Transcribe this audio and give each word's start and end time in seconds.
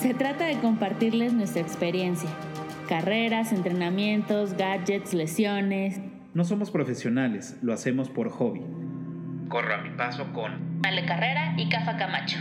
Se 0.00 0.14
trata 0.14 0.46
de 0.46 0.58
compartirles 0.60 1.34
nuestra 1.34 1.60
experiencia. 1.60 2.30
Carreras, 2.88 3.52
entrenamientos, 3.52 4.54
gadgets, 4.54 5.12
lesiones. 5.12 6.00
No 6.32 6.44
somos 6.44 6.70
profesionales, 6.70 7.58
lo 7.60 7.74
hacemos 7.74 8.08
por 8.08 8.30
hobby. 8.30 8.62
Corro 9.50 9.74
a 9.74 9.78
mi 9.82 9.90
paso 9.90 10.32
con 10.32 10.80
Ale 10.84 11.04
Carrera 11.04 11.52
y 11.58 11.68
Cafa 11.68 11.98
Camacho. 11.98 12.38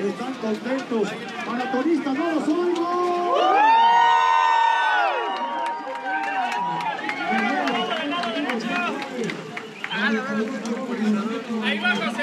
Están 0.00 0.34
contentos. 0.34 1.12
Maratonistas, 1.46 2.14
no 2.18 2.30
los 2.32 2.48
oigo. 2.48 3.10
Ahí 11.62 11.78
va 11.78 11.94
José 11.94 12.00
Luis 12.00 12.08
Mesa. 12.08 12.19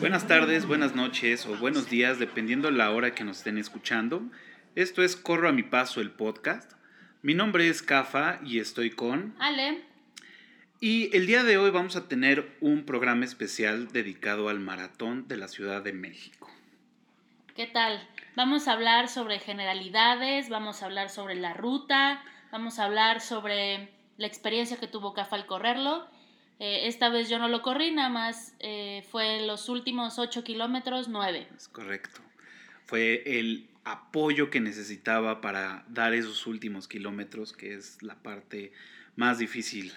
Buenas 0.00 0.26
tardes, 0.26 0.66
buenas 0.66 0.94
noches 0.94 1.46
o 1.46 1.56
buenos 1.56 1.88
días, 1.88 2.18
dependiendo 2.18 2.70
la 2.70 2.90
hora 2.90 3.14
que 3.14 3.22
nos 3.22 3.38
estén 3.38 3.58
escuchando. 3.58 4.22
Esto 4.74 5.02
es 5.02 5.16
Corro 5.16 5.48
a 5.48 5.52
mi 5.52 5.62
paso, 5.62 6.00
el 6.00 6.10
podcast. 6.10 6.72
Mi 7.22 7.34
nombre 7.34 7.68
es 7.68 7.82
Cafa 7.82 8.40
y 8.44 8.58
estoy 8.58 8.90
con... 8.90 9.34
Ale, 9.38 9.84
Y 10.80 11.14
el 11.16 11.26
día 11.26 11.44
de 11.44 11.58
hoy 11.58 11.70
vamos 11.70 11.96
a 11.96 12.08
tener 12.08 12.56
un 12.60 12.84
programa 12.84 13.24
especial 13.24 13.92
dedicado 13.92 14.48
al 14.48 14.58
maratón 14.58 15.28
de 15.28 15.36
la 15.36 15.48
Ciudad 15.48 15.82
de 15.82 15.92
México. 15.92 16.50
¿qué 17.60 17.66
tal? 17.66 18.00
Vamos 18.40 18.68
a 18.68 18.72
hablar 18.72 19.10
sobre 19.10 19.38
generalidades, 19.38 20.48
vamos 20.48 20.82
a 20.82 20.86
hablar 20.86 21.10
sobre 21.10 21.34
la 21.34 21.52
ruta, 21.52 22.24
vamos 22.50 22.78
a 22.78 22.84
hablar 22.86 23.20
sobre 23.20 23.90
la 24.16 24.26
experiencia 24.26 24.78
que 24.78 24.86
tuvo 24.86 25.12
Cafa 25.12 25.36
al 25.36 25.44
correrlo. 25.44 26.08
Eh, 26.58 26.86
esta 26.88 27.10
vez 27.10 27.28
yo 27.28 27.38
no 27.38 27.48
lo 27.48 27.60
corrí, 27.60 27.90
nada 27.90 28.08
más 28.08 28.54
eh, 28.60 29.04
fue 29.10 29.42
los 29.42 29.68
últimos 29.68 30.18
8 30.18 30.42
kilómetros, 30.42 31.08
9. 31.08 31.48
Es 31.54 31.68
correcto. 31.68 32.22
Fue 32.86 33.22
el 33.26 33.68
apoyo 33.84 34.48
que 34.48 34.60
necesitaba 34.60 35.42
para 35.42 35.84
dar 35.88 36.14
esos 36.14 36.46
últimos 36.46 36.88
kilómetros, 36.88 37.52
que 37.52 37.74
es 37.74 38.02
la 38.02 38.14
parte 38.22 38.72
más 39.16 39.36
difícil 39.36 39.92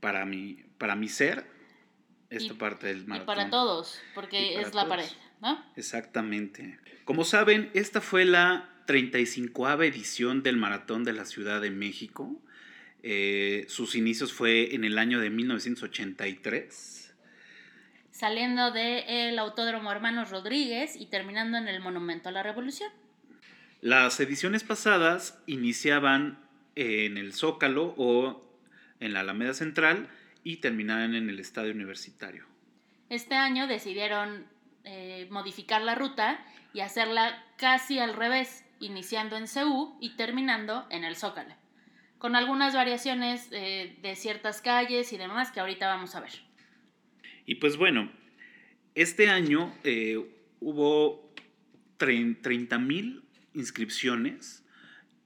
para 0.00 0.26
mi, 0.26 0.64
para 0.78 0.96
mi 0.96 1.08
ser, 1.08 1.46
esta 2.28 2.54
Y- 2.54 2.56
parte 2.56 2.88
del 2.88 3.02
Y 3.02 3.20
para 3.20 3.50
todos, 3.50 4.00
Y 4.10 4.14
porque 4.16 4.50
para 4.56 4.66
es 4.66 4.74
la 4.74 4.82
todos. 4.82 4.88
pareja, 4.96 5.14
¿no? 5.40 5.64
Exactamente. 5.76 6.78
Como 7.04 7.24
saben, 7.24 7.70
esta 7.74 8.00
fue 8.00 8.24
la 8.24 8.68
35 8.86 9.82
edición 9.82 10.42
del 10.42 10.56
Maratón 10.56 11.04
de 11.04 11.12
la 11.12 11.24
Ciudad 11.24 11.60
de 11.60 11.70
México. 11.70 12.40
Eh, 13.02 13.66
sus 13.68 13.94
inicios 13.94 14.32
fue 14.32 14.74
en 14.74 14.84
el 14.84 14.98
año 14.98 15.20
de 15.20 15.30
1983. 15.30 17.14
Saliendo 18.10 18.72
del 18.72 19.38
Autódromo 19.38 19.92
Hermanos 19.92 20.30
Rodríguez 20.30 20.96
y 20.96 21.06
terminando 21.06 21.58
en 21.58 21.68
el 21.68 21.80
Monumento 21.80 22.30
a 22.30 22.32
la 22.32 22.42
Revolución. 22.42 22.90
Las 23.80 24.18
ediciones 24.18 24.64
pasadas 24.64 25.40
iniciaban 25.46 26.40
en 26.74 27.16
el 27.16 27.32
Zócalo 27.32 27.94
o 27.96 28.44
en 28.98 29.12
la 29.12 29.20
Alameda 29.20 29.54
Central 29.54 30.08
y 30.42 30.56
terminaban 30.56 31.14
en 31.14 31.28
el 31.30 31.38
Estadio 31.38 31.72
Universitario. 31.72 32.46
Este 33.08 33.34
año 33.36 33.66
decidieron 33.66 34.46
eh, 34.84 35.26
modificar 35.30 35.82
la 35.82 35.94
ruta 35.94 36.44
y 36.72 36.80
hacerla 36.80 37.44
casi 37.56 37.98
al 37.98 38.14
revés, 38.14 38.64
iniciando 38.80 39.36
en 39.36 39.46
CU 39.46 39.96
y 40.00 40.16
terminando 40.16 40.86
en 40.90 41.04
el 41.04 41.16
Zócalo, 41.16 41.54
con 42.18 42.36
algunas 42.36 42.74
variaciones 42.74 43.48
eh, 43.52 43.96
de 44.02 44.16
ciertas 44.16 44.62
calles 44.62 45.12
y 45.12 45.18
demás 45.18 45.50
que 45.50 45.60
ahorita 45.60 45.88
vamos 45.88 46.14
a 46.14 46.20
ver. 46.20 46.32
Y 47.46 47.56
pues 47.56 47.76
bueno, 47.76 48.10
este 48.94 49.28
año 49.28 49.74
eh, 49.84 50.18
hubo 50.60 51.32
30 51.98 52.78
mil 52.78 53.24
inscripciones 53.54 54.64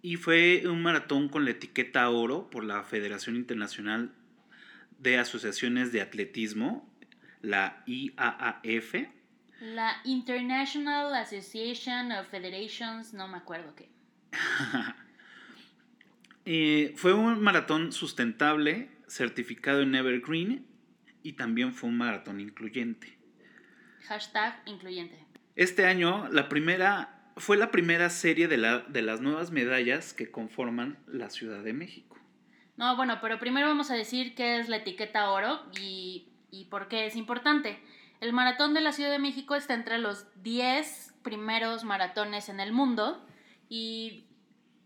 y 0.02 0.16
fue 0.16 0.62
un 0.66 0.82
maratón 0.82 1.28
con 1.28 1.44
la 1.44 1.52
etiqueta 1.52 2.08
oro 2.10 2.50
por 2.50 2.64
la 2.64 2.82
Federación 2.82 3.36
Internacional 3.36 4.12
de 4.98 5.18
Asociaciones 5.18 5.92
de 5.92 6.00
Atletismo, 6.00 6.88
la 7.40 7.82
IAAF. 7.86 8.94
La 9.62 10.00
International 10.04 11.14
Association 11.14 12.10
of 12.10 12.26
Federations, 12.28 13.14
no 13.14 13.28
me 13.28 13.38
acuerdo 13.38 13.74
qué. 13.76 13.88
Eh, 16.44 16.92
fue 16.96 17.14
un 17.14 17.40
maratón 17.40 17.92
sustentable, 17.92 18.90
certificado 19.06 19.80
en 19.82 19.94
Evergreen 19.94 20.66
y 21.22 21.34
también 21.34 21.72
fue 21.72 21.88
un 21.88 21.96
maratón 21.96 22.40
incluyente. 22.40 23.16
Hashtag 24.08 24.60
incluyente. 24.66 25.24
Este 25.54 25.86
año 25.86 26.26
la 26.32 26.48
primera, 26.48 27.30
fue 27.36 27.56
la 27.56 27.70
primera 27.70 28.10
serie 28.10 28.48
de, 28.48 28.56
la- 28.56 28.80
de 28.80 29.02
las 29.02 29.20
nuevas 29.20 29.52
medallas 29.52 30.14
que 30.14 30.32
conforman 30.32 30.98
la 31.06 31.30
Ciudad 31.30 31.62
de 31.62 31.72
México. 31.74 32.18
No, 32.76 32.96
bueno, 32.96 33.18
pero 33.22 33.38
primero 33.38 33.68
vamos 33.68 33.92
a 33.92 33.94
decir 33.94 34.34
qué 34.34 34.58
es 34.58 34.68
la 34.68 34.78
etiqueta 34.78 35.30
oro 35.30 35.64
y, 35.80 36.26
y 36.50 36.64
por 36.64 36.88
qué 36.88 37.06
es 37.06 37.14
importante. 37.14 37.78
El 38.22 38.32
maratón 38.32 38.72
de 38.72 38.80
la 38.80 38.92
Ciudad 38.92 39.10
de 39.10 39.18
México 39.18 39.56
está 39.56 39.74
entre 39.74 39.98
los 39.98 40.26
10 40.44 41.14
primeros 41.24 41.82
maratones 41.82 42.48
en 42.48 42.60
el 42.60 42.70
mundo 42.70 43.20
y 43.68 44.26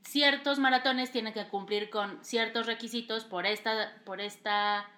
ciertos 0.05 0.59
maratones 0.59 1.13
tienen 1.13 1.35
que 1.35 1.47
cumplir 1.47 1.91
con 1.91 2.25
ciertos 2.25 2.65
requisitos 2.65 3.27
por 3.27 3.45
esta, 3.45 3.93
por 4.07 4.23
esta 4.23 4.89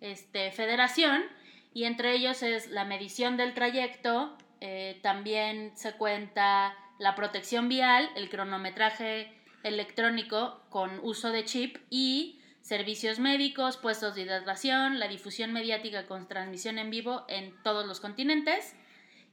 este, 0.00 0.50
federación 0.50 1.26
y 1.74 1.84
entre 1.84 2.12
ellos 2.16 2.42
es 2.42 2.68
la 2.70 2.84
medición 2.84 3.36
del 3.36 3.54
trayecto, 3.54 4.36
eh, 4.60 4.98
también 5.04 5.70
se 5.76 5.92
cuenta 5.92 6.74
la 6.98 7.14
protección 7.14 7.68
vial, 7.68 8.10
el 8.16 8.28
cronometraje 8.30 9.32
electrónico 9.62 10.60
con 10.70 10.98
uso 11.04 11.30
de 11.30 11.44
chip 11.44 11.76
y 11.88 12.35
servicios 12.66 13.20
médicos, 13.20 13.76
puestos 13.76 14.16
de 14.16 14.22
hidratación, 14.22 14.98
la 14.98 15.06
difusión 15.06 15.52
mediática 15.52 16.06
con 16.06 16.26
transmisión 16.26 16.78
en 16.78 16.90
vivo 16.90 17.24
en 17.28 17.54
todos 17.62 17.86
los 17.86 18.00
continentes 18.00 18.74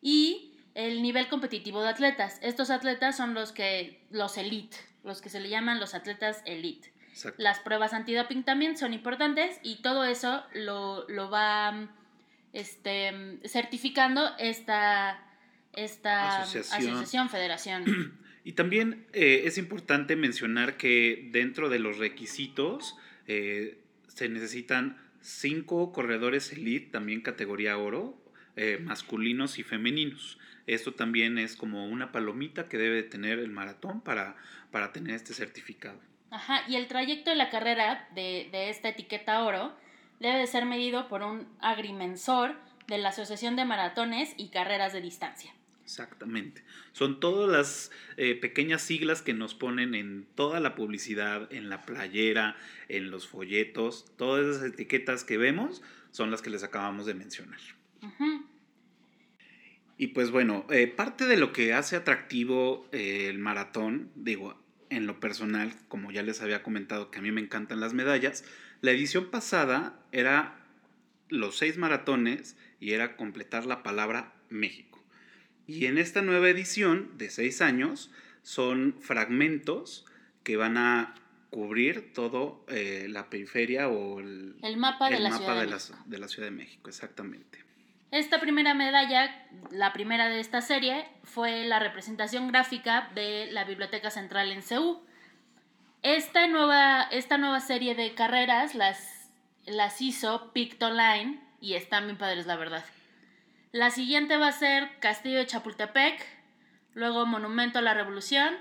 y 0.04 0.54
el 0.76 1.02
nivel 1.02 1.28
competitivo 1.30 1.82
de 1.82 1.90
atletas. 1.90 2.38
Estos 2.44 2.70
atletas 2.70 3.18
son 3.18 3.34
los 3.34 3.52
que 3.52 4.00
los 4.12 4.38
elite, 4.38 4.78
los 5.04 5.20
que 5.20 5.30
se 5.30 5.40
le 5.40 5.50
llaman 5.50 5.80
los 5.80 5.96
atletas 5.96 6.44
elite. 6.46 6.94
Exacto. 7.10 7.42
Las 7.42 7.60
pruebas 7.60 7.94
antidoping 7.94 8.44
también 8.44 8.78
son 8.78 8.94
importantes 8.94 9.60
y 9.64 9.82
todo 9.82 10.06
eso 10.06 10.44
lo, 10.54 11.10
lo 11.10 11.32
va 11.32 11.90
este, 12.54 13.40
certificando 13.46 14.30
esta, 14.38 15.26
esta 15.74 16.44
Asociación. 16.44 16.88
asociación, 16.88 17.30
federación. 17.30 18.20
Y 18.46 18.52
también 18.52 19.08
eh, 19.14 19.44
es 19.46 19.58
importante 19.58 20.18
mencionar 20.18 20.76
que 20.76 21.30
dentro 21.32 21.70
de 21.70 21.80
los 21.80 21.98
requisitos 21.98 22.98
eh, 23.28 23.80
se 24.08 24.30
necesitan 24.30 24.98
cinco 25.22 25.92
corredores 25.92 26.52
elite, 26.52 26.92
también 26.92 27.22
categoría 27.22 27.78
oro, 27.78 28.18
eh, 28.56 28.80
masculinos 28.82 29.58
y 29.58 29.64
femeninos. 29.64 30.38
Esto 30.68 30.94
también 30.94 31.38
es 31.38 31.56
como 31.56 31.88
una 31.88 32.12
palomita 32.12 32.70
que 32.70 32.78
debe 32.78 32.98
de 32.98 33.04
tener 33.04 33.40
el 33.40 33.50
maratón 33.50 34.02
para, 34.02 34.36
para 34.72 34.92
tener 34.92 35.16
este 35.16 35.34
certificado. 35.34 36.00
Ajá, 36.30 36.64
y 36.68 36.76
el 36.76 36.88
trayecto 36.88 37.30
de 37.30 37.36
la 37.36 37.50
carrera 37.50 38.08
de, 38.16 38.50
de 38.52 38.70
esta 38.70 38.90
etiqueta 38.90 39.44
oro 39.44 39.76
debe 40.20 40.38
de 40.38 40.48
ser 40.48 40.66
medido 40.66 41.08
por 41.08 41.22
un 41.22 41.48
agrimensor 41.60 42.56
de 42.88 42.98
la 42.98 43.10
Asociación 43.10 43.56
de 43.56 43.66
Maratones 43.66 44.34
y 44.38 44.50
Carreras 44.50 44.94
de 44.94 45.02
Distancia. 45.02 45.54
Exactamente. 45.84 46.64
Son 46.94 47.20
todas 47.20 47.50
las 47.50 47.92
eh, 48.18 48.36
pequeñas 48.36 48.82
siglas 48.82 49.22
que 49.22 49.34
nos 49.34 49.54
ponen 49.54 49.96
en 49.96 50.26
toda 50.36 50.60
la 50.60 50.76
publicidad, 50.76 51.52
en 51.52 51.70
la 51.70 51.82
playera, 51.82 52.56
en 52.88 53.12
los 53.12 53.28
folletos, 53.28 54.06
todas 54.18 54.56
esas 54.56 54.70
etiquetas 54.70 55.24
que 55.24 55.38
vemos 55.38 55.82
son 56.12 56.32
las 56.32 56.42
que 56.42 56.50
les 56.50 56.64
acabamos 56.64 57.06
de 57.06 57.14
mencionar. 57.14 57.60
Y 59.98 60.08
pues 60.08 60.32
bueno, 60.32 60.66
eh, 60.70 60.88
parte 60.88 61.26
de 61.26 61.38
lo 61.38 61.54
que 61.54 61.74
hace 61.74 61.96
atractivo 61.96 62.88
eh, 62.92 63.28
el 63.30 63.40
maratón, 63.40 64.10
digo, 64.16 64.60
en 64.90 65.08
lo 65.08 65.20
personal, 65.20 65.74
como 65.88 66.12
ya 66.12 66.24
les 66.24 66.42
había 66.42 66.64
comentado 66.64 67.12
que 67.12 67.20
a 67.20 67.22
mí 67.22 67.32
me 67.32 67.42
encantan 67.42 67.80
las 67.80 67.94
medallas, 67.94 68.46
la 68.82 68.92
edición 68.92 69.32
pasada 69.32 70.00
era 70.12 70.60
los 71.30 71.58
seis 71.58 71.78
maratones 71.78 72.58
y 72.80 72.92
era 72.92 73.16
completar 73.16 73.66
la 73.66 73.82
palabra 73.82 74.34
México. 74.50 74.93
Y 75.68 75.86
en 75.86 75.98
esta 75.98 76.22
nueva 76.22 76.50
edición 76.50 77.18
de 77.18 77.30
seis 77.30 77.62
años 77.62 78.12
son 78.42 78.96
fragmentos 79.00 80.06
que 80.44 80.58
van 80.58 80.78
a 80.78 81.16
cubrir 81.50 82.14
todo 82.14 82.66
eh, 82.68 83.06
la 83.10 83.30
periferia 83.30 83.88
o 83.88 84.20
el, 84.20 84.56
El 84.62 84.78
mapa 84.78 85.10
de 85.10 85.18
el 85.18 85.24
la 85.24 85.30
mapa 85.30 85.40
Ciudad 85.44 85.56
de 85.56 85.62
de 85.62 85.68
la- 85.68 85.76
México. 85.78 85.98
de 86.06 86.18
la 86.18 86.28
Ciudad 86.28 86.48
de 86.48 86.56
México, 86.56 86.90
exactamente. 86.90 87.64
Esta 88.12 88.40
primera 88.40 88.74
medalla, 88.74 89.48
la 89.72 89.92
primera 89.94 90.28
de 90.30 90.40
esta 90.40 90.62
serie, 90.62 91.06
fue 91.24 91.64
la 91.66 91.80
representación 91.80 92.48
gráfica 92.48 93.10
de 93.16 93.48
la 93.52 93.64
Biblioteca 93.64 94.12
Central 94.12 94.52
en 94.52 94.62
Seúl. 94.62 94.98
Esta 96.04 96.48
nueva, 96.48 97.04
esta 97.04 97.38
nueva 97.38 97.60
serie 97.60 97.96
de 97.96 98.14
carreras 98.14 98.76
las, 98.76 99.30
las 99.66 100.02
hizo 100.02 100.52
Pictoline 100.54 101.40
y 101.62 101.76
están 101.76 102.06
bien 102.06 102.18
padres, 102.18 102.46
la 102.46 102.56
verdad. 102.58 102.84
La 103.74 103.90
siguiente 103.90 104.38
va 104.38 104.50
a 104.50 104.52
ser 104.52 104.88
Castillo 105.00 105.40
de 105.40 105.48
Chapultepec, 105.48 106.24
luego 106.94 107.26
Monumento 107.26 107.80
a 107.80 107.82
la 107.82 107.96
Revolución, 107.96 108.54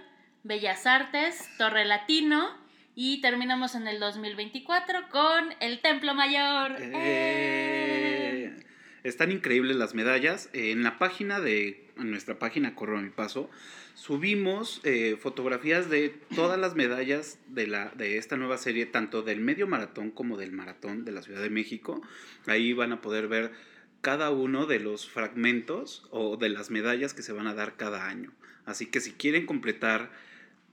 Bellas 0.42 0.86
Artes, 0.86 1.50
Torre 1.58 1.84
Latino 1.84 2.56
y 2.94 3.20
terminamos 3.20 3.74
en 3.74 3.86
el 3.86 4.00
2024 4.00 5.10
con 5.10 5.54
el 5.60 5.82
Templo 5.82 6.14
Mayor. 6.14 6.76
Eh, 6.80 8.56
Están 9.04 9.32
increíbles 9.32 9.76
las 9.76 9.94
medallas. 9.94 10.48
Eh, 10.54 10.70
En 10.70 10.82
la 10.82 10.98
página 10.98 11.40
de, 11.40 11.90
en 11.98 12.10
nuestra 12.10 12.38
página 12.38 12.74
Corro 12.74 12.98
mi 12.98 13.10
Paso, 13.10 13.50
subimos 13.92 14.80
eh, 14.82 15.18
fotografías 15.20 15.90
de 15.90 16.08
todas 16.34 16.58
las 16.58 16.74
medallas 16.74 17.38
de, 17.48 17.66
la, 17.66 17.90
de 17.96 18.16
esta 18.16 18.38
nueva 18.38 18.56
serie, 18.56 18.86
tanto 18.86 19.20
del 19.20 19.40
medio 19.40 19.66
maratón 19.66 20.10
como 20.10 20.38
del 20.38 20.52
maratón 20.52 21.04
de 21.04 21.12
la 21.12 21.20
Ciudad 21.20 21.42
de 21.42 21.50
México. 21.50 22.00
Ahí 22.46 22.72
van 22.72 22.92
a 22.92 23.02
poder 23.02 23.28
ver 23.28 23.52
cada 24.02 24.30
uno 24.30 24.66
de 24.66 24.80
los 24.80 25.08
fragmentos 25.08 26.06
o 26.10 26.36
de 26.36 26.48
las 26.48 26.70
medallas 26.70 27.14
que 27.14 27.22
se 27.22 27.32
van 27.32 27.46
a 27.46 27.54
dar 27.54 27.76
cada 27.76 28.06
año. 28.06 28.32
Así 28.66 28.90
que 28.90 29.00
si 29.00 29.12
quieren 29.12 29.46
completar 29.46 30.10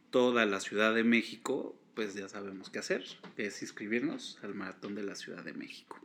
toda 0.09 0.45
la 0.47 0.59
Ciudad 0.59 0.93
de 0.95 1.03
México, 1.03 1.75
pues 1.93 2.15
ya 2.15 2.27
sabemos 2.27 2.71
qué 2.71 2.79
hacer, 2.79 3.05
que 3.35 3.45
es 3.45 3.61
inscribirnos 3.61 4.39
al 4.43 4.55
maratón 4.55 4.95
de 4.95 5.03
la 5.03 5.15
Ciudad 5.15 5.43
de 5.43 5.53
México. 5.53 5.99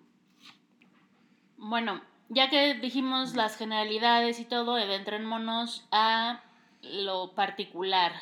Bueno, 1.57 2.03
ya 2.29 2.51
que 2.51 2.75
dijimos 2.75 3.35
las 3.35 3.57
generalidades 3.57 4.39
y 4.39 4.45
todo, 4.45 4.75
adentrémonos 4.75 5.89
a 5.91 6.45
lo 6.83 7.35
particular. 7.35 8.13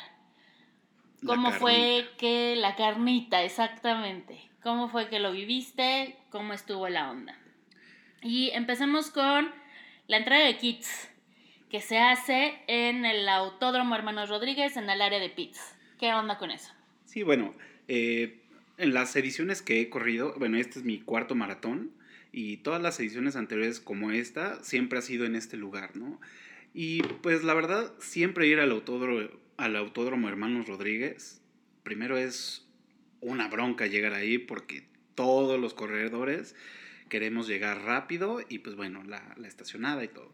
La 1.21 1.35
¿Cómo 1.35 1.51
fue 1.51 2.09
que 2.17 2.55
la 2.55 2.77
carnita, 2.77 3.43
exactamente? 3.43 4.49
¿Cómo 4.61 4.87
fue 4.87 5.09
que 5.09 5.19
lo 5.19 5.33
viviste? 5.33 6.17
¿Cómo 6.31 6.53
estuvo 6.53 6.87
la 6.87 7.11
onda? 7.11 7.37
Y 8.23 8.51
empecemos 8.51 9.09
con 9.09 9.51
la 10.07 10.17
entrega 10.17 10.45
de 10.45 10.57
kits 10.57 11.09
que 11.69 11.81
se 11.81 11.97
hace 11.97 12.53
en 12.67 13.03
el 13.03 13.27
Autódromo 13.27 13.95
Hermanos 13.95 14.29
Rodríguez 14.29 14.77
en 14.77 14.89
el 14.89 15.01
área 15.01 15.19
de 15.19 15.29
pits. 15.29 15.59
¿Qué 15.99 16.13
onda 16.13 16.37
con 16.37 16.49
eso? 16.49 16.71
Sí, 17.05 17.23
bueno, 17.23 17.53
eh, 17.87 18.39
en 18.77 18.93
las 18.93 19.15
ediciones 19.15 19.61
que 19.61 19.81
he 19.81 19.89
corrido, 19.89 20.35
bueno, 20.37 20.57
este 20.57 20.79
es 20.79 20.85
mi 20.85 20.99
cuarto 20.99 21.35
maratón 21.35 21.91
y 22.31 22.57
todas 22.57 22.81
las 22.81 22.99
ediciones 22.99 23.35
anteriores 23.35 23.79
como 23.79 24.11
esta 24.11 24.63
siempre 24.63 24.99
ha 24.99 25.01
sido 25.01 25.25
en 25.25 25.35
este 25.35 25.57
lugar, 25.57 25.95
¿no? 25.95 26.21
Y 26.73 27.03
pues 27.03 27.43
la 27.43 27.53
verdad, 27.53 27.93
siempre 27.99 28.47
ir 28.47 28.59
al 28.59 28.71
autódromo, 28.71 29.29
al 29.57 29.75
autódromo 29.75 30.29
Hermanos 30.29 30.67
Rodríguez, 30.67 31.41
primero 31.83 32.17
es 32.17 32.65
una 33.19 33.47
bronca 33.47 33.87
llegar 33.87 34.13
ahí 34.13 34.37
porque 34.37 34.87
todos 35.15 35.59
los 35.59 35.73
corredores 35.73 36.55
queremos 37.09 37.47
llegar 37.47 37.81
rápido 37.83 38.39
y 38.47 38.59
pues 38.59 38.75
bueno, 38.75 39.03
la, 39.03 39.33
la 39.37 39.47
estacionada 39.47 40.03
y 40.03 40.07
todo. 40.07 40.33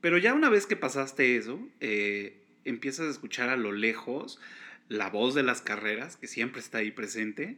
Pero 0.00 0.18
ya 0.18 0.34
una 0.34 0.48
vez 0.50 0.66
que 0.66 0.76
pasaste 0.76 1.36
eso, 1.36 1.58
eh, 1.80 2.42
empiezas 2.64 3.06
a 3.06 3.10
escuchar 3.10 3.48
a 3.48 3.56
lo 3.56 3.72
lejos 3.72 4.38
la 4.88 5.10
voz 5.10 5.34
de 5.34 5.42
las 5.42 5.62
carreras, 5.62 6.16
que 6.16 6.26
siempre 6.28 6.60
está 6.60 6.78
ahí 6.78 6.90
presente, 6.90 7.56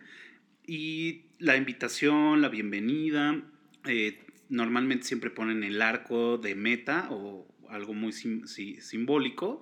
y 0.66 1.22
la 1.38 1.56
invitación, 1.56 2.40
la 2.43 2.49
bienvenida, 2.49 3.43
eh, 3.87 4.19
normalmente 4.49 5.04
siempre 5.06 5.31
ponen 5.31 5.62
el 5.64 5.81
arco 5.82 6.38
de 6.38 6.54
meta 6.54 7.08
o 7.11 7.46
algo 7.69 7.93
muy 7.94 8.12
sim- 8.12 8.46
sí, 8.46 8.81
simbólico, 8.81 9.61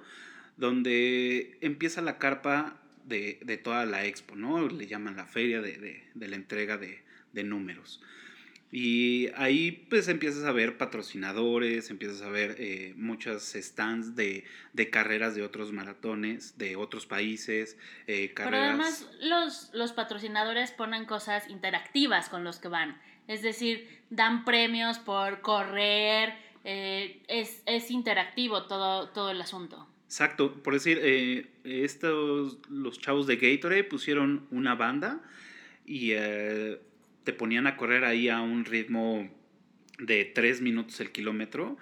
donde 0.56 1.58
empieza 1.60 2.00
la 2.02 2.18
carpa 2.18 2.80
de, 3.04 3.38
de 3.44 3.56
toda 3.56 3.84
la 3.86 4.04
expo, 4.04 4.36
¿no? 4.36 4.68
Le 4.68 4.86
llaman 4.86 5.16
la 5.16 5.26
feria 5.26 5.60
de, 5.60 5.78
de- 5.78 6.04
de 6.14 6.28
la 6.28 6.36
entrega 6.36 6.76
de, 6.78 7.04
números. 7.44 8.02
Y 8.72 9.28
ahí 9.36 9.86
pues 9.88 10.08
empiezas 10.08 10.44
a 10.44 10.52
ver 10.52 10.76
patrocinadores, 10.76 11.88
empiezas 11.90 12.20
a 12.22 12.28
ver 12.28 12.56
eh, 12.58 12.94
muchos 12.96 13.42
stands 13.54 14.16
de, 14.16 14.44
de 14.72 14.90
carreras 14.90 15.34
de 15.34 15.42
otros 15.42 15.72
maratones, 15.72 16.58
de 16.58 16.76
otros 16.76 17.06
países, 17.06 17.78
eh, 18.06 18.32
Pero 18.34 18.50
carreras... 18.50 18.68
además 18.68 19.08
los, 19.20 19.70
los 19.72 19.92
patrocinadores 19.92 20.72
ponen 20.72 21.04
cosas 21.04 21.48
interactivas 21.48 22.28
con 22.28 22.42
los 22.44 22.58
que 22.58 22.68
van. 22.68 23.00
Es 23.28 23.42
decir, 23.42 23.88
dan 24.10 24.44
premios 24.44 24.98
por 24.98 25.40
correr. 25.40 26.34
eh, 26.64 27.22
es, 27.28 27.62
es 27.66 27.90
interactivo 27.92 28.64
todo, 28.66 29.08
todo 29.10 29.30
el 29.30 29.40
asunto. 29.40 29.88
Exacto, 30.06 30.52
por 30.62 30.74
decir, 30.74 30.98
eh, 31.02 31.46
estos, 31.64 32.58
los 32.68 32.98
chavos 32.98 33.26
de 33.28 33.36
Gatorade 33.36 33.84
pusieron 33.84 34.46
una 34.50 34.74
banda 34.74 35.20
y 35.84 36.10
eh, 36.12 36.80
te 37.26 37.32
ponían 37.32 37.66
a 37.66 37.76
correr 37.76 38.04
ahí 38.04 38.28
a 38.28 38.40
un 38.40 38.64
ritmo 38.64 39.28
de 39.98 40.24
3 40.24 40.62
minutos 40.62 41.00
el 41.00 41.10
kilómetro. 41.10 41.76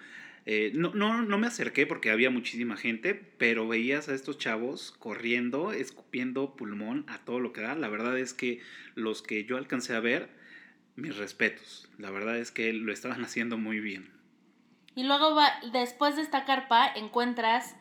Eh, 0.47 0.73
no, 0.75 0.95
no, 0.95 1.23
no 1.23 1.39
me 1.39 1.47
acerqué 1.47 1.87
porque 1.87 2.11
había 2.11 2.31
muchísima 2.31 2.79
gente, 2.79 3.15
pero 3.15 3.69
veías 3.69 4.09
a 4.09 4.15
estos 4.15 4.39
chavos 4.39 4.95
corriendo, 4.99 5.73
escupiendo 5.73 6.57
pulmón 6.57 7.05
a 7.09 7.19
todo 7.19 7.41
lo 7.41 7.53
que 7.53 7.61
da. 7.61 7.75
La 7.75 7.89
verdad 7.89 8.19
es 8.19 8.33
que 8.33 8.61
los 8.95 9.21
que 9.21 9.45
yo 9.45 9.59
alcancé 9.59 9.95
a 9.95 10.01
ver, 10.01 10.31
mis 10.97 11.17
respetos. 11.17 11.91
La 11.99 12.11
verdad 12.11 12.39
es 12.39 12.51
que 12.51 12.73
lo 12.73 12.91
estaban 12.91 13.23
haciendo 13.25 13.59
muy 13.59 13.81
bien. 13.81 14.11
Y 14.95 15.05
luego 15.05 15.35
va, 15.35 15.53
después 15.73 16.17
de 16.17 16.23
esta 16.23 16.47
carpa 16.47 16.91
encuentras 16.97 17.77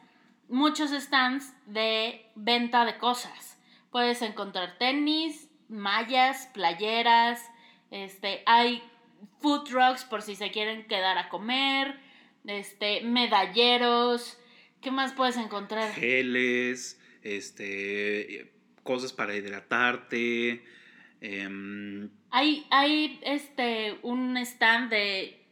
muchos 0.49 0.91
stands 0.91 1.53
de 1.65 2.25
venta 2.35 2.83
de 2.83 2.97
cosas. 2.97 3.57
Puedes 3.89 4.21
encontrar 4.21 4.77
tenis, 4.77 5.49
mallas, 5.69 6.49
playeras, 6.53 7.41
este, 7.93 8.41
hay 8.47 8.81
food 9.39 9.65
trucks 9.65 10.03
por 10.03 10.23
si 10.23 10.35
se 10.35 10.49
quieren 10.49 10.87
quedar 10.87 11.17
a 11.19 11.29
comer, 11.29 11.95
este, 12.45 13.01
medalleros, 13.01 14.37
¿qué 14.81 14.89
más 14.89 15.13
puedes 15.13 15.37
encontrar? 15.37 15.93
geles, 15.93 16.99
este, 17.21 18.51
cosas 18.81 19.13
para 19.13 19.35
hidratarte. 19.35 20.63
em, 21.21 22.09
Hay, 22.31 22.65
hay 22.71 23.19
este, 23.21 23.99
un 24.01 24.37
stand 24.37 24.89
de 24.89 25.45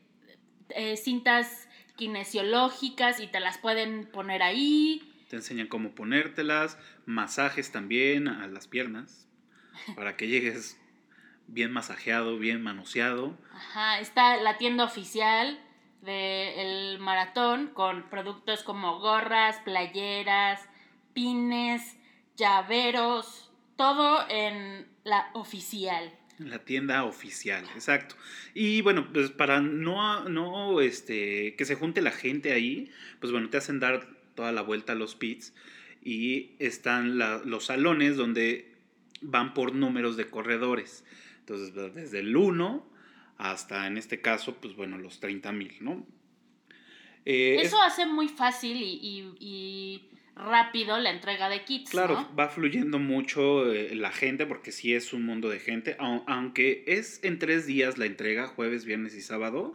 eh, 0.70 0.98
cintas 0.98 1.70
kinesiológicas 1.96 3.20
y 3.20 3.27
te 3.27 3.39
las 3.39 3.60
pueden 3.60 4.08
poner 4.12 4.42
ahí. 4.42 5.08
te 5.30 5.36
enseñan 5.36 5.68
cómo 5.68 5.94
ponértelas, 5.94 6.77
masajes 7.06 7.72
también 7.72 8.27
a 8.27 8.48
las 8.48 8.68
piernas, 8.68 9.27
para 9.96 10.18
que 10.18 10.27
llegues 10.27 10.81
bien 11.48 11.71
masajeado, 11.71 12.38
bien 12.38 12.62
manoseado. 12.63 13.38
Ajá, 13.53 14.00
está 14.00 14.38
la 14.38 14.57
tienda 14.57 14.83
oficial 14.86 15.60
del 16.01 17.00
maratón 17.00 17.67
con 17.74 18.10
productos 18.10 18.63
como 18.63 19.00
gorras, 19.00 19.57
playeras, 19.63 20.62
pines, 21.13 21.98
llaveros, 22.38 23.51
todo 23.75 24.25
en 24.29 24.88
la 25.03 25.29
oficial. 25.33 26.12
En 26.39 26.50
la 26.50 26.60
tienda 26.60 27.03
oficial, 27.03 27.63
exacto. 27.75 28.15
Y 28.55 28.81
bueno, 28.81 29.07
pues 29.13 29.29
para 29.29 29.62
no, 29.62 30.27
no 30.27 30.81
este, 30.81 31.55
que 31.55 31.65
se 31.65 31.75
junte 31.75 32.01
la 32.01 32.12
gente 32.12 32.51
ahí, 32.51 32.89
pues 33.19 33.31
bueno, 33.31 33.50
te 33.50 33.57
hacen 33.57 33.79
dar 33.79 34.07
toda 34.36 34.51
la 34.51 34.62
vuelta 34.62 34.93
a 34.93 34.95
los 34.95 35.13
pits 35.15 35.53
y 36.03 36.55
están 36.57 37.19
la- 37.19 37.41
los 37.45 37.65
salones 37.65 38.17
donde 38.17 38.75
van 39.21 39.53
por 39.53 39.75
números 39.75 40.17
de 40.17 40.29
corredores. 40.31 41.05
Entonces, 41.51 41.74
pues, 41.74 41.93
desde 41.93 42.20
el 42.20 42.36
1 42.36 42.89
hasta, 43.38 43.86
en 43.88 43.98
este 43.98 44.22
caso, 44.22 44.55
pues 44.62 44.75
bueno, 44.75 44.98
los 44.98 45.20
30 45.20 45.51
mil, 45.51 45.74
¿no? 45.81 46.05
Eh, 47.25 47.58
es- 47.60 47.67
Eso 47.67 47.81
hace 47.81 48.05
muy 48.05 48.29
fácil 48.29 48.77
y, 48.77 49.00
y- 49.01 49.36
y 49.39 50.03
rápido 50.36 50.98
la 50.98 51.12
entrega 51.12 51.50
de 51.50 51.63
kits, 51.65 51.89
Claro, 51.91 52.13
¿no? 52.22 52.36
va 52.36 52.48
fluyendo 52.48 53.00
mucho 53.00 53.72
eh, 53.72 53.96
la 53.96 54.12
gente 54.12 54.46
porque 54.46 54.72
sí 54.72 54.93
es 54.93 55.12
un 55.12 55.24
mundo 55.25 55.50
de 55.50 55.60
gente, 55.60 55.98
au- 55.98 56.24
aunque 56.25 56.84
es 56.88 57.20
en 57.24 57.38
tres 57.38 57.65
días 57.65 57.98
la 57.98 58.05
entrega, 58.05 58.48
jueves, 58.48 58.86
viernes 58.86 59.13
y 59.15 59.22
sábado, 59.22 59.74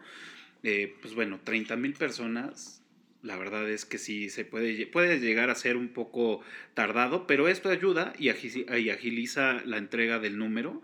eh, 0.63 0.97
pues 1.03 1.15
bueno, 1.15 1.41
30 1.45 1.77
mil 1.77 1.93
personas, 1.93 2.83
la 3.23 3.37
verdad 3.37 3.69
es 3.69 3.85
que 3.85 3.99
sí 3.99 4.31
se 4.31 4.45
puede, 4.47 4.87
puede 4.87 5.21
llegar 5.21 5.51
a 5.51 5.55
ser 5.55 5.77
un 5.77 5.89
poco 5.89 6.41
tardado, 6.75 7.27
pero 7.27 7.49
esto 7.49 7.69
ayuda 7.69 8.13
y 8.19 8.29
agi- 8.29 8.81
y 8.81 8.91
agiliza 8.91 9.61
la 9.67 9.77
entrega 9.77 10.19
del 10.19 10.39
número. 10.39 10.81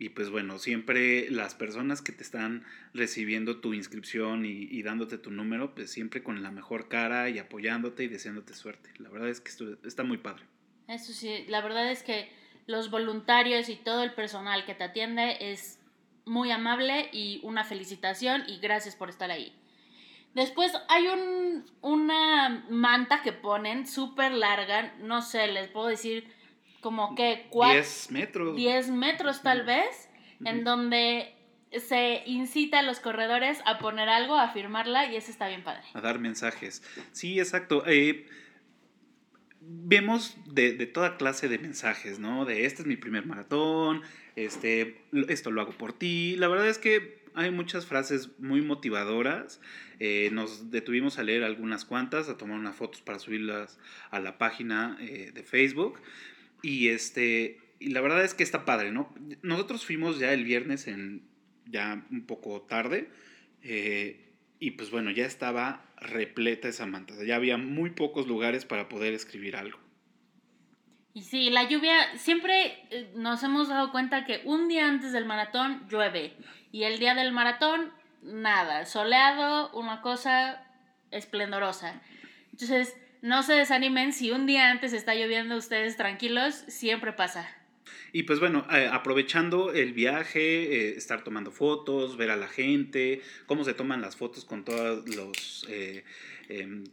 Y 0.00 0.08
pues 0.08 0.30
bueno, 0.30 0.58
siempre 0.58 1.30
las 1.30 1.54
personas 1.54 2.00
que 2.00 2.12
te 2.12 2.22
están 2.22 2.64
recibiendo 2.94 3.60
tu 3.60 3.74
inscripción 3.74 4.46
y, 4.46 4.82
dándote 4.82 5.18
tu 5.18 5.30
número, 5.30 5.74
pues 5.74 5.92
siempre 5.92 6.22
con 6.22 6.42
la 6.42 6.50
mejor 6.50 6.88
cara 6.88 7.28
y 7.28 7.38
apoyándote 7.38 8.04
y 8.04 8.08
deseándote 8.08 8.54
suerte. 8.54 8.90
La 8.96 9.10
verdad 9.10 9.28
es 9.28 9.42
que 9.42 9.50
esto 9.50 9.76
está 9.84 10.02
muy 10.02 10.16
padre. 10.16 10.44
Eso 10.88 11.12
sí, 11.12 11.44
la 11.48 11.60
verdad 11.60 11.92
es 11.92 12.02
que 12.02 12.32
los 12.66 12.90
voluntarios 12.90 13.68
y 13.68 13.76
todo 13.76 14.02
el 14.02 14.14
personal 14.14 14.64
que 14.64 14.74
te 14.74 14.84
atiende 14.84 15.36
es 15.52 15.78
muy 16.24 16.50
amable 16.50 17.10
y 17.12 17.40
una 17.42 17.64
felicitación 17.64 18.44
y 18.48 18.58
gracias 18.58 18.96
por 18.96 19.10
estar 19.10 19.30
ahí. 19.30 19.54
Después 20.32 20.72
hay 20.88 21.08
un, 21.08 21.66
una 21.82 22.64
manta 22.70 23.20
que 23.20 23.34
ponen 23.34 23.86
súper 23.86 24.32
larga, 24.32 24.94
no 25.00 25.20
sé, 25.20 25.48
les 25.48 25.68
puedo 25.68 25.88
decir 25.88 26.39
como 26.80 27.14
que 27.14 27.48
10 27.52 28.10
metros. 28.10 28.56
10 28.56 28.90
metros 28.90 29.42
tal 29.42 29.64
vez, 29.64 30.08
en 30.44 30.64
donde 30.64 31.34
se 31.78 32.22
incita 32.26 32.80
a 32.80 32.82
los 32.82 33.00
corredores 33.00 33.58
a 33.64 33.78
poner 33.78 34.08
algo, 34.08 34.36
a 34.36 34.48
firmarla 34.48 35.12
y 35.12 35.16
eso 35.16 35.30
está 35.30 35.48
bien 35.48 35.62
padre. 35.62 35.82
A 35.94 36.00
dar 36.00 36.18
mensajes. 36.18 36.82
Sí, 37.12 37.38
exacto. 37.38 37.84
Eh, 37.86 38.26
vemos 39.60 40.36
de, 40.46 40.72
de, 40.72 40.86
toda 40.86 41.16
clase 41.16 41.48
de 41.48 41.58
mensajes, 41.58 42.18
¿no? 42.18 42.44
De 42.44 42.64
este 42.64 42.82
es 42.82 42.88
mi 42.88 42.96
primer 42.96 43.26
maratón, 43.26 44.02
este, 44.36 45.02
esto 45.28 45.50
lo 45.50 45.60
hago 45.60 45.72
por 45.72 45.92
ti. 45.92 46.36
La 46.36 46.48
verdad 46.48 46.68
es 46.68 46.78
que 46.78 47.20
hay 47.34 47.50
muchas 47.50 47.86
frases 47.86 48.30
muy 48.38 48.62
motivadoras. 48.62 49.60
Eh, 49.98 50.30
nos 50.32 50.70
detuvimos 50.70 51.18
a 51.18 51.22
leer 51.22 51.44
algunas 51.44 51.84
cuantas, 51.84 52.28
a 52.28 52.36
tomar 52.36 52.58
unas 52.58 52.76
fotos 52.76 53.00
para 53.02 53.18
subirlas 53.18 53.78
a 54.10 54.18
la 54.20 54.38
página 54.38 54.96
eh, 55.00 55.30
de 55.32 55.42
Facebook. 55.42 56.00
Y 56.62 56.88
este, 56.88 57.58
y 57.78 57.90
la 57.90 58.00
verdad 58.00 58.24
es 58.24 58.34
que 58.34 58.42
está 58.42 58.64
padre, 58.64 58.92
¿no? 58.92 59.12
Nosotros 59.42 59.84
fuimos 59.86 60.18
ya 60.18 60.32
el 60.32 60.44
viernes 60.44 60.86
en 60.86 61.28
ya 61.66 62.04
un 62.10 62.26
poco 62.26 62.62
tarde. 62.62 63.10
Eh, 63.62 64.30
y 64.58 64.72
pues 64.72 64.90
bueno, 64.90 65.10
ya 65.10 65.24
estaba 65.24 65.86
repleta 65.96 66.68
esa 66.68 66.86
manta. 66.86 67.14
Ya 67.24 67.36
había 67.36 67.56
muy 67.56 67.90
pocos 67.90 68.26
lugares 68.26 68.64
para 68.64 68.88
poder 68.88 69.14
escribir 69.14 69.56
algo. 69.56 69.78
Y 71.12 71.22
sí, 71.22 71.50
la 71.50 71.68
lluvia, 71.68 72.16
siempre 72.18 72.86
eh, 72.90 73.10
nos 73.16 73.42
hemos 73.42 73.68
dado 73.68 73.90
cuenta 73.90 74.24
que 74.24 74.42
un 74.44 74.68
día 74.68 74.86
antes 74.86 75.12
del 75.12 75.24
maratón 75.24 75.88
llueve 75.88 76.36
y 76.70 76.84
el 76.84 76.98
día 76.98 77.14
del 77.14 77.32
maratón 77.32 77.90
nada, 78.22 78.84
soleado, 78.86 79.72
una 79.72 80.02
cosa 80.02 80.64
esplendorosa. 81.10 82.00
Entonces, 82.52 82.94
no 83.22 83.42
se 83.42 83.54
desanimen 83.54 84.12
si 84.12 84.30
un 84.30 84.46
día 84.46 84.70
antes 84.70 84.92
está 84.92 85.14
lloviendo 85.14 85.56
ustedes 85.56 85.96
tranquilos, 85.96 86.64
siempre 86.68 87.12
pasa. 87.12 87.48
Y 88.12 88.24
pues 88.24 88.40
bueno, 88.40 88.66
eh, 88.72 88.88
aprovechando 88.90 89.72
el 89.72 89.92
viaje, 89.92 90.40
eh, 90.90 90.96
estar 90.96 91.22
tomando 91.22 91.50
fotos, 91.52 92.16
ver 92.16 92.30
a 92.30 92.36
la 92.36 92.48
gente, 92.48 93.22
cómo 93.46 93.64
se 93.64 93.74
toman 93.74 94.00
las 94.00 94.16
fotos 94.16 94.44
con 94.44 94.64
todos 94.64 95.08
los 95.14 95.66
eh, 95.68 96.04
em, 96.48 96.84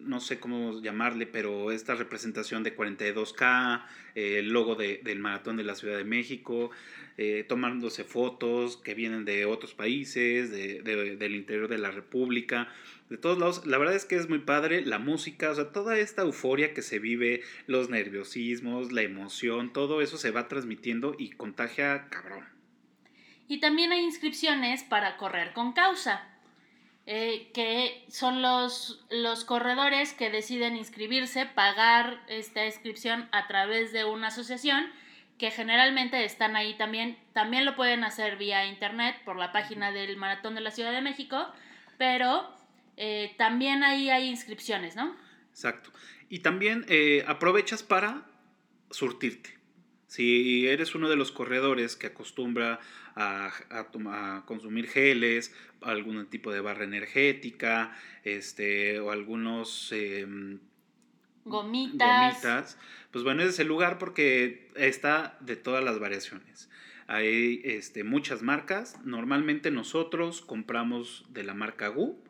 no 0.00 0.20
sé 0.20 0.38
cómo 0.38 0.80
llamarle, 0.80 1.26
pero 1.26 1.72
esta 1.72 1.94
representación 1.94 2.62
de 2.62 2.76
42K, 2.76 3.84
eh, 4.14 4.38
el 4.38 4.50
logo 4.50 4.74
de, 4.74 5.00
del 5.02 5.18
Maratón 5.18 5.56
de 5.56 5.64
la 5.64 5.74
Ciudad 5.74 5.96
de 5.96 6.04
México, 6.04 6.70
eh, 7.18 7.44
tomándose 7.48 8.04
fotos 8.04 8.76
que 8.76 8.94
vienen 8.94 9.24
de 9.24 9.46
otros 9.46 9.74
países, 9.74 10.50
de, 10.50 10.82
de, 10.82 11.16
del 11.16 11.34
interior 11.34 11.68
de 11.68 11.78
la 11.78 11.90
República, 11.90 12.68
de 13.08 13.16
todos 13.16 13.38
lados. 13.38 13.66
La 13.66 13.78
verdad 13.78 13.94
es 13.94 14.04
que 14.04 14.16
es 14.16 14.28
muy 14.28 14.40
padre 14.40 14.84
la 14.84 14.98
música, 14.98 15.50
o 15.50 15.54
sea, 15.54 15.72
toda 15.72 15.98
esta 15.98 16.22
euforia 16.22 16.74
que 16.74 16.82
se 16.82 16.98
vive, 16.98 17.42
los 17.66 17.88
nerviosismos, 17.88 18.92
la 18.92 19.02
emoción, 19.02 19.72
todo 19.72 20.02
eso 20.02 20.18
se 20.18 20.30
va 20.30 20.48
transmitiendo 20.48 21.14
y 21.18 21.30
contagia 21.30 22.08
cabrón. 22.10 22.44
Y 23.48 23.60
también 23.60 23.92
hay 23.92 24.02
inscripciones 24.02 24.82
para 24.82 25.16
correr 25.16 25.52
con 25.52 25.72
causa. 25.72 26.35
Eh, 27.08 27.52
que 27.54 28.04
son 28.08 28.42
los, 28.42 29.06
los 29.10 29.44
corredores 29.44 30.12
que 30.12 30.28
deciden 30.28 30.74
inscribirse, 30.74 31.46
pagar 31.46 32.20
esta 32.26 32.66
inscripción 32.66 33.28
a 33.30 33.46
través 33.46 33.92
de 33.92 34.04
una 34.04 34.28
asociación 34.28 34.90
que 35.38 35.52
generalmente 35.52 36.24
están 36.24 36.56
ahí 36.56 36.74
también. 36.76 37.16
También 37.32 37.64
lo 37.64 37.76
pueden 37.76 38.02
hacer 38.02 38.36
vía 38.36 38.66
internet 38.66 39.16
por 39.24 39.36
la 39.36 39.52
página 39.52 39.92
del 39.92 40.16
Maratón 40.16 40.56
de 40.56 40.62
la 40.62 40.72
Ciudad 40.72 40.92
de 40.92 41.02
México, 41.02 41.46
pero 41.96 42.52
eh, 42.96 43.34
también 43.38 43.84
ahí 43.84 44.10
hay 44.10 44.28
inscripciones, 44.28 44.96
¿no? 44.96 45.14
Exacto. 45.50 45.90
Y 46.28 46.40
también 46.40 46.84
eh, 46.88 47.24
aprovechas 47.28 47.82
para 47.82 48.26
surtirte. 48.90 49.55
Si 50.06 50.68
eres 50.68 50.94
uno 50.94 51.08
de 51.08 51.16
los 51.16 51.32
corredores 51.32 51.96
que 51.96 52.06
acostumbra 52.08 52.78
a, 53.16 53.50
a, 53.70 54.44
consumir 54.46 54.88
geles, 54.88 55.54
algún 55.80 56.26
tipo 56.26 56.52
de 56.52 56.60
barra 56.60 56.84
energética, 56.84 57.96
este, 58.22 59.00
o 59.00 59.10
algunos 59.10 59.90
eh, 59.92 60.26
gomitas. 61.44 62.34
gomitas, 62.34 62.78
pues 63.10 63.24
bueno, 63.24 63.42
ese 63.42 63.50
es 63.50 63.58
el 63.58 63.68
lugar 63.68 63.98
porque 63.98 64.70
está 64.76 65.36
de 65.40 65.56
todas 65.56 65.82
las 65.82 65.98
variaciones. 65.98 66.68
Hay 67.08 67.60
este, 67.64 68.04
muchas 68.04 68.42
marcas. 68.42 68.98
Normalmente 69.04 69.70
nosotros 69.70 70.42
compramos 70.42 71.24
de 71.28 71.44
la 71.44 71.54
marca 71.54 71.88
GU. 71.88 72.22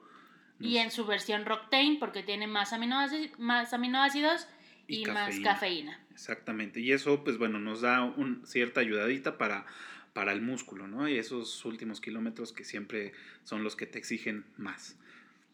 Y 0.61 0.79
en 0.79 0.91
su 0.91 1.05
versión 1.05 1.45
Roctane 1.45 1.97
porque 1.99 2.23
tiene 2.23 2.47
más 2.47 2.73
aminoácidos, 2.73 3.39
más 3.39 3.73
aminoácidos 3.75 4.47
y, 4.89 5.01
y 5.01 5.03
cafeína. 5.05 5.27
más 5.27 5.41
cafeína. 5.41 6.01
Exactamente. 6.13 6.81
Y 6.81 6.93
eso, 6.93 7.25
pues 7.25 7.39
bueno, 7.39 7.59
nos 7.59 7.83
da 7.83 8.03
un, 8.03 8.47
cierta 8.47 8.81
ayudadita 8.81 9.37
para, 9.39 9.67
para 10.13 10.33
el 10.33 10.41
músculo, 10.41 10.89
¿no? 10.89 11.09
Y 11.09 11.19
esos 11.19 11.65
últimos 11.65 12.01
kilómetros 12.01 12.53
que 12.53 12.65
siempre 12.65 13.13
son 13.45 13.63
los 13.63 13.77
que 13.77 13.87
te 13.87 13.99
exigen 13.99 14.47
más. 14.57 14.99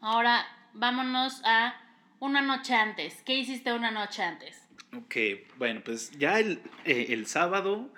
Ahora, 0.00 0.46
vámonos 0.72 1.42
a 1.44 1.74
una 2.20 2.42
noche 2.42 2.74
antes. 2.74 3.22
¿Qué 3.24 3.34
hiciste 3.34 3.72
una 3.72 3.90
noche 3.90 4.22
antes? 4.22 4.68
Ok, 4.96 5.16
bueno, 5.58 5.80
pues 5.84 6.12
ya 6.18 6.38
el, 6.38 6.60
eh, 6.84 7.06
el 7.08 7.26
sábado, 7.26 7.92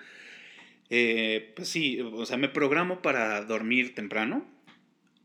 eh, 0.89 1.53
pues 1.57 1.69
sí, 1.69 2.01
o 2.01 2.25
sea, 2.25 2.37
me 2.37 2.49
programo 2.49 3.03
para 3.03 3.43
dormir 3.45 3.95
temprano. 3.95 4.47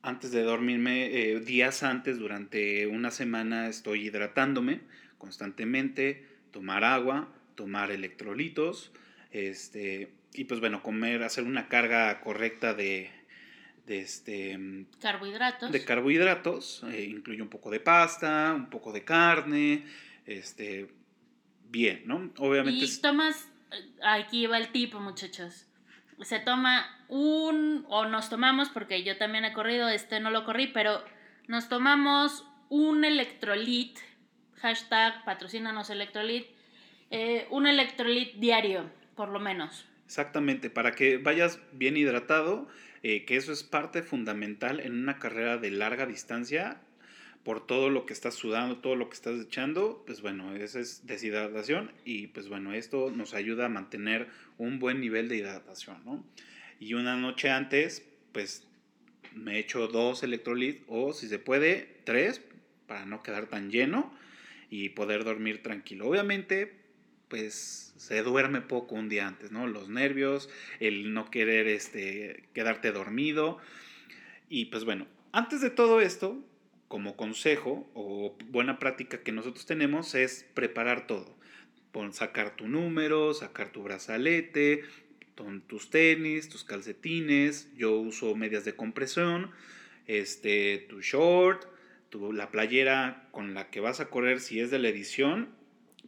Antes 0.01 0.31
de 0.31 0.43
dormirme, 0.43 1.05
eh, 1.05 1.39
días 1.39 1.83
antes, 1.83 2.17
durante 2.19 2.87
una 2.87 3.11
semana, 3.11 3.67
estoy 3.67 4.07
hidratándome 4.07 4.81
constantemente 5.19 6.25
tomar 6.51 6.83
agua, 6.83 7.29
tomar 7.53 7.91
electrolitos, 7.91 8.91
este, 9.31 10.11
y 10.33 10.45
pues 10.45 10.59
bueno, 10.59 10.81
comer, 10.81 11.21
hacer 11.21 11.43
una 11.43 11.67
carga 11.67 12.21
correcta 12.21 12.73
de, 12.73 13.11
de 13.85 13.99
este, 13.99 14.57
carbohidratos. 14.99 15.71
De 15.71 15.85
carbohidratos, 15.85 16.83
eh, 16.91 17.03
incluye 17.03 17.43
un 17.43 17.49
poco 17.49 17.69
de 17.69 17.79
pasta, 17.79 18.53
un 18.55 18.71
poco 18.71 18.91
de 18.91 19.03
carne, 19.03 19.85
este, 20.25 20.89
bien, 21.69 22.03
¿no? 22.05 22.31
Obviamente. 22.37 22.85
Y 22.85 23.01
tomas, 23.01 23.47
aquí 24.03 24.47
va 24.47 24.57
el 24.57 24.71
tipo, 24.71 24.99
muchachos. 24.99 25.67
Se 26.21 26.39
toma 26.39 27.05
un, 27.07 27.85
o 27.89 28.05
nos 28.05 28.29
tomamos, 28.29 28.69
porque 28.69 29.03
yo 29.03 29.17
también 29.17 29.45
he 29.45 29.53
corrido, 29.53 29.87
este 29.87 30.19
no 30.19 30.31
lo 30.31 30.43
corrí, 30.43 30.67
pero 30.67 31.03
nos 31.47 31.69
tomamos 31.69 32.45
un 32.69 33.03
electrolit 33.03 33.97
hashtag 34.61 35.23
patrocínanos 35.25 35.89
electrolit, 35.89 36.47
eh, 37.11 37.47
un 37.49 37.67
electrolit 37.67 38.35
diario, 38.35 38.89
por 39.15 39.29
lo 39.29 39.39
menos. 39.39 39.85
Exactamente, 40.05 40.69
para 40.69 40.91
que 40.93 41.17
vayas 41.17 41.59
bien 41.71 41.97
hidratado, 41.97 42.67
eh, 43.03 43.25
que 43.25 43.35
eso 43.35 43.51
es 43.51 43.63
parte 43.63 44.01
fundamental 44.01 44.79
en 44.79 44.93
una 44.93 45.19
carrera 45.19 45.57
de 45.57 45.71
larga 45.71 46.05
distancia, 46.05 46.81
por 47.43 47.65
todo 47.65 47.89
lo 47.89 48.05
que 48.05 48.13
estás 48.13 48.35
sudando, 48.35 48.77
todo 48.77 48.95
lo 48.95 49.09
que 49.09 49.15
estás 49.15 49.39
echando, 49.39 50.03
pues 50.05 50.21
bueno, 50.21 50.55
esa 50.55 50.79
es 50.79 51.05
deshidratación 51.07 51.91
y 52.03 52.27
pues 52.27 52.49
bueno, 52.49 52.73
esto 52.73 53.11
nos 53.11 53.33
ayuda 53.33 53.65
a 53.65 53.69
mantener 53.69 54.27
un 54.57 54.79
buen 54.79 54.99
nivel 54.99 55.29
de 55.29 55.37
hidratación, 55.37 56.03
¿no? 56.03 56.23
Y 56.79 56.95
una 56.95 57.15
noche 57.15 57.49
antes, 57.49 58.05
pues 58.33 58.67
me 59.33 59.57
echo 59.57 59.87
dos 59.87 60.21
electrolit 60.23 60.83
o 60.87 61.13
si 61.13 61.27
se 61.27 61.39
puede, 61.39 62.01
tres, 62.03 62.41
para 62.87 63.05
no 63.05 63.23
quedar 63.23 63.47
tan 63.47 63.71
lleno 63.71 64.13
y 64.69 64.89
poder 64.89 65.23
dormir 65.23 65.63
tranquilo. 65.63 66.07
Obviamente, 66.07 66.73
pues 67.27 67.93
se 67.97 68.21
duerme 68.23 68.61
poco 68.61 68.95
un 68.95 69.09
día 69.09 69.27
antes, 69.27 69.51
¿no? 69.51 69.67
Los 69.67 69.89
nervios, 69.89 70.49
el 70.79 71.13
no 71.13 71.29
querer 71.29 71.67
este, 71.67 72.49
quedarte 72.53 72.91
dormido. 72.91 73.57
Y 74.49 74.65
pues 74.65 74.85
bueno, 74.85 75.07
antes 75.31 75.61
de 75.61 75.69
todo 75.69 76.01
esto, 76.01 76.43
como 76.87 77.15
consejo 77.15 77.89
o 77.93 78.35
buena 78.47 78.79
práctica 78.79 79.21
que 79.21 79.31
nosotros 79.31 79.65
tenemos 79.65 80.15
es 80.15 80.45
preparar 80.53 81.07
todo. 81.07 81.37
Pon, 81.91 82.13
sacar 82.13 82.55
tu 82.55 82.67
número, 82.67 83.33
sacar 83.33 83.71
tu 83.71 83.83
brazalete, 83.83 84.83
tus 85.67 85.89
tenis, 85.89 86.49
tus 86.49 86.63
calcetines. 86.63 87.69
Yo 87.75 87.97
uso 87.97 88.35
medias 88.35 88.65
de 88.65 88.75
compresión, 88.75 89.51
este, 90.07 90.85
tu 90.89 91.01
short, 91.01 91.65
tu, 92.09 92.33
la 92.33 92.51
playera 92.51 93.27
con 93.31 93.53
la 93.53 93.69
que 93.69 93.79
vas 93.79 93.99
a 93.99 94.09
correr, 94.09 94.39
si 94.39 94.59
es 94.59 94.71
de 94.71 94.79
la 94.79 94.89
edición, 94.89 95.49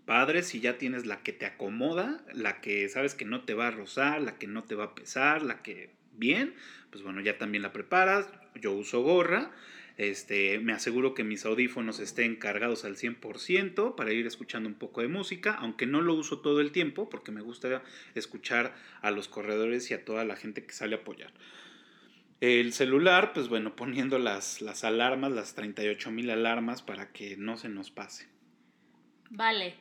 padre, 0.05 0.43
si 0.43 0.60
ya 0.60 0.77
tienes 0.77 1.05
la 1.05 1.24
que 1.24 1.34
te 1.34 1.46
acomoda, 1.46 2.24
la 2.34 2.62
que 2.62 2.89
sabes 2.89 3.15
que 3.15 3.25
no 3.25 3.41
te 3.43 3.53
va 3.53 3.67
a 3.67 3.72
rozar, 3.72 4.22
la 4.22 4.38
que 4.38 4.48
no 4.48 4.63
te 4.63 4.75
va 4.75 4.86
a 4.86 4.96
pesar, 4.96 5.41
la 5.41 5.62
que 5.62 5.91
bien, 6.13 6.53
pues 6.89 7.03
bueno, 7.03 7.22
ya 7.22 7.38
también 7.38 7.63
la 7.63 7.74
preparas. 7.74 8.29
Yo 8.55 8.74
uso 8.74 9.01
gorra, 9.01 9.51
este, 9.98 10.60
me 10.60 10.74
aseguro 10.74 11.13
que 11.13 11.24
mis 11.24 11.46
audífonos 11.46 12.00
estén 12.00 12.36
cargados 12.36 12.86
al 12.86 12.98
100% 12.98 13.96
para 13.96 14.12
ir 14.12 14.25
escuchando 14.25 14.67
un 14.67 14.75
poco 14.75 15.01
de 15.01 15.08
música, 15.08 15.53
aunque 15.53 15.86
no 15.86 16.01
lo 16.01 16.13
uso 16.13 16.39
todo 16.39 16.62
el 16.62 16.72
tiempo 16.72 17.10
porque 17.10 17.31
me 17.31 17.41
gusta 17.41 17.84
escuchar 18.15 18.74
a 19.01 19.12
los 19.12 19.27
corredores 19.27 19.91
y 19.91 19.93
a 19.93 20.03
toda 20.03 20.25
la 20.25 20.36
gente 20.36 20.65
que 20.65 20.74
sale 20.74 20.96
a 20.96 21.00
apoyar. 21.00 21.31
El 22.42 22.74
celular, 22.74 23.32
pues 23.34 23.48
bueno, 23.48 23.76
poniendo 23.76 24.20
las, 24.20 24.62
las 24.62 24.84
alarmas, 24.84 25.32
las 25.32 25.56
38 25.56 26.12
mil 26.12 26.30
alarmas 26.30 26.82
para 26.82 27.12
que 27.14 27.38
no 27.38 27.56
se 27.58 27.70
nos 27.70 27.92
pase. 27.92 28.28
Vale. 29.30 29.76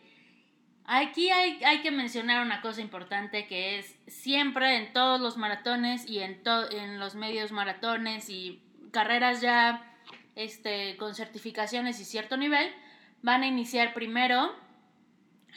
Aquí 0.85 1.31
hay, 1.31 1.63
hay 1.65 1.83
que 1.83 1.91
mencionar 1.91 2.45
una 2.45 2.61
cosa 2.63 2.81
importante 2.81 3.47
que 3.47 3.79
es 3.79 3.97
siempre 4.09 4.77
en 4.77 4.93
todos 4.93 5.21
los 5.21 5.37
maratones 5.37 6.09
y 6.09 6.19
en, 6.21 6.43
to- 6.43 6.71
en 6.71 6.99
los 6.99 7.15
medios 7.15 7.53
maratones 7.53 8.29
y 8.29 8.61
carreras 8.91 9.41
ya 9.41 9.87
este, 10.35 10.97
con 10.97 11.15
certificaciones 11.15 12.01
y 12.01 12.05
cierto 12.05 12.37
nivel, 12.37 12.73
van 13.23 13.43
a 13.43 13.47
iniciar 13.47 13.95
primero 13.95 14.53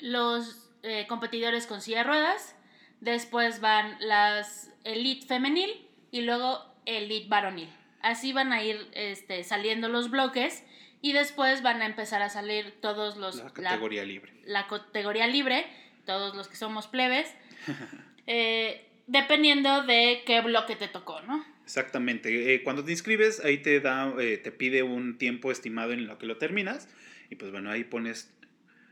los 0.01 0.69
eh, 0.83 1.05
competidores 1.07 1.65
con 1.65 1.81
silla 1.81 1.99
de 1.99 2.03
ruedas, 2.03 2.55
después 2.99 3.59
van 3.59 3.95
las 4.01 4.71
elite 4.83 5.25
femenil 5.25 5.87
y 6.11 6.21
luego 6.21 6.72
elite 6.85 7.27
varonil. 7.29 7.69
Así 8.01 8.33
van 8.33 8.51
a 8.53 8.63
ir 8.63 8.87
este, 8.93 9.43
saliendo 9.43 9.87
los 9.89 10.09
bloques 10.09 10.63
y 11.01 11.13
después 11.13 11.61
van 11.63 11.81
a 11.81 11.85
empezar 11.85 12.21
a 12.21 12.29
salir 12.29 12.71
todos 12.81 13.17
los 13.17 13.35
La 13.37 13.43
la- 13.45 13.51
categoría 13.53 14.03
libre. 14.05 14.31
la 14.45 14.67
categoría 14.67 15.27
libre, 15.27 15.65
todos 16.05 16.35
los 16.35 16.47
que 16.47 16.55
somos 16.55 16.87
plebes, 16.87 17.33
eh, 18.27 18.85
dependiendo 19.07 19.83
de 19.83 20.23
qué 20.25 20.41
bloque 20.41 20.75
te 20.75 20.87
tocó, 20.87 21.21
¿no? 21.21 21.45
Exactamente. 21.63 22.53
Eh, 22.55 22.63
cuando 22.63 22.83
te 22.83 22.91
inscribes, 22.91 23.39
ahí 23.43 23.57
te 23.59 23.79
da, 23.79 24.13
eh, 24.19 24.37
te 24.37 24.51
pide 24.51 24.83
un 24.83 25.17
tiempo 25.17 25.51
estimado 25.51 25.93
en 25.93 26.07
lo 26.07 26.17
que 26.17 26.25
lo 26.25 26.37
terminas. 26.37 26.89
Y 27.29 27.35
pues 27.35 27.51
bueno, 27.51 27.71
ahí 27.71 27.83
pones 27.85 28.33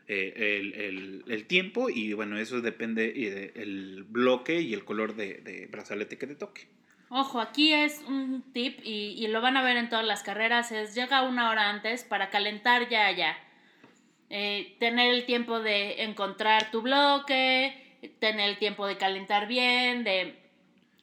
eh, 0.07 0.33
el, 0.59 0.73
el- 0.73 1.23
el 1.27 1.45
tiempo 1.47 1.89
y 1.89 2.13
bueno, 2.13 2.37
eso 2.39 2.61
depende 2.61 3.11
del 3.13 4.03
bloque 4.07 4.61
y 4.61 4.73
el 4.73 4.83
color 4.85 5.15
de, 5.15 5.35
de 5.35 5.67
brazalete 5.67 6.17
que 6.17 6.27
te 6.27 6.35
toque. 6.35 6.67
Ojo, 7.13 7.41
aquí 7.41 7.73
es 7.73 8.01
un 8.07 8.41
tip 8.53 8.79
y, 8.85 9.27
lo 9.27 9.41
van 9.41 9.57
a 9.57 9.61
ver 9.61 9.75
en 9.75 9.89
todas 9.89 10.05
las 10.05 10.23
carreras, 10.23 10.71
es 10.71 10.95
llega 10.95 11.23
una 11.23 11.49
hora 11.49 11.69
antes 11.69 12.05
para 12.05 12.29
calentar 12.29 12.87
ya 12.87 13.05
allá. 13.05 13.37
Eh, 14.29 14.77
tener 14.79 15.13
el 15.13 15.25
tiempo 15.25 15.59
de 15.59 16.03
encontrar 16.03 16.71
tu 16.71 16.81
bloque, 16.81 17.97
tener 18.19 18.49
el 18.49 18.57
tiempo 18.57 18.87
de 18.87 18.95
calentar 18.95 19.45
bien, 19.45 20.05
de 20.05 20.39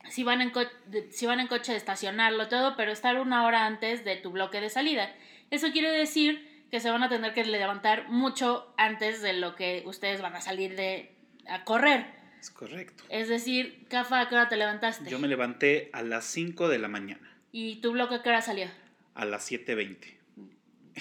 si 0.08 0.22
van 0.24 0.40
en, 0.40 0.50
de- 0.86 1.12
si 1.12 1.26
van 1.26 1.40
en 1.40 1.46
coche 1.46 1.76
estacionarlo 1.76 2.48
todo, 2.48 2.74
pero 2.74 2.90
estar 2.90 3.20
una 3.20 3.44
hora 3.44 3.66
antes 3.66 4.02
de 4.02 4.16
tu 4.16 4.30
bloque 4.30 4.62
de 4.62 4.70
salida. 4.70 5.14
Eso 5.50 5.72
quiere 5.72 5.90
decir 5.90 6.64
que 6.70 6.80
se 6.80 6.90
van 6.90 7.02
a 7.02 7.10
tener 7.10 7.34
que 7.34 7.44
levantar 7.44 8.08
mucho 8.08 8.72
antes 8.78 9.20
de 9.20 9.34
lo 9.34 9.56
que 9.56 9.82
ustedes 9.84 10.22
van 10.22 10.34
a 10.36 10.40
salir 10.40 10.74
de 10.74 11.14
a 11.46 11.64
correr. 11.64 12.17
Es 12.40 12.50
correcto. 12.50 13.04
Es 13.08 13.28
decir, 13.28 13.86
Cafa, 13.88 14.20
¿a 14.20 14.28
qué 14.28 14.34
hora 14.34 14.48
te 14.48 14.56
levantaste? 14.56 15.10
Yo 15.10 15.18
me 15.18 15.28
levanté 15.28 15.90
a 15.92 16.02
las 16.02 16.24
5 16.26 16.68
de 16.68 16.78
la 16.78 16.88
mañana, 16.88 17.20
¿Y 17.50 17.76
tu 17.80 17.92
bloque 17.92 18.16
a 18.16 18.22
qué 18.22 18.28
hora 18.28 18.42
salió? 18.42 18.66
a 19.14 19.24
las 19.24 19.50
7.20. 19.50 19.96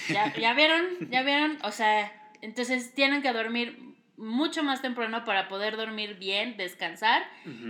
¿Ya, 0.10 0.34
¿Ya 0.36 0.54
vieron? 0.56 0.86
¿Ya 1.12 1.22
vieron? 1.24 1.58
O 1.64 1.72
sea, 1.72 2.32
entonces 2.42 2.94
tienen 2.94 3.22
que 3.22 3.32
dormir 3.34 3.78
mucho 4.16 4.64
más 4.64 4.82
temprano 4.82 5.24
para 5.26 5.48
poder 5.48 5.78
dormir 5.78 6.16
bien, 6.16 6.58
descansar 6.58 7.24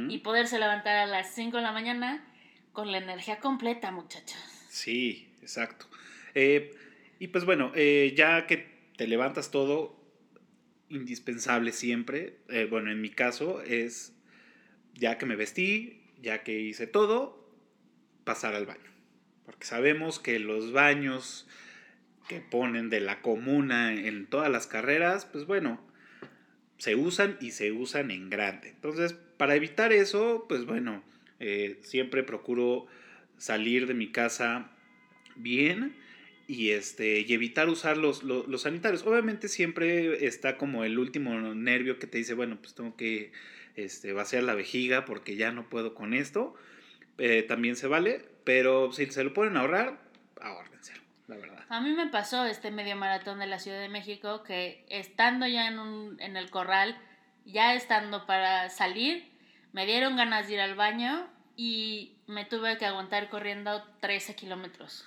y 0.08 0.20
poderse 0.20 0.58
levantar 0.60 0.96
a 0.96 1.06
las 1.06 1.34
5 1.36 1.58
de 1.58 1.64
la 1.64 1.74
mañana 1.74 2.24
con 2.72 2.92
la 2.92 3.00
energía 3.00 3.40
completa, 3.40 3.92
muchachos. 3.92 4.38
Sí, 4.70 5.30
exacto. 5.42 5.88
Eh, 6.36 6.74
y 7.20 7.28
pues 7.28 7.44
bueno, 7.44 7.72
eh, 7.76 8.14
ya 8.16 8.48
que 8.48 8.70
te 8.96 9.08
levantas 9.08 9.52
todo, 9.52 9.97
indispensable 10.90 11.72
siempre, 11.72 12.38
eh, 12.50 12.68
bueno, 12.70 12.92
en 12.92 13.02
mi 13.02 13.10
caso 13.10 13.62
es, 13.62 14.14
ya 14.94 15.18
que 15.18 15.26
me 15.26 15.36
vestí, 15.36 16.02
ya 16.22 16.44
que 16.44 16.60
hice 16.60 16.88
todo, 16.88 17.48
pasar 18.24 18.56
al 18.56 18.66
baño. 18.66 18.92
Porque 19.46 19.66
sabemos 19.66 20.20
que 20.20 20.40
los 20.40 20.72
baños 20.72 21.48
que 22.28 22.42
ponen 22.42 22.90
de 22.90 23.00
la 23.00 23.22
comuna 23.22 23.94
en 23.94 24.28
todas 24.28 24.52
las 24.52 24.68
carreras, 24.68 25.26
pues 25.26 25.46
bueno, 25.46 25.80
se 26.78 26.96
usan 26.96 27.38
y 27.40 27.52
se 27.52 27.72
usan 27.72 28.12
en 28.12 28.30
grande. 28.30 28.70
Entonces, 28.70 29.14
para 29.14 29.56
evitar 29.56 29.94
eso, 29.94 30.46
pues 30.50 30.66
bueno, 30.66 31.04
eh, 31.40 31.80
siempre 31.82 32.24
procuro 32.24 32.88
salir 33.38 33.88
de 33.88 33.94
mi 33.94 34.12
casa 34.12 34.72
bien 35.36 35.96
y 36.48 36.72
este 36.72 37.20
y 37.20 37.34
evitar 37.34 37.68
usar 37.70 37.98
los, 37.98 38.24
los, 38.24 38.48
los 38.48 38.62
sanitarios. 38.62 39.06
Obviamente 39.06 39.50
siempre 39.50 40.26
está 40.26 40.58
como 40.58 40.86
el 40.86 40.98
último 40.98 41.32
nervio 41.54 42.00
que 42.00 42.08
te 42.08 42.18
dice, 42.18 42.34
bueno, 42.34 42.58
pues 42.60 42.74
tengo 42.74 42.96
que 42.96 43.32
este, 43.76 44.14
vaciar 44.14 44.44
la 44.44 44.56
vejiga 44.56 45.06
porque 45.06 45.36
ya 45.36 45.52
no 45.52 45.70
puedo 45.70 45.94
con 45.94 46.14
esto. 46.14 46.56
Eh, 47.18 47.44
también 47.44 47.76
se 47.76 47.88
vale, 47.88 48.26
pero 48.44 48.92
si 48.94 49.06
se 49.08 49.24
lo 49.24 49.34
pueden 49.34 49.58
ahorrar, 49.58 50.00
ahórrenselo, 50.40 51.02
la 51.28 51.36
verdad. 51.36 51.66
A 51.70 51.82
mí 51.82 51.92
me 51.92 52.08
pasó 52.08 52.46
este 52.46 52.72
medio 52.72 52.96
maratón 52.96 53.40
de 53.40 53.48
la 53.48 53.60
Ciudad 53.60 53.80
de 53.80 53.90
México 53.90 54.44
que 54.44 54.86
estando 54.90 55.48
ya 55.48 55.68
en, 55.68 55.80
un, 55.80 56.22
en 56.22 56.38
el 56.38 56.50
corral, 56.50 56.98
ya 57.46 57.76
estando 57.76 58.26
para 58.26 58.70
salir, 58.70 59.30
me 59.74 59.86
dieron 59.86 60.16
ganas 60.16 60.48
de 60.48 60.54
ir 60.54 60.60
al 60.62 60.76
baño 60.76 61.28
y 61.56 62.16
me 62.28 62.46
tuve 62.46 62.78
que 62.78 62.86
aguantar 62.86 63.30
corriendo 63.30 63.84
13 64.00 64.36
kilómetros. 64.36 65.06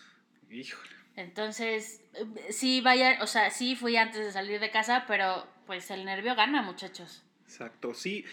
Híjole. 0.51 1.00
Entonces, 1.17 2.03
sí, 2.51 2.81
vaya, 2.81 3.19
o 3.21 3.27
sea, 3.27 3.51
sí 3.51 3.77
fui 3.77 3.97
antes 3.97 4.25
de 4.25 4.33
salir 4.33 4.61
de 4.61 4.71
casa, 4.71 5.05
pero 5.07 5.47
pues 5.67 5.91
el 5.91 6.05
nervio 6.05 6.35
gana, 6.35 6.63
muchachos. 6.63 7.25
Exacto, 7.45 7.95
sí. 7.95 8.25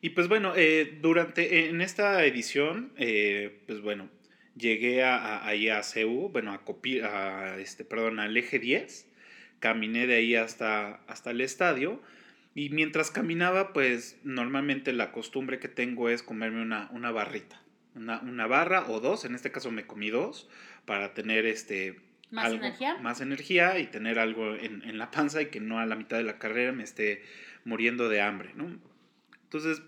Y 0.00 0.10
pues 0.10 0.28
bueno, 0.28 0.54
eh, 0.56 0.98
durante, 1.00 1.68
en 1.68 1.80
esta 1.80 2.24
edición, 2.24 2.92
eh, 2.96 3.62
pues 3.66 3.80
bueno, 3.80 4.08
llegué 4.56 5.04
a, 5.04 5.16
a- 5.16 5.46
ahí 5.46 5.68
a 5.68 5.82
CEU, 5.82 6.28
bueno, 6.30 6.52
a, 6.52 6.64
Copi, 6.64 7.00
a 7.00 7.56
este, 7.58 7.84
perdón, 7.84 8.18
al 8.18 8.36
eje 8.36 8.58
10, 8.58 9.08
caminé 9.60 10.06
de 10.06 10.16
ahí 10.16 10.34
hasta, 10.34 10.96
hasta 11.06 11.30
el 11.30 11.40
estadio, 11.40 12.02
y 12.54 12.70
mientras 12.70 13.10
caminaba, 13.10 13.72
pues 13.72 14.18
normalmente 14.24 14.92
la 14.92 15.12
costumbre 15.12 15.58
que 15.60 15.68
tengo 15.68 16.08
es 16.08 16.22
comerme 16.22 16.60
una, 16.62 16.90
una 16.92 17.12
barrita, 17.12 17.62
una, 17.94 18.20
una 18.20 18.46
barra 18.46 18.90
o 18.90 19.00
dos, 19.00 19.24
en 19.24 19.34
este 19.36 19.52
caso 19.52 19.70
me 19.70 19.86
comí 19.86 20.10
dos, 20.10 20.48
para 20.84 21.14
tener 21.14 21.46
este... 21.46 22.00
¿Más 22.32 22.46
algo- 22.46 22.64
energía? 22.64 22.96
Más 22.98 23.20
energía 23.20 23.78
y 23.78 23.86
tener 23.86 24.18
algo 24.18 24.54
en, 24.56 24.82
en 24.82 24.98
la 24.98 25.10
panza 25.10 25.40
y 25.42 25.46
que 25.46 25.60
no 25.60 25.78
a 25.78 25.86
la 25.86 25.94
mitad 25.94 26.16
de 26.16 26.24
la 26.24 26.38
carrera 26.38 26.72
me 26.72 26.82
esté 26.82 27.22
muriendo 27.64 28.08
de 28.08 28.20
hambre, 28.20 28.50
¿no? 28.56 28.76
Entonces, 29.44 29.82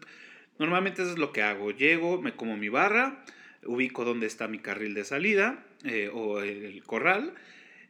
normalmente 0.58 1.02
eso 1.02 1.10
es 1.10 1.18
lo 1.18 1.32
que 1.32 1.42
hago. 1.42 1.70
Llego, 1.72 2.20
me 2.22 2.36
como 2.36 2.56
mi 2.56 2.68
barra, 2.68 3.24
ubico 3.64 4.04
dónde 4.04 4.26
está 4.26 4.46
mi 4.46 4.58
carril 4.58 4.94
de 4.94 5.04
salida 5.04 5.64
eh, 5.84 6.10
o 6.12 6.40
el 6.40 6.82
corral, 6.84 7.34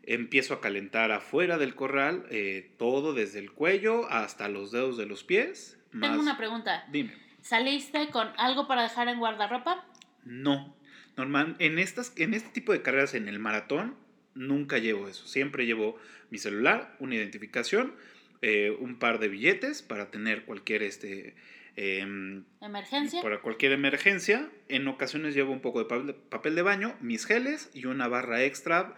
empiezo 0.05 0.55
a 0.55 0.61
calentar 0.61 1.11
afuera 1.12 1.59
del 1.59 1.75
corral 1.75 2.27
eh, 2.31 2.71
todo 2.79 3.12
desde 3.12 3.40
el 3.40 3.51
cuello 3.53 4.09
hasta 4.11 4.49
los 4.49 4.71
dedos 4.71 4.97
de 4.97 5.07
los 5.07 5.25
pies. 5.25 5.79
Tengo 6.01 6.21
una 6.21 6.37
pregunta. 6.37 6.85
Dime. 6.90 7.12
¿Saliste 7.40 8.09
con 8.11 8.29
algo 8.38 8.67
para 8.69 8.83
dejar 8.83 9.09
en 9.09 9.19
guardarropa? 9.19 9.85
No. 10.25 10.75
Normal, 11.17 11.57
en, 11.59 11.79
estas, 11.79 12.12
en 12.17 12.35
este 12.35 12.49
tipo 12.51 12.73
de 12.73 12.83
carreras 12.83 13.14
en 13.14 13.29
el 13.29 13.38
maratón, 13.38 13.97
nunca 14.35 14.79
llevo 14.79 15.09
eso. 15.09 15.27
Siempre 15.27 15.66
llevo 15.66 15.99
mi 16.31 16.38
celular, 16.38 16.97
una 17.01 17.14
identificación, 17.14 17.94
eh, 18.42 18.70
un 18.79 18.99
par 18.99 19.18
de 19.18 19.29
billetes 19.29 19.83
para 19.83 20.11
tener 20.11 20.44
cualquier 20.44 20.83
este, 20.83 21.35
em, 21.77 22.44
¿Emergencia? 22.61 23.23
para 23.23 23.40
cualquier 23.40 23.73
emergencia. 23.73 24.49
En 24.68 24.87
ocasiones 24.88 25.35
llevo 25.35 25.53
un 25.53 25.61
poco 25.61 25.79
de 25.85 26.14
papel, 26.14 26.55
de 26.55 26.62
baño, 26.62 26.97
mis 27.01 27.27
geles 27.27 27.70
y 27.75 27.87
una 27.87 28.09
barra 28.09 28.42
extra 28.42 28.94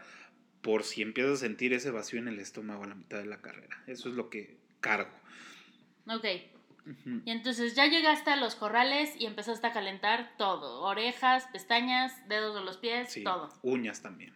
por 0.63 0.83
si 0.83 1.03
empiezas 1.03 1.35
a 1.35 1.37
sentir 1.37 1.73
ese 1.73 1.91
vacío 1.91 2.19
en 2.19 2.29
el 2.29 2.41
estómago 2.41 2.85
a 2.85 2.89
la 2.89 2.95
mitad 2.95 3.19
de 3.19 3.27
la 3.27 3.41
carrera. 3.41 3.83
Eso 3.87 4.09
es 4.09 4.15
lo 4.17 4.31
que 4.31 4.57
cargo. 4.81 5.11
Ok. 6.09 6.25
Y 7.25 7.31
entonces 7.33 7.75
ya 7.75 7.87
llegaste 7.87 8.31
a 8.31 8.37
los 8.37 8.55
corrales 8.55 9.13
y 9.19 9.27
empezaste 9.27 9.67
a 9.67 9.73
calentar 9.73 10.37
todo. 10.39 10.83
Orejas, 10.83 11.47
pestañas, 11.53 12.13
dedos 12.29 12.55
de 12.55 12.65
los 12.65 12.77
pies, 12.77 13.13
Sí, 13.13 13.25
todo. 13.25 13.53
uñas 13.63 14.03
también. 14.03 14.33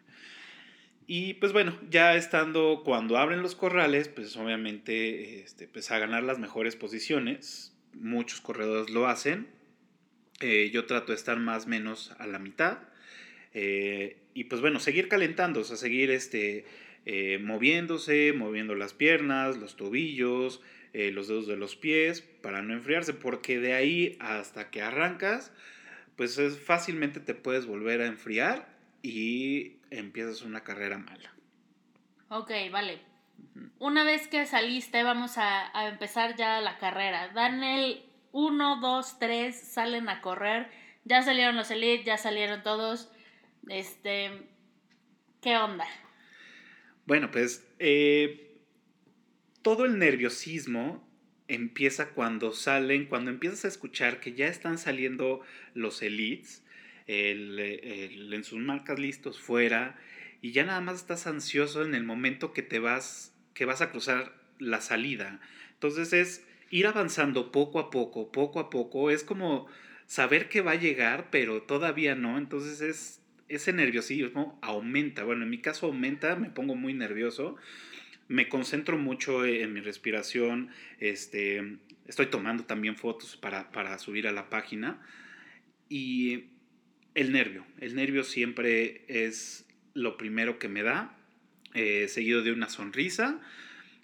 Y 1.12 1.34
pues 1.34 1.52
bueno, 1.52 1.76
ya 1.90 2.14
estando 2.14 2.82
cuando 2.84 3.18
abren 3.18 3.42
los 3.42 3.56
corrales, 3.56 4.06
pues 4.06 4.36
obviamente 4.36 5.40
este, 5.40 5.66
pues 5.66 5.90
a 5.90 5.98
ganar 5.98 6.22
las 6.22 6.38
mejores 6.38 6.76
posiciones. 6.76 7.76
Muchos 7.94 8.40
corredores 8.40 8.90
lo 8.90 9.08
hacen. 9.08 9.48
Eh, 10.38 10.70
yo 10.72 10.86
trato 10.86 11.10
de 11.10 11.16
estar 11.16 11.36
más 11.36 11.66
o 11.66 11.68
menos 11.68 12.14
a 12.20 12.28
la 12.28 12.38
mitad. 12.38 12.78
Eh, 13.54 14.18
y 14.34 14.44
pues 14.44 14.60
bueno, 14.60 14.78
seguir 14.78 15.08
calentando, 15.08 15.58
o 15.58 15.64
sea, 15.64 15.76
seguir 15.76 16.12
este, 16.12 16.64
eh, 17.06 17.40
moviéndose, 17.42 18.32
moviendo 18.32 18.76
las 18.76 18.94
piernas, 18.94 19.56
los 19.56 19.74
tobillos, 19.74 20.60
los 20.94 21.26
dedos 21.26 21.48
de 21.48 21.56
los 21.56 21.74
pies, 21.74 22.20
para 22.20 22.62
no 22.62 22.72
enfriarse, 22.72 23.14
porque 23.14 23.58
de 23.58 23.72
ahí 23.72 24.16
hasta 24.20 24.70
que 24.70 24.80
arrancas, 24.80 25.52
pues 26.14 26.38
es, 26.38 26.56
fácilmente 26.56 27.18
te 27.18 27.34
puedes 27.34 27.66
volver 27.66 28.00
a 28.00 28.06
enfriar 28.06 28.68
y 29.02 29.79
empiezas 29.90 30.42
una 30.42 30.62
carrera 30.62 30.98
mala. 30.98 31.34
Ok, 32.28 32.50
vale. 32.70 33.00
Una 33.78 34.04
vez 34.04 34.28
que 34.28 34.46
saliste, 34.46 35.02
vamos 35.02 35.38
a, 35.38 35.76
a 35.78 35.88
empezar 35.88 36.36
ya 36.36 36.60
la 36.60 36.78
carrera. 36.78 37.28
Dan 37.28 37.64
el 37.64 38.04
1, 38.32 38.80
2, 38.80 39.18
3, 39.18 39.60
salen 39.60 40.08
a 40.08 40.20
correr. 40.20 40.70
Ya 41.04 41.22
salieron 41.22 41.56
los 41.56 41.70
elite, 41.70 42.04
ya 42.04 42.16
salieron 42.16 42.62
todos. 42.62 43.10
Este, 43.68 44.30
¿qué 45.40 45.56
onda? 45.56 45.86
Bueno, 47.06 47.30
pues 47.30 47.66
eh, 47.78 48.60
todo 49.62 49.84
el 49.84 49.98
nerviosismo 49.98 51.06
empieza 51.48 52.10
cuando 52.10 52.52
salen, 52.52 53.06
cuando 53.06 53.30
empiezas 53.30 53.64
a 53.64 53.68
escuchar 53.68 54.20
que 54.20 54.34
ya 54.34 54.46
están 54.46 54.78
saliendo 54.78 55.40
los 55.74 56.02
elites, 56.02 56.64
el- 57.10 58.32
en 58.32 58.44
sus 58.44 58.58
marcas 58.60 58.98
listos 58.98 59.40
fuera, 59.40 59.98
y 60.42 60.52
ya 60.52 60.64
nada 60.64 60.80
más 60.80 60.96
estás 60.96 61.26
ansioso 61.26 61.84
en 61.84 61.94
el 61.94 62.04
momento 62.04 62.52
que 62.52 62.62
te 62.62 62.78
vas, 62.78 63.34
que 63.54 63.64
vas 63.64 63.82
a 63.82 63.90
cruzar 63.90 64.34
la 64.58 64.80
salida. 64.80 65.40
Entonces 65.74 66.12
es 66.12 66.46
ir 66.70 66.86
avanzando 66.86 67.52
poco 67.52 67.78
a 67.80 67.90
poco, 67.90 68.30
poco 68.32 68.60
a 68.60 68.70
poco, 68.70 69.10
es 69.10 69.24
como 69.24 69.66
saber 70.06 70.48
que 70.48 70.60
va 70.60 70.72
a 70.72 70.76
llegar, 70.76 71.28
pero 71.30 71.62
todavía 71.62 72.14
no, 72.14 72.38
entonces 72.38 72.80
es 72.80 73.16
ese 73.48 73.72
nerviosismo 73.72 74.58
aumenta, 74.62 75.24
bueno, 75.24 75.42
en 75.42 75.50
mi 75.50 75.58
caso 75.58 75.86
aumenta, 75.86 76.36
me 76.36 76.50
pongo 76.50 76.76
muy 76.76 76.94
nervioso, 76.94 77.56
me 78.28 78.48
concentro 78.48 78.96
mucho 78.96 79.44
en 79.44 79.72
mi 79.72 79.80
respiración, 79.80 80.70
este, 81.00 81.78
estoy 82.06 82.26
tomando 82.26 82.64
también 82.64 82.96
fotos 82.96 83.36
para, 83.36 83.72
para 83.72 83.98
subir 83.98 84.28
a 84.28 84.32
la 84.32 84.48
página 84.50 85.04
y 85.88 86.44
el 87.20 87.32
nervio, 87.32 87.64
el 87.80 87.94
nervio 87.94 88.24
siempre 88.24 89.04
es 89.08 89.66
lo 89.94 90.16
primero 90.16 90.58
que 90.58 90.68
me 90.68 90.82
da, 90.82 91.16
eh, 91.74 92.06
seguido 92.08 92.42
de 92.42 92.52
una 92.52 92.68
sonrisa, 92.68 93.40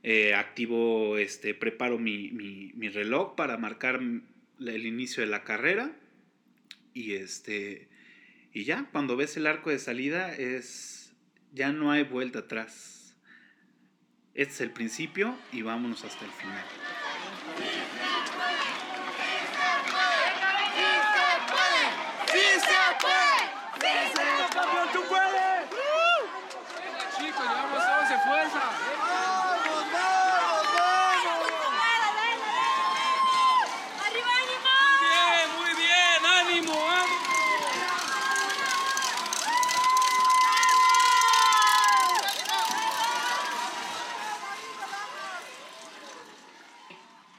eh, 0.02 0.34
activo, 0.34 1.16
este, 1.16 1.54
preparo 1.54 1.98
mi, 1.98 2.30
mi- 2.30 2.72
mi 2.74 2.88
reloj 2.88 3.34
para 3.34 3.56
marcar 3.56 4.00
el 4.60 4.86
inicio 4.86 5.22
de 5.22 5.28
la 5.28 5.44
carrera 5.44 5.92
y 6.94 7.14
este 7.14 7.88
y 8.52 8.64
ya 8.64 8.88
cuando 8.92 9.16
ves 9.16 9.36
el 9.36 9.46
arco 9.46 9.70
de 9.70 9.78
salida 9.78 10.34
es 10.34 11.12
ya 11.52 11.72
no 11.72 11.90
hay 11.90 12.04
vuelta 12.04 12.40
atrás. 12.40 13.16
Este 14.34 14.52
es 14.54 14.60
el 14.60 14.70
principio 14.70 15.36
y 15.52 15.62
vámonos 15.62 16.04
hasta 16.04 16.24
el 16.24 16.30
final. 16.32 16.64
¡Campeón, 24.52 24.88
tú 24.92 25.02
puedes! 25.08 25.70
Chicos, 27.16 27.42
llevamos 27.42 27.82
11 28.02 28.18
fuerza. 28.26 28.62
¡Arriba, 34.06 34.32
ánimo! 34.42 34.74
Bien, 35.02 35.46
muy 35.58 35.72
bien, 35.74 36.20
ánimo, 36.24 36.74
ánimo. 36.90 38.26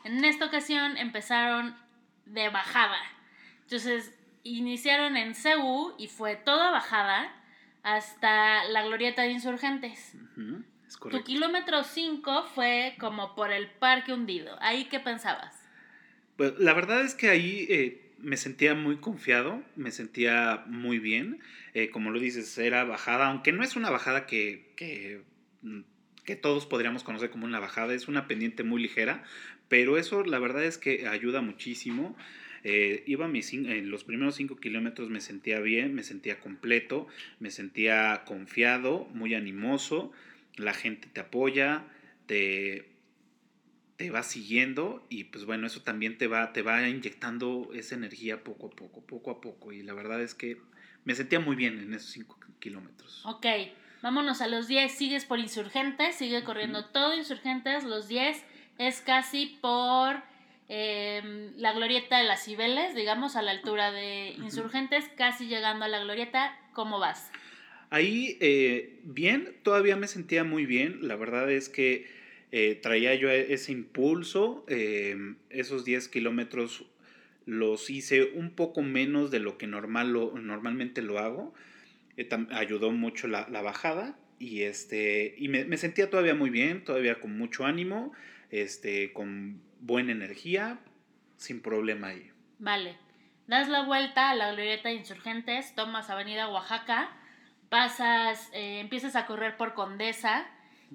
En 0.04 0.17
esta 0.28 0.46
ocasión 0.46 0.98
empezaron 0.98 1.76
de 2.26 2.50
bajada. 2.50 3.00
Entonces 3.64 4.14
iniciaron 4.44 5.18
en 5.18 5.34
CU 5.34 5.94
y 5.98 6.08
fue 6.08 6.36
toda 6.36 6.72
bajada 6.72 7.34
hasta 7.84 8.66
la 8.66 8.84
glorieta 8.84 9.24
de 9.24 9.32
insurgentes. 9.32 10.14
Es 10.88 10.98
Tu 10.98 11.24
kilómetro 11.24 11.84
5 11.84 12.46
fue 12.56 12.96
como 13.00 13.36
por 13.36 13.52
el 13.52 13.70
parque 13.70 14.14
hundido. 14.14 14.58
¿Ahí 14.62 14.86
qué 14.86 15.00
pensabas? 15.00 15.54
Pues, 16.38 16.54
la 16.60 16.74
verdad 16.74 17.02
es 17.02 17.16
que 17.16 17.30
ahí 17.30 17.68
eh, 17.70 18.14
me 18.20 18.38
sentía 18.38 18.74
muy 18.74 18.98
confiado, 18.98 19.64
me 19.76 19.92
sentía 19.92 20.64
muy 20.68 21.00
bien. 21.00 21.40
Eh, 21.74 21.90
como 21.90 22.12
lo 22.12 22.20
dices, 22.20 22.58
era 22.58 22.84
bajada, 22.84 23.28
aunque 23.28 23.52
no 23.52 23.64
es 23.64 23.76
una 23.76 23.90
bajada 23.90 24.26
que, 24.26 24.74
que, 24.76 25.24
mm, 25.62 25.82
que 26.24 26.36
todos 26.36 26.66
podríamos 26.66 27.04
conocer 27.04 27.30
como 27.30 27.46
una 27.46 27.60
bajada, 27.60 27.94
es 27.94 28.08
una 28.08 28.28
pendiente 28.28 28.64
muy 28.64 28.82
ligera, 28.82 29.24
pero 29.70 29.98
eso 29.98 30.24
la 30.24 30.40
verdad 30.40 30.64
es 30.64 30.78
que 30.78 31.08
ayuda 31.08 31.42
muchísimo. 31.42 32.16
Eh, 32.64 33.04
iba 33.06 33.28
mis 33.28 33.54
los 33.54 34.04
primeros 34.04 34.36
5 34.36 34.58
kilómetros 34.58 35.10
me 35.10 35.22
sentía 35.22 35.60
bien, 35.60 35.94
me 35.94 36.04
sentía 36.04 36.40
completo, 36.40 37.08
me 37.40 37.52
sentía 37.52 38.24
confiado, 38.26 39.08
muy 39.14 39.36
animoso, 39.36 40.12
la 40.56 40.74
gente 40.74 41.08
te 41.12 41.22
apoya, 41.22 41.86
te, 42.26 42.90
te 43.96 44.10
va 44.10 44.24
siguiendo 44.24 45.06
y 45.10 45.26
pues 45.26 45.46
bueno, 45.46 45.68
eso 45.68 45.82
también 45.82 46.18
te 46.18 46.28
va, 46.28 46.52
te 46.54 46.62
va 46.62 46.88
inyectando 46.88 47.70
esa 47.74 47.96
energía 47.96 48.44
poco 48.44 48.68
a 48.68 48.70
poco, 48.70 49.02
poco 49.06 49.32
a 49.32 49.42
poco. 49.42 49.72
Y 49.72 49.84
la 49.84 49.94
verdad 49.94 50.22
es 50.22 50.36
que 50.36 50.58
me 51.06 51.16
sentía 51.16 51.40
muy 51.40 51.56
bien 51.56 51.80
en 51.80 51.94
esos 51.94 52.12
5 52.12 52.38
kilómetros. 52.60 53.26
Ok, 53.26 53.46
vámonos 54.02 54.42
a 54.42 54.48
los 54.48 54.68
10. 54.68 54.92
Sigues 54.92 55.26
por 55.26 55.40
insurgentes, 55.40 56.16
sigue 56.16 56.44
corriendo 56.44 56.86
todo 56.86 57.16
insurgentes. 57.16 57.84
Los 57.84 58.08
10 58.08 58.44
es 58.78 59.02
casi 59.02 59.58
por 59.62 60.16
em, 60.70 61.54
la 61.58 61.74
glorieta 61.74 62.18
de 62.18 62.26
las 62.26 62.44
Cibeles, 62.44 62.94
digamos, 62.96 63.36
a 63.36 63.42
la 63.42 63.52
altura 63.52 63.92
de 63.92 64.34
insurgentes, 64.38 65.06
casi 65.18 65.48
llegando 65.48 65.86
a 65.86 65.88
la 65.88 66.00
glorieta. 66.00 66.58
¿Cómo 66.74 67.00
vas? 67.00 67.32
Ahí, 67.90 68.38
eh, 68.42 69.00
bien, 69.04 69.56
todavía 69.64 69.96
me 69.96 70.08
sentía 70.08 70.44
muy 70.44 70.66
bien. 70.66 71.08
La 71.08 71.16
verdad 71.16 71.50
es 71.52 71.70
que 71.70 72.06
eh, 72.52 72.76
traía 72.82 73.16
yo 73.16 73.30
ese 73.30 73.72
impulso. 73.72 74.66
eh, 74.68 75.36
esos 75.50 75.86
10 75.86 76.08
kilómetros 76.10 76.86
los 77.46 77.90
hice 77.90 78.24
un 78.36 78.52
poco 78.52 78.82
menos 78.82 79.32
de 79.32 79.40
lo 79.40 79.58
que 79.58 79.68
normal 79.68 80.12
lo- 80.12 80.34
normalmente 80.38 81.02
lo 81.02 81.18
hago. 81.20 81.54
Eh, 82.18 82.28
ayudó 82.52 82.92
mucho 82.92 83.28
la, 83.30 83.48
la 83.50 83.62
bajada 83.62 84.20
y, 84.38 84.64
este, 84.64 85.34
y 85.38 85.48
me, 85.48 85.64
me 85.64 85.78
sentía 85.78 86.10
todavía 86.10 86.36
muy 86.36 86.50
bien, 86.50 86.84
todavía 86.84 87.22
con 87.22 87.38
mucho 87.38 87.66
ánimo, 87.66 88.12
este, 88.50 89.14
con 89.14 89.62
buena 89.80 90.12
energía, 90.12 90.80
sin 91.38 91.62
problema 91.62 92.08
ahí. 92.08 92.32
Vale. 92.60 92.98
Das 93.48 93.70
la 93.70 93.84
vuelta 93.84 94.30
a 94.30 94.36
la 94.36 94.52
glorieta 94.52 94.90
de 94.90 94.96
insurgentes, 94.96 95.74
tomas 95.74 96.10
Avenida 96.10 96.50
Oaxaca, 96.50 97.10
pasas, 97.70 98.50
eh, 98.54 98.82
empiezas 98.82 99.16
a 99.16 99.26
correr 99.26 99.56
por 99.56 99.74
Condesa 99.74 100.46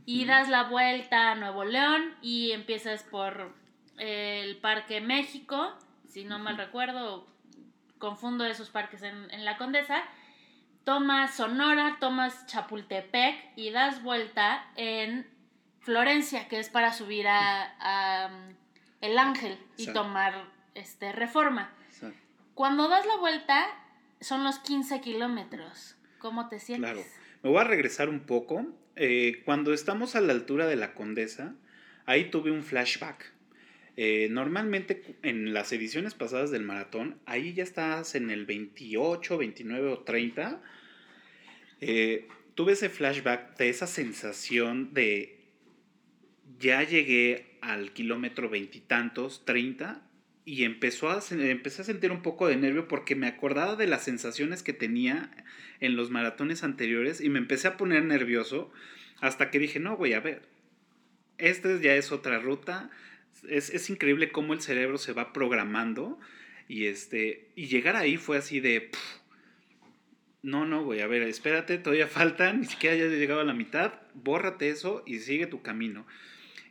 y 0.04 0.26
das 0.26 0.50
la 0.50 0.64
vuelta 0.64 1.32
a 1.32 1.34
Nuevo 1.34 1.64
León 1.64 2.14
y 2.20 2.52
empiezas 2.52 3.04
por 3.04 3.54
eh, 3.98 4.42
el 4.44 4.58
Parque 4.58 5.00
México, 5.00 5.78
si 6.08 6.24
no 6.24 6.38
mal 6.38 6.58
recuerdo, 6.58 7.26
confundo 7.96 8.44
esos 8.44 8.68
parques 8.68 9.02
en, 9.02 9.30
en 9.30 9.46
la 9.46 9.56
Condesa. 9.56 10.02
Tomas 10.84 11.36
Sonora, 11.36 11.96
tomas 12.00 12.46
Chapultepec 12.46 13.52
y 13.56 13.70
das 13.70 14.02
vuelta 14.02 14.66
en 14.76 15.31
Florencia, 15.82 16.48
que 16.48 16.58
es 16.58 16.68
para 16.68 16.92
subir 16.92 17.26
a, 17.26 17.74
a, 17.80 18.28
um, 18.28 18.54
El 19.00 19.18
Ángel 19.18 19.58
y 19.76 19.82
Exacto. 19.82 20.02
tomar 20.02 20.50
este, 20.74 21.12
Reforma. 21.12 21.72
Cuando 22.54 22.88
das 22.88 23.06
la 23.06 23.16
vuelta, 23.16 23.66
son 24.20 24.44
los 24.44 24.58
15 24.58 25.00
kilómetros. 25.00 25.96
¿Cómo 26.18 26.48
te 26.48 26.60
sientes? 26.60 26.92
Claro. 26.92 27.06
Me 27.42 27.50
voy 27.50 27.60
a 27.60 27.64
regresar 27.64 28.08
un 28.08 28.20
poco. 28.20 28.66
Eh, 28.94 29.42
cuando 29.44 29.72
estamos 29.72 30.14
a 30.14 30.20
la 30.20 30.32
altura 30.32 30.66
de 30.66 30.76
la 30.76 30.94
Condesa, 30.94 31.54
ahí 32.06 32.30
tuve 32.30 32.50
un 32.50 32.62
flashback. 32.62 33.32
Eh, 33.96 34.28
normalmente 34.30 35.16
en 35.22 35.52
las 35.52 35.72
ediciones 35.72 36.14
pasadas 36.14 36.50
del 36.50 36.62
maratón, 36.62 37.18
ahí 37.26 37.52
ya 37.52 37.62
estás 37.62 38.14
en 38.14 38.30
el 38.30 38.46
28, 38.46 39.38
29 39.38 39.88
o 39.88 39.98
30. 40.00 40.62
Eh, 41.80 42.28
tuve 42.54 42.72
ese 42.72 42.88
flashback 42.88 43.56
de 43.56 43.68
esa 43.68 43.86
sensación 43.86 44.94
de 44.94 45.41
ya 46.62 46.82
llegué 46.84 47.58
al 47.60 47.92
kilómetro 47.92 48.48
veintitantos, 48.48 49.44
30, 49.44 50.00
y 50.44 50.64
empezó 50.64 51.10
a, 51.10 51.20
empecé 51.30 51.82
a 51.82 51.84
sentir 51.84 52.12
un 52.12 52.22
poco 52.22 52.46
de 52.46 52.56
nervio 52.56 52.88
porque 52.88 53.14
me 53.14 53.26
acordaba 53.26 53.76
de 53.76 53.86
las 53.86 54.04
sensaciones 54.04 54.62
que 54.62 54.72
tenía 54.72 55.30
en 55.80 55.96
los 55.96 56.10
maratones 56.10 56.62
anteriores 56.64 57.20
y 57.20 57.28
me 57.28 57.38
empecé 57.38 57.68
a 57.68 57.76
poner 57.76 58.04
nervioso 58.04 58.72
hasta 59.20 59.50
que 59.50 59.58
dije, 59.58 59.80
no, 59.80 59.96
güey, 59.96 60.14
a 60.14 60.20
ver, 60.20 60.42
esta 61.38 61.76
ya 61.80 61.94
es 61.94 62.12
otra 62.12 62.38
ruta. 62.38 62.90
Es, 63.48 63.70
es 63.70 63.90
increíble 63.90 64.30
cómo 64.30 64.52
el 64.52 64.60
cerebro 64.60 64.98
se 64.98 65.12
va 65.12 65.32
programando 65.32 66.18
y, 66.68 66.86
este, 66.86 67.50
y 67.56 67.66
llegar 67.66 67.96
ahí 67.96 68.16
fue 68.16 68.38
así 68.38 68.60
de... 68.60 68.82
"Pff, 68.82 69.22
no, 70.42 70.66
no, 70.66 70.82
güey, 70.84 71.00
a 71.00 71.06
ver, 71.06 71.22
espérate, 71.22 71.78
todavía 71.78 72.08
falta, 72.08 72.52
ni 72.52 72.64
siquiera 72.66 72.96
ya 72.96 73.04
he 73.04 73.10
llegado 73.10 73.40
a 73.40 73.44
la 73.44 73.54
mitad, 73.54 73.92
bórrate 74.14 74.70
eso 74.70 75.04
y 75.06 75.20
sigue 75.20 75.46
tu 75.46 75.62
camino. 75.62 76.04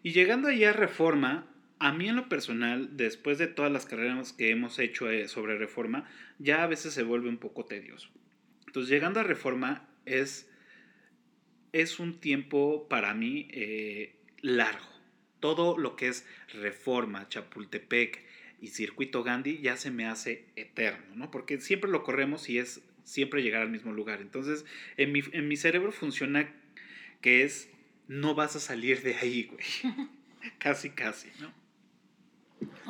Y 0.03 0.11
llegando 0.11 0.47
allá 0.47 0.71
a 0.71 0.73
Reforma, 0.73 1.47
a 1.79 1.91
mí 1.93 2.09
en 2.09 2.15
lo 2.15 2.29
personal, 2.29 2.95
después 2.97 3.37
de 3.37 3.47
todas 3.47 3.71
las 3.71 3.85
carreras 3.85 4.33
que 4.33 4.49
hemos 4.49 4.79
hecho 4.79 5.09
eh, 5.09 5.27
sobre 5.27 5.57
Reforma, 5.57 6.09
ya 6.39 6.63
a 6.63 6.67
veces 6.67 6.93
se 6.93 7.03
vuelve 7.03 7.29
un 7.29 7.37
poco 7.37 7.65
tedioso. 7.65 8.09
Entonces, 8.67 8.89
llegando 8.89 9.19
a 9.19 9.23
Reforma 9.23 9.87
es, 10.05 10.49
es 11.73 11.99
un 11.99 12.19
tiempo 12.19 12.87
para 12.87 13.13
mí 13.13 13.47
eh, 13.51 14.15
largo. 14.41 14.89
Todo 15.39 15.77
lo 15.77 15.95
que 15.95 16.07
es 16.07 16.25
Reforma, 16.53 17.27
Chapultepec 17.27 18.23
y 18.61 18.67
Circuito 18.67 19.23
Gandhi 19.23 19.59
ya 19.59 19.75
se 19.75 19.91
me 19.91 20.05
hace 20.05 20.45
eterno, 20.55 21.15
¿no? 21.15 21.31
Porque 21.31 21.59
siempre 21.59 21.89
lo 21.89 22.03
corremos 22.03 22.47
y 22.47 22.59
es 22.59 22.81
siempre 23.03 23.41
llegar 23.41 23.63
al 23.63 23.71
mismo 23.71 23.91
lugar. 23.91 24.21
Entonces, 24.21 24.65
en 24.97 25.11
mi, 25.11 25.23
en 25.31 25.47
mi 25.47 25.57
cerebro 25.57 25.91
funciona 25.91 26.53
que 27.21 27.43
es, 27.43 27.69
no 28.11 28.35
vas 28.35 28.57
a 28.57 28.59
salir 28.59 29.01
de 29.03 29.15
ahí, 29.15 29.43
güey. 29.43 29.63
casi, 30.57 30.89
casi, 30.89 31.29
¿no? 31.39 31.53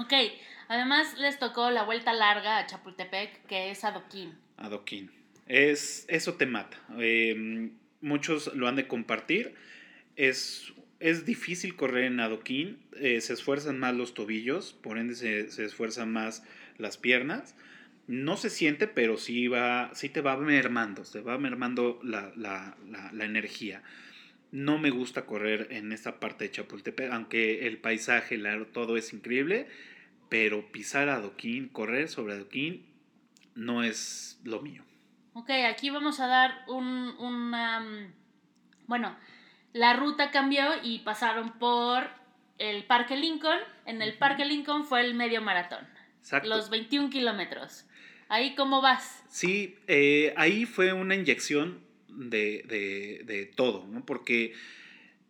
Ok, 0.01 0.13
además 0.67 1.15
les 1.19 1.37
tocó 1.37 1.69
la 1.69 1.83
vuelta 1.83 2.11
larga 2.11 2.57
a 2.57 2.65
Chapultepec, 2.65 3.45
que 3.45 3.69
es 3.69 3.83
adoquín. 3.83 4.33
Adoquín. 4.57 5.11
Es, 5.47 6.05
eso 6.07 6.33
te 6.33 6.47
mata. 6.47 6.77
Eh, 6.97 7.69
muchos 8.01 8.55
lo 8.55 8.67
han 8.67 8.75
de 8.75 8.87
compartir. 8.87 9.53
Es, 10.15 10.73
es 10.99 11.23
difícil 11.23 11.75
correr 11.75 12.05
en 12.05 12.19
adoquín. 12.19 12.79
eh, 12.97 13.21
se 13.21 13.33
esfuerzan 13.33 13.77
más 13.77 13.93
los 13.93 14.15
tobillos, 14.15 14.73
por 14.73 14.97
ende 14.97 15.13
se, 15.13 15.51
se 15.51 15.65
esfuerzan 15.65 16.11
más 16.11 16.43
las 16.79 16.97
piernas. 16.97 17.55
No 18.07 18.37
se 18.37 18.49
siente, 18.49 18.87
pero 18.87 19.17
sí, 19.17 19.47
va, 19.47 19.91
sí 19.93 20.09
te 20.09 20.21
va 20.21 20.35
mermando, 20.37 21.05
se 21.05 21.21
va 21.21 21.37
mermando 21.37 21.99
la, 22.03 22.33
la, 22.35 22.75
la, 22.89 23.11
la 23.13 23.25
energía. 23.25 23.83
No 24.51 24.77
me 24.77 24.89
gusta 24.89 25.25
correr 25.25 25.67
en 25.71 25.91
esta 25.91 26.19
parte 26.19 26.43
de 26.45 26.51
Chapultepec, 26.51 27.11
aunque 27.11 27.67
el 27.67 27.77
paisaje, 27.77 28.37
la- 28.37 28.65
todo 28.65 28.97
es 28.97 29.13
increíble, 29.13 29.67
pero 30.29 30.71
pisar 30.71 31.09
adoquín, 31.09 31.69
correr 31.69 32.07
sobre 32.09 32.33
adoquín, 32.33 32.85
no 33.55 33.83
es 33.83 34.39
lo 34.43 34.61
mío. 34.61 34.83
Ok, 35.33 35.49
aquí 35.69 35.89
vamos 35.89 36.19
a 36.19 36.27
dar 36.27 36.63
un, 36.67 37.15
una... 37.19 37.79
mm, 37.79 38.13
Bueno, 38.87 39.15
la 39.73 39.93
ruta 39.95 40.31
cambió 40.31 40.65
y 40.83 40.99
pasaron 40.99 41.57
por 41.57 42.09
el 42.57 42.83
Parque 42.85 43.15
Lincoln. 43.15 43.59
En 43.85 44.01
el 44.01 44.17
Parque 44.17 44.43
Lincoln 44.43 44.83
fue 44.85 44.99
el 45.01 45.13
medio 45.13 45.41
maratón. 45.41 45.87
Exacto. 46.19 46.49
Los 46.49 46.69
21 46.69 47.09
kilómetros. 47.09 47.85
Ahí, 48.27 48.53
¿cómo 48.55 48.81
vas? 48.81 49.23
Sí, 49.29 49.75
eh, 49.87 50.33
ahí 50.37 50.65
fue 50.65 50.91
una 50.93 51.15
inyección 51.15 51.79
de, 52.11 52.63
de- 52.67 53.23
de 53.25 53.45
todo, 53.45 53.87
¿no? 53.87 54.05
Porque 54.05 54.53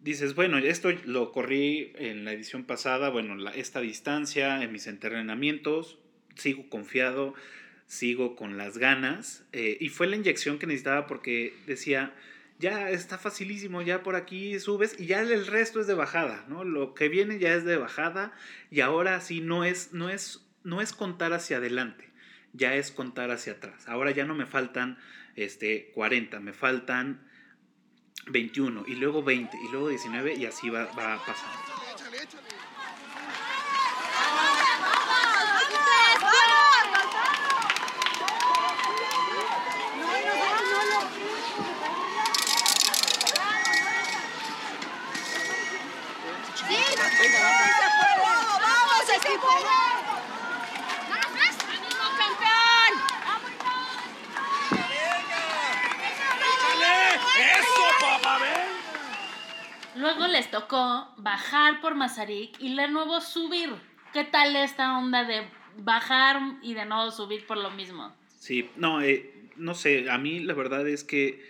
dices, 0.01 0.35
bueno, 0.35 0.57
esto 0.57 0.91
lo 1.05 1.31
corrí 1.31 1.93
en 1.95 2.25
la 2.25 2.33
edición 2.33 2.63
pasada, 2.65 3.09
bueno, 3.09 3.49
esta 3.51 3.81
distancia, 3.81 4.63
en 4.63 4.71
mis 4.71 4.87
entrenamientos, 4.87 5.99
sigo 6.35 6.67
confiado, 6.69 7.33
sigo 7.85 8.35
con 8.35 8.57
las 8.57 8.77
ganas, 8.77 9.43
eh, 9.51 9.77
y 9.79 9.89
fue 9.89 10.07
la 10.07 10.15
inyección 10.15 10.57
que 10.59 10.65
necesitaba 10.67 11.07
porque 11.07 11.53
decía, 11.67 12.13
ya 12.57 12.89
está 12.89 13.17
facilísimo, 13.17 13.81
ya 13.81 14.01
por 14.03 14.15
aquí 14.15 14.59
subes 14.59 14.95
y 14.99 15.07
ya 15.07 15.21
el 15.21 15.45
resto 15.47 15.81
es 15.81 15.87
de 15.87 15.93
bajada, 15.93 16.45
¿no? 16.47 16.63
Lo 16.63 16.93
que 16.93 17.09
viene 17.09 17.37
ya 17.39 17.53
es 17.53 17.65
de 17.65 17.77
bajada 17.77 18.33
y 18.69 18.81
ahora 18.81 19.19
sí 19.19 19.41
no 19.41 19.65
es, 19.65 19.93
no 19.93 20.09
es, 20.09 20.45
no 20.63 20.79
es 20.81 20.93
contar 20.93 21.33
hacia 21.33 21.57
adelante, 21.57 22.05
ya 22.53 22.75
es 22.75 22.91
contar 22.91 23.29
hacia 23.31 23.53
atrás. 23.53 23.87
Ahora 23.89 24.11
ya 24.11 24.25
no 24.25 24.35
me 24.35 24.45
faltan 24.45 24.97
este, 25.35 25.91
40, 25.93 26.39
me 26.39 26.53
faltan 26.53 27.27
21 28.27 28.85
y 28.87 28.95
luego 28.95 29.23
20 29.23 29.57
y 29.57 29.71
luego 29.71 29.89
19 29.89 30.35
y 30.35 30.45
así 30.45 30.69
va, 30.69 30.85
va 30.93 31.17
pasando. 31.25 31.71
¡Vamos, 48.61 49.09
equipo! 49.15 49.47
¡Ánimo, 51.69 52.07
campeón! 52.17 52.93
¡Eso, 57.37 57.83
papá, 57.99 58.37
ven! 58.39 58.69
Luego 60.01 60.27
les 60.27 60.49
tocó 60.49 61.13
bajar 61.17 61.79
por 61.79 61.93
Mazarik 61.93 62.59
y 62.59 62.75
de 62.75 62.87
nuevo 62.87 63.21
subir. 63.21 63.69
¿Qué 64.13 64.23
tal 64.23 64.55
esta 64.55 64.97
onda 64.97 65.25
de 65.25 65.43
bajar 65.77 66.41
y 66.63 66.73
de 66.73 66.85
nuevo 66.85 67.11
subir 67.11 67.45
por 67.45 67.57
lo 67.57 67.69
mismo? 67.69 68.11
Sí, 68.39 68.67
no, 68.77 69.03
eh, 69.03 69.31
no 69.57 69.75
sé, 69.75 70.09
a 70.09 70.17
mí 70.17 70.39
la 70.39 70.55
verdad 70.55 70.87
es 70.87 71.03
que 71.03 71.45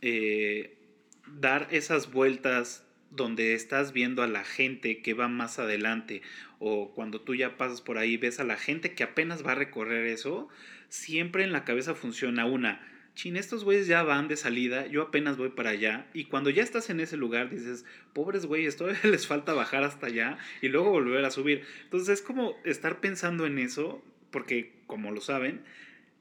eh, 0.00 0.78
dar 1.26 1.68
esas 1.72 2.10
vueltas 2.10 2.86
donde 3.10 3.52
estás 3.52 3.92
viendo 3.92 4.22
a 4.22 4.28
la 4.28 4.44
gente 4.44 5.02
que 5.02 5.12
va 5.12 5.28
más 5.28 5.58
adelante 5.58 6.22
o 6.60 6.90
cuando 6.94 7.20
tú 7.20 7.34
ya 7.34 7.58
pasas 7.58 7.82
por 7.82 7.98
ahí 7.98 8.16
ves 8.16 8.40
a 8.40 8.44
la 8.44 8.56
gente 8.56 8.94
que 8.94 9.04
apenas 9.04 9.46
va 9.46 9.52
a 9.52 9.56
recorrer 9.56 10.06
eso, 10.06 10.48
siempre 10.88 11.44
en 11.44 11.52
la 11.52 11.64
cabeza 11.64 11.94
funciona 11.94 12.46
una, 12.46 12.80
chin, 13.14 13.36
estos 13.36 13.64
güeyes 13.64 13.86
ya 13.86 14.02
van 14.02 14.28
de 14.28 14.36
salida, 14.36 14.86
yo 14.86 15.02
apenas 15.02 15.36
voy 15.36 15.50
para 15.50 15.70
allá 15.70 16.06
y 16.14 16.24
cuando 16.24 16.50
ya 16.50 16.62
estás 16.62 16.90
en 16.90 17.00
ese 17.00 17.16
lugar 17.16 17.50
dices, 17.50 17.84
pobres 18.12 18.46
güeyes, 18.46 18.76
todavía 18.76 19.00
les 19.04 19.26
falta 19.26 19.52
bajar 19.52 19.84
hasta 19.84 20.06
allá 20.06 20.38
y 20.60 20.68
luego 20.68 20.90
volver 20.90 21.24
a 21.24 21.30
subir. 21.30 21.62
Entonces 21.84 22.20
es 22.20 22.22
como 22.22 22.56
estar 22.64 23.00
pensando 23.00 23.46
en 23.46 23.58
eso, 23.58 24.02
porque 24.30 24.72
como 24.86 25.12
lo 25.12 25.20
saben, 25.20 25.62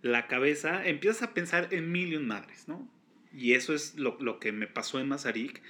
la 0.01 0.27
cabeza, 0.27 0.85
empiezas 0.85 1.23
a 1.23 1.33
pensar 1.33 1.69
en 1.71 1.91
mil 1.91 2.13
y 2.13 2.15
un 2.17 2.27
madres, 2.27 2.67
¿no? 2.67 2.87
Y 3.35 3.53
eso 3.53 3.73
es 3.73 3.95
lo, 3.95 4.17
lo 4.19 4.39
que 4.39 4.51
me 4.51 4.67
pasó 4.67 4.99
en 4.99 5.07
Mazarik, 5.07 5.61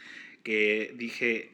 que 0.43 0.93
dije, 0.97 1.51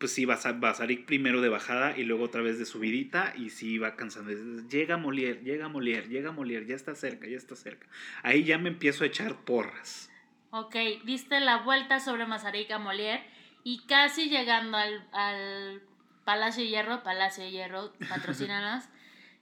pues 0.00 0.12
sí, 0.12 0.24
Mazarik 0.24 1.04
primero 1.04 1.42
de 1.42 1.50
bajada 1.50 1.96
y 1.96 2.04
luego 2.04 2.24
otra 2.24 2.40
vez 2.40 2.58
de 2.58 2.64
subidita 2.64 3.34
y 3.36 3.50
sí 3.50 3.72
iba 3.72 3.96
cansando. 3.96 4.32
Llega 4.68 4.96
Molière, 4.96 5.42
llega 5.42 5.68
Molière, 5.68 6.08
llega 6.08 6.32
Molière, 6.32 6.66
ya 6.66 6.74
está 6.74 6.94
cerca, 6.94 7.28
ya 7.28 7.36
está 7.36 7.54
cerca. 7.54 7.86
Ahí 8.22 8.44
ya 8.44 8.56
me 8.56 8.70
empiezo 8.70 9.04
a 9.04 9.08
echar 9.08 9.44
porras. 9.44 10.10
Ok, 10.52 10.74
diste 11.04 11.38
la 11.40 11.58
vuelta 11.58 12.00
sobre 12.00 12.24
Mazarik 12.24 12.70
a 12.70 12.78
Molière 12.78 13.22
y 13.62 13.84
casi 13.86 14.30
llegando 14.30 14.78
al, 14.78 15.06
al 15.12 15.82
Palacio 16.24 16.64
de 16.64 16.70
Hierro, 16.70 17.02
Palacio 17.02 17.44
de 17.44 17.50
Hierro, 17.50 17.92
patrocínanos, 18.08 18.84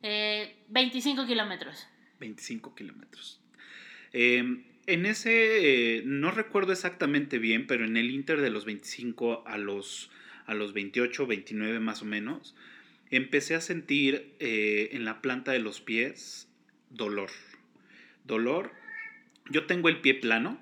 eh, 0.02 0.56
25 0.70 1.24
kilómetros. 1.24 1.86
25 2.18 2.74
kilómetros. 2.74 3.40
Eh, 4.12 4.64
en 4.86 5.06
ese, 5.06 5.98
eh, 5.98 6.02
no 6.04 6.32
recuerdo 6.32 6.72
exactamente 6.72 7.38
bien, 7.38 7.68
pero 7.68 7.84
en 7.84 7.96
el 7.96 8.10
Inter 8.10 8.40
de 8.40 8.50
los 8.50 8.64
25 8.64 9.44
a 9.46 9.56
los, 9.56 10.10
a 10.48 10.54
los 10.54 10.72
28, 10.72 11.26
29 11.26 11.78
más 11.78 12.02
o 12.02 12.04
menos, 12.04 12.56
empecé 13.10 13.54
a 13.54 13.60
sentir 13.60 14.34
eh, 14.40 14.88
en 14.92 15.04
la 15.04 15.20
planta 15.22 15.52
de 15.52 15.60
los 15.60 15.80
pies 15.80 16.48
dolor. 16.90 17.30
Dolor. 18.24 18.72
Yo 19.50 19.66
tengo 19.66 19.88
el 19.88 20.00
pie 20.00 20.14
plano. 20.14 20.58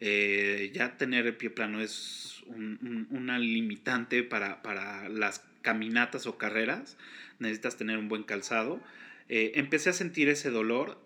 eh, 0.00 0.70
ya 0.74 0.98
tener 0.98 1.26
el 1.26 1.34
pie 1.36 1.48
plano 1.48 1.80
es 1.80 2.42
un- 2.46 2.78
un- 2.82 3.06
una 3.16 3.38
limitante 3.38 4.22
para, 4.22 4.60
para 4.60 5.08
las 5.08 5.42
caminatas 5.62 6.26
o 6.26 6.36
carreras. 6.36 6.98
Necesitas 7.38 7.78
tener 7.78 7.96
un 7.96 8.08
buen 8.10 8.22
calzado. 8.24 8.82
Eh, 9.30 9.52
empecé 9.54 9.88
a 9.90 9.92
sentir 9.94 10.28
ese 10.28 10.50
dolor. 10.50 11.00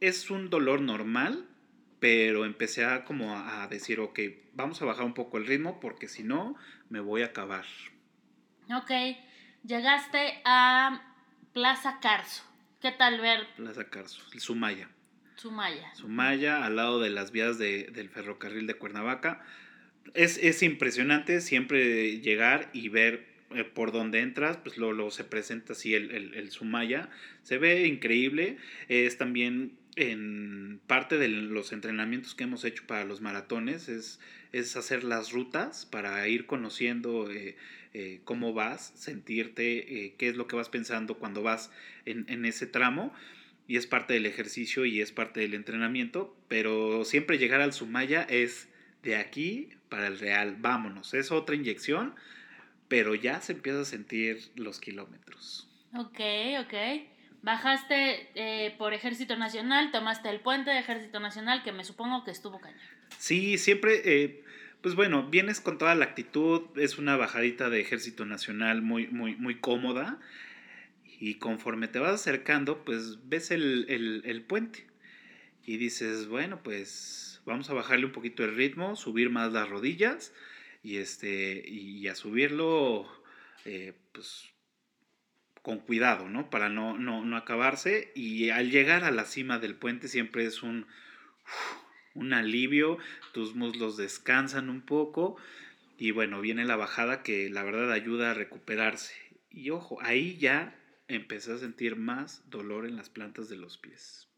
Es 0.00 0.30
un 0.30 0.48
dolor 0.48 0.80
normal, 0.80 1.46
pero 2.04 2.44
empecé 2.44 2.84
a 2.84 3.02
como 3.06 3.34
a, 3.34 3.66
decir, 3.68 3.98
ok, 3.98 4.20
vamos 4.52 4.82
a 4.82 4.84
bajar 4.84 5.06
un 5.06 5.14
poco 5.14 5.38
el 5.38 5.46
ritmo 5.46 5.80
porque 5.80 6.06
si 6.06 6.22
no, 6.22 6.54
me 6.90 7.00
voy 7.00 7.22
a 7.22 7.26
acabar. 7.28 7.64
Ok, 8.70 8.90
llegaste 9.62 10.42
a 10.44 11.02
Plaza 11.54 12.00
Carso. 12.02 12.44
¿Qué 12.82 12.92
tal 12.92 13.22
ver 13.22 13.46
Plaza 13.56 13.88
Carso, 13.88 14.22
Sumaya. 14.36 14.90
Sumaya? 15.36 15.94
Sumaya, 15.94 16.66
al 16.66 16.76
lado 16.76 17.00
de 17.00 17.08
las 17.08 17.32
vías 17.32 17.56
de- 17.56 17.84
del 17.84 18.10
ferrocarril 18.10 18.66
de 18.66 18.74
Cuernavaca. 18.74 19.42
Es, 20.12 20.36
es 20.36 20.62
impresionante 20.62 21.40
siempre 21.40 22.20
llegar 22.20 22.68
y 22.74 22.90
ver 22.90 23.32
eh, 23.54 23.64
por 23.64 23.92
dónde 23.92 24.20
entras, 24.20 24.58
pues 24.58 24.76
luego, 24.76 24.92
luego 24.92 25.10
se 25.10 25.24
presenta 25.24 25.72
así 25.72 25.94
el, 25.94 26.10
el, 26.10 26.34
el 26.34 26.50
Sumaya. 26.50 27.08
Se 27.42 27.56
ve 27.56 27.86
increíble. 27.86 28.58
Es 28.88 29.16
también 29.16 29.78
en 29.96 30.80
parte 30.86 31.18
de 31.18 31.28
los 31.28 31.72
entrenamientos 31.72 32.34
que 32.34 32.44
hemos 32.44 32.64
hecho 32.64 32.84
para 32.86 33.04
los 33.04 33.20
maratones, 33.20 33.88
es, 33.88 34.20
es 34.52 34.76
hacer 34.76 35.04
las 35.04 35.32
rutas 35.32 35.86
para 35.86 36.26
ir 36.28 36.46
conociendo 36.46 37.30
eh, 37.30 37.56
eh, 37.92 38.20
cómo 38.24 38.52
vas, 38.52 38.92
sentirte, 38.96 40.04
eh, 40.04 40.14
qué 40.18 40.28
es 40.28 40.36
lo 40.36 40.46
que 40.46 40.56
vas 40.56 40.68
pensando 40.68 41.18
cuando 41.18 41.42
vas 41.42 41.70
en, 42.06 42.24
en 42.28 42.44
ese 42.44 42.66
tramo 42.66 43.12
y 43.66 43.76
es 43.76 43.86
parte 43.86 44.14
del 44.14 44.26
ejercicio 44.26 44.84
y 44.84 45.00
es 45.00 45.12
parte 45.12 45.40
del 45.40 45.54
entrenamiento, 45.54 46.36
pero 46.48 47.04
siempre 47.04 47.38
llegar 47.38 47.60
al 47.60 47.72
Sumaya 47.72 48.22
es 48.22 48.68
de 49.02 49.16
aquí 49.16 49.70
para 49.88 50.06
el 50.06 50.18
real, 50.18 50.56
vámonos, 50.58 51.14
es 51.14 51.30
otra 51.30 51.54
inyección, 51.54 52.14
pero 52.88 53.14
ya 53.14 53.40
se 53.40 53.52
empieza 53.52 53.80
a 53.80 53.84
sentir 53.84 54.50
los 54.56 54.80
kilómetros. 54.80 55.68
Ok, 55.94 56.20
ok. 56.60 56.74
Bajaste 57.44 58.28
eh, 58.34 58.74
por 58.78 58.94
Ejército 58.94 59.36
Nacional, 59.36 59.90
tomaste 59.92 60.30
el 60.30 60.40
puente 60.40 60.70
de 60.70 60.78
Ejército 60.78 61.20
Nacional, 61.20 61.62
que 61.62 61.72
me 61.72 61.84
supongo 61.84 62.24
que 62.24 62.30
estuvo 62.30 62.58
cañón. 62.58 62.80
Sí, 63.18 63.58
siempre, 63.58 64.00
eh, 64.04 64.42
pues 64.80 64.94
bueno, 64.94 65.28
vienes 65.28 65.60
con 65.60 65.76
toda 65.76 65.94
la 65.94 66.06
actitud, 66.06 66.62
es 66.76 66.96
una 66.96 67.18
bajadita 67.18 67.68
de 67.68 67.80
Ejército 67.80 68.24
Nacional 68.24 68.80
muy, 68.80 69.08
muy, 69.08 69.36
muy 69.36 69.56
cómoda 69.60 70.18
y 71.20 71.34
conforme 71.34 71.86
te 71.86 71.98
vas 71.98 72.14
acercando, 72.14 72.82
pues 72.84 73.28
ves 73.28 73.50
el, 73.50 73.86
el- 74.24 74.42
puente. 74.42 74.86
y 75.66 75.76
dices, 75.76 76.28
bueno, 76.28 76.62
pues 76.62 77.42
vamos 77.44 77.68
a 77.68 77.74
bajarle 77.74 78.06
un 78.06 78.12
poquito 78.12 78.42
el 78.42 78.54
ritmo, 78.56 78.96
subir 78.96 79.28
más 79.28 79.52
las 79.52 79.68
rodillas 79.68 80.32
y, 80.82 80.96
este, 80.96 81.62
y 81.68 82.08
a 82.08 82.14
subirlo 82.14 83.06
eh, 83.66 83.92
pues, 84.12 84.50
con 85.64 85.78
cuidado, 85.78 86.28
¿no? 86.28 86.50
Para 86.50 86.68
no, 86.68 86.98
no, 86.98 87.24
no 87.24 87.38
acabarse. 87.38 88.12
Y 88.14 88.50
al 88.50 88.70
llegar 88.70 89.02
a 89.02 89.10
la 89.10 89.24
cima 89.24 89.58
del 89.58 89.74
puente 89.74 90.08
siempre 90.08 90.44
es 90.44 90.62
un, 90.62 90.86
un 92.12 92.34
alivio, 92.34 92.98
tus 93.32 93.54
muslos 93.54 93.96
descansan 93.96 94.68
un 94.68 94.82
poco 94.82 95.38
y 95.96 96.10
bueno, 96.10 96.42
viene 96.42 96.66
la 96.66 96.76
bajada 96.76 97.22
que 97.22 97.48
la 97.48 97.62
verdad 97.62 97.92
ayuda 97.92 98.32
a 98.32 98.34
recuperarse. 98.34 99.14
Y 99.48 99.70
ojo, 99.70 99.96
ahí 100.02 100.36
ya 100.36 100.76
empecé 101.08 101.54
a 101.54 101.58
sentir 101.58 101.96
más 101.96 102.42
dolor 102.50 102.84
en 102.84 102.96
las 102.96 103.08
plantas 103.08 103.48
de 103.48 103.56
los 103.56 103.78
pies. 103.78 104.28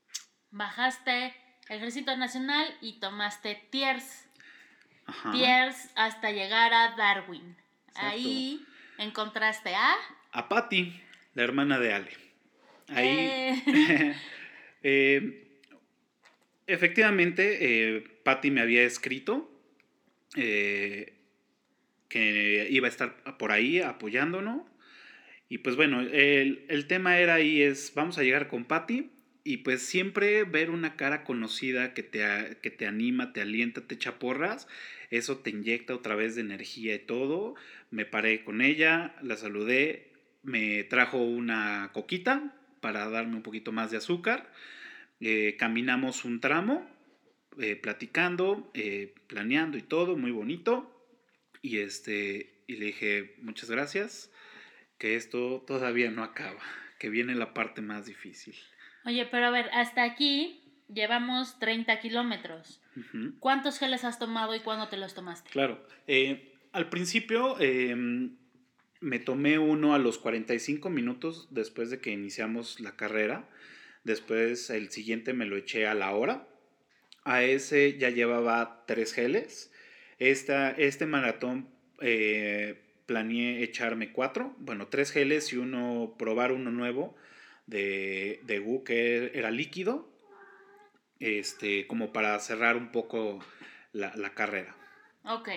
Bajaste 0.52 1.34
Ejército 1.68 2.16
Nacional 2.16 2.72
y 2.80 3.00
tomaste 3.00 3.66
Tiers. 3.70 4.28
Ajá. 5.06 5.32
Tiers 5.32 5.90
hasta 5.96 6.30
llegar 6.30 6.72
a 6.72 6.94
Darwin. 6.94 7.56
Exacto. 7.88 8.10
Ahí 8.10 8.64
encontraste 8.98 9.74
a... 9.74 9.92
A 10.30 10.48
Patty, 10.48 11.02
la 11.36 11.44
hermana 11.44 11.78
de 11.78 11.92
Ale. 11.92 12.10
Ahí. 12.88 13.08
Eh, 13.08 14.14
Eh, 14.88 15.48
efectivamente, 16.68 17.58
eh, 17.60 18.04
Patty 18.22 18.52
me 18.52 18.60
había 18.60 18.84
escrito 18.84 19.50
eh, 20.36 21.14
que 22.08 22.68
iba 22.70 22.86
a 22.86 22.90
estar 22.90 23.36
por 23.36 23.50
ahí 23.50 23.80
apoyándonos. 23.80 24.62
Y 25.48 25.58
pues 25.58 25.74
bueno, 25.74 26.02
el, 26.02 26.66
el 26.68 26.86
tema 26.86 27.18
era 27.18 27.34
ahí 27.34 27.62
es, 27.62 27.94
vamos 27.96 28.16
a 28.18 28.22
llegar 28.22 28.46
con 28.46 28.64
Patty 28.64 29.10
y 29.42 29.58
pues 29.58 29.82
siempre 29.82 30.44
ver 30.44 30.70
una 30.70 30.94
cara 30.94 31.24
conocida 31.24 31.92
que 31.92 32.04
te, 32.04 32.58
que 32.62 32.70
te 32.70 32.86
anima, 32.86 33.32
te 33.32 33.40
alienta, 33.40 33.80
te 33.80 33.96
echa 33.96 34.20
porras, 34.20 34.68
eso 35.10 35.38
te 35.38 35.50
inyecta 35.50 35.96
otra 35.96 36.14
vez 36.14 36.36
de 36.36 36.42
energía 36.42 36.94
y 36.94 37.00
todo. 37.00 37.56
Me 37.90 38.04
paré 38.04 38.44
con 38.44 38.60
ella, 38.60 39.16
la 39.22 39.36
saludé, 39.36 40.12
me 40.46 40.84
trajo 40.84 41.18
una 41.18 41.90
coquita 41.92 42.54
para 42.80 43.08
darme 43.10 43.34
un 43.34 43.42
poquito 43.42 43.72
más 43.72 43.90
de 43.90 43.96
azúcar. 43.96 44.50
Eh, 45.20 45.56
caminamos 45.58 46.24
un 46.24 46.40
tramo, 46.40 46.88
eh, 47.58 47.74
platicando, 47.74 48.70
eh, 48.72 49.12
planeando 49.26 49.76
y 49.76 49.82
todo, 49.82 50.16
muy 50.16 50.30
bonito. 50.30 50.92
Y, 51.62 51.78
este, 51.78 52.62
y 52.68 52.76
le 52.76 52.86
dije, 52.86 53.34
muchas 53.42 53.70
gracias, 53.70 54.30
que 54.98 55.16
esto 55.16 55.64
todavía 55.66 56.12
no 56.12 56.22
acaba, 56.22 56.62
que 57.00 57.10
viene 57.10 57.34
la 57.34 57.52
parte 57.52 57.82
más 57.82 58.06
difícil. 58.06 58.54
Oye, 59.04 59.26
pero 59.26 59.46
a 59.46 59.50
ver, 59.50 59.68
hasta 59.72 60.04
aquí 60.04 60.60
llevamos 60.88 61.58
30 61.58 61.98
kilómetros. 61.98 62.80
Ujú. 62.96 63.34
¿Cuántos 63.40 63.80
geles 63.80 64.04
has 64.04 64.20
tomado 64.20 64.54
y 64.54 64.60
cuándo 64.60 64.88
te 64.88 64.96
los 64.96 65.12
tomaste? 65.12 65.50
Claro. 65.50 65.84
al 66.72 66.88
principio 66.88 67.56
eh, 67.58 67.96
me 69.00 69.18
tomé 69.18 69.58
uno 69.58 69.94
a 69.94 69.98
los 69.98 70.18
45 70.18 70.90
minutos 70.90 71.48
después 71.50 71.90
de 71.90 72.00
que 72.00 72.10
iniciamos 72.10 72.80
la 72.80 72.96
carrera. 72.96 73.48
Después 74.04 74.70
el 74.70 74.90
siguiente 74.90 75.32
me 75.32 75.46
lo 75.46 75.56
eché 75.56 75.86
a 75.86 75.94
la 75.94 76.12
hora. 76.12 76.48
A 77.24 77.42
ese 77.42 77.98
ya 77.98 78.10
llevaba 78.10 78.84
tres 78.86 79.12
geles. 79.12 79.72
Esta, 80.18 80.70
este 80.70 81.06
maratón 81.06 81.68
eh, 82.00 82.80
planeé 83.06 83.62
echarme 83.62 84.12
cuatro. 84.12 84.54
Bueno, 84.58 84.88
tres 84.88 85.10
geles 85.10 85.52
y 85.52 85.56
uno, 85.56 86.14
probar 86.18 86.52
uno 86.52 86.70
nuevo 86.70 87.16
de, 87.66 88.40
de 88.44 88.58
GU 88.60 88.84
que 88.84 89.32
era 89.34 89.50
líquido. 89.50 90.08
Este, 91.18 91.86
como 91.86 92.12
para 92.12 92.38
cerrar 92.38 92.76
un 92.76 92.92
poco 92.92 93.40
la, 93.92 94.14
la 94.16 94.34
carrera. 94.34 94.76
Ok. 95.24 95.48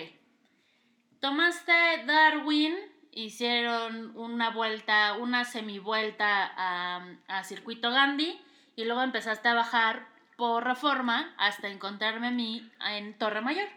Tomaste 1.20 1.72
Darwin, 2.06 2.74
hicieron 3.12 4.16
una 4.16 4.50
vuelta, 4.50 5.14
una 5.14 5.44
semivuelta 5.44 6.52
a, 6.56 7.16
a 7.28 7.44
Circuito 7.44 7.90
Gandhi 7.90 8.40
y 8.76 8.84
luego 8.84 9.02
empezaste 9.02 9.48
a 9.48 9.54
bajar 9.54 10.08
por 10.36 10.64
reforma 10.64 11.34
hasta 11.38 11.68
encontrarme 11.68 12.28
a 12.28 12.30
mí 12.30 12.70
en 12.88 13.16
Torre 13.18 13.40
Mayor. 13.42 13.68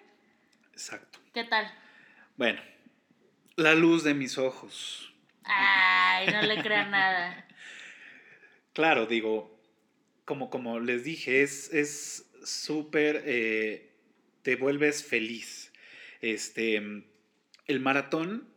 Exacto. 0.72 1.20
¿Qué 1.34 1.44
tal? 1.44 1.70
Bueno, 2.38 2.62
la 3.56 3.76
luz 3.76 4.04
de 4.04 4.14
mis 4.14 4.38
ojos. 4.38 5.14
Ay, 5.44 6.28
no 6.28 6.42
le 6.42 6.62
crean 6.62 6.92
nada. 6.92 7.48
Claro, 8.74 9.06
digo, 9.06 9.56
como, 10.26 10.50
como 10.50 10.80
les 10.80 11.04
dije, 11.04 11.44
es 11.44 11.72
es 11.72 12.28
súper, 12.44 13.22
eh, 13.28 13.94
te 14.42 14.56
vuelves 14.56 15.06
feliz. 15.06 15.72
Este, 16.22 16.78
el 17.68 17.80
maratón 17.82 18.53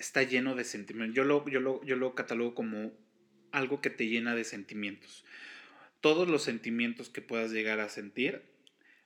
está 0.00 0.22
lleno 0.22 0.56
de 0.56 0.64
sentimientos. 0.64 1.14
Yo 1.14 1.24
lo, 1.24 1.46
yo, 1.48 1.60
lo, 1.60 1.84
yo 1.84 1.94
lo 1.94 2.14
catalogo 2.14 2.54
como 2.54 2.92
algo 3.52 3.80
que 3.80 3.90
te 3.90 4.08
llena 4.08 4.34
de 4.34 4.44
sentimientos. 4.44 5.24
Todos 6.00 6.26
los 6.28 6.42
sentimientos 6.42 7.10
que 7.10 7.20
puedas 7.20 7.52
llegar 7.52 7.78
a 7.78 7.90
sentir, 7.90 8.42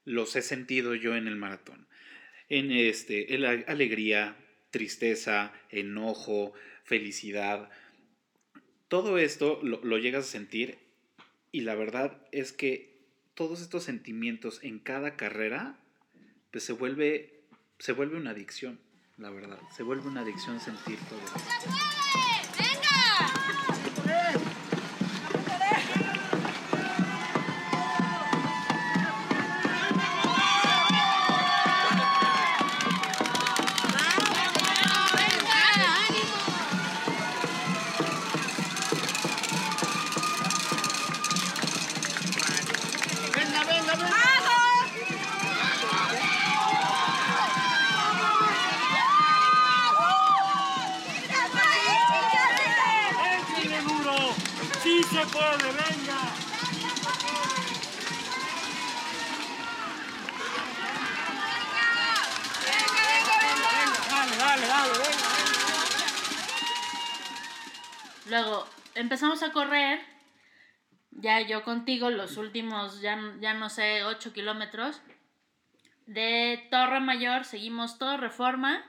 los 0.05 0.37
he 0.37 0.43
sentido 0.43 0.95
yo 0.95 1.17
en 1.17 1.27
el 1.27 1.37
maratón. 1.37 1.89
En 2.49 2.71
este, 2.71 3.35
en 3.35 3.45
alegría, 3.45 4.37
tristeza, 4.71 5.53
enojo, 5.71 6.53
felicidad. 6.85 7.71
Todo 8.89 9.19
esto 9.19 9.59
lo, 9.63 9.83
lo 9.85 9.99
llegas 9.99 10.27
a 10.27 10.31
sentir 10.31 10.79
y 11.51 11.63
la 11.63 11.75
verdad 11.75 12.25
es 12.31 12.53
que 12.53 12.95
todos 13.35 13.61
estos 13.61 13.83
sentimientos 13.83 14.61
en 14.63 14.79
cada 14.79 15.17
carrera 15.17 15.81
pues 16.53 16.63
se 16.63 16.73
vuelve 16.73 17.35
se 17.79 17.93
vuelve 17.93 18.17
una 18.17 18.31
adicción, 18.31 18.79
la 19.19 19.31
verdad. 19.31 19.59
Se 19.75 19.83
vuelve 19.83 20.09
una 20.09 20.21
adicción 20.23 20.61
sentir 20.61 20.99
todo 21.09 21.21
yo 71.47 71.63
contigo, 71.65 72.11
los 72.11 72.37
últimos, 72.37 73.01
ya, 73.01 73.19
ya 73.41 73.55
no 73.55 73.69
sé, 73.69 74.05
8 74.05 74.33
kilómetros. 74.33 75.01
De 76.07 76.67
Torre 76.71 77.01
Mayor 77.01 77.45
seguimos 77.45 77.99
todo 77.99 78.19
Reforma 78.19 78.85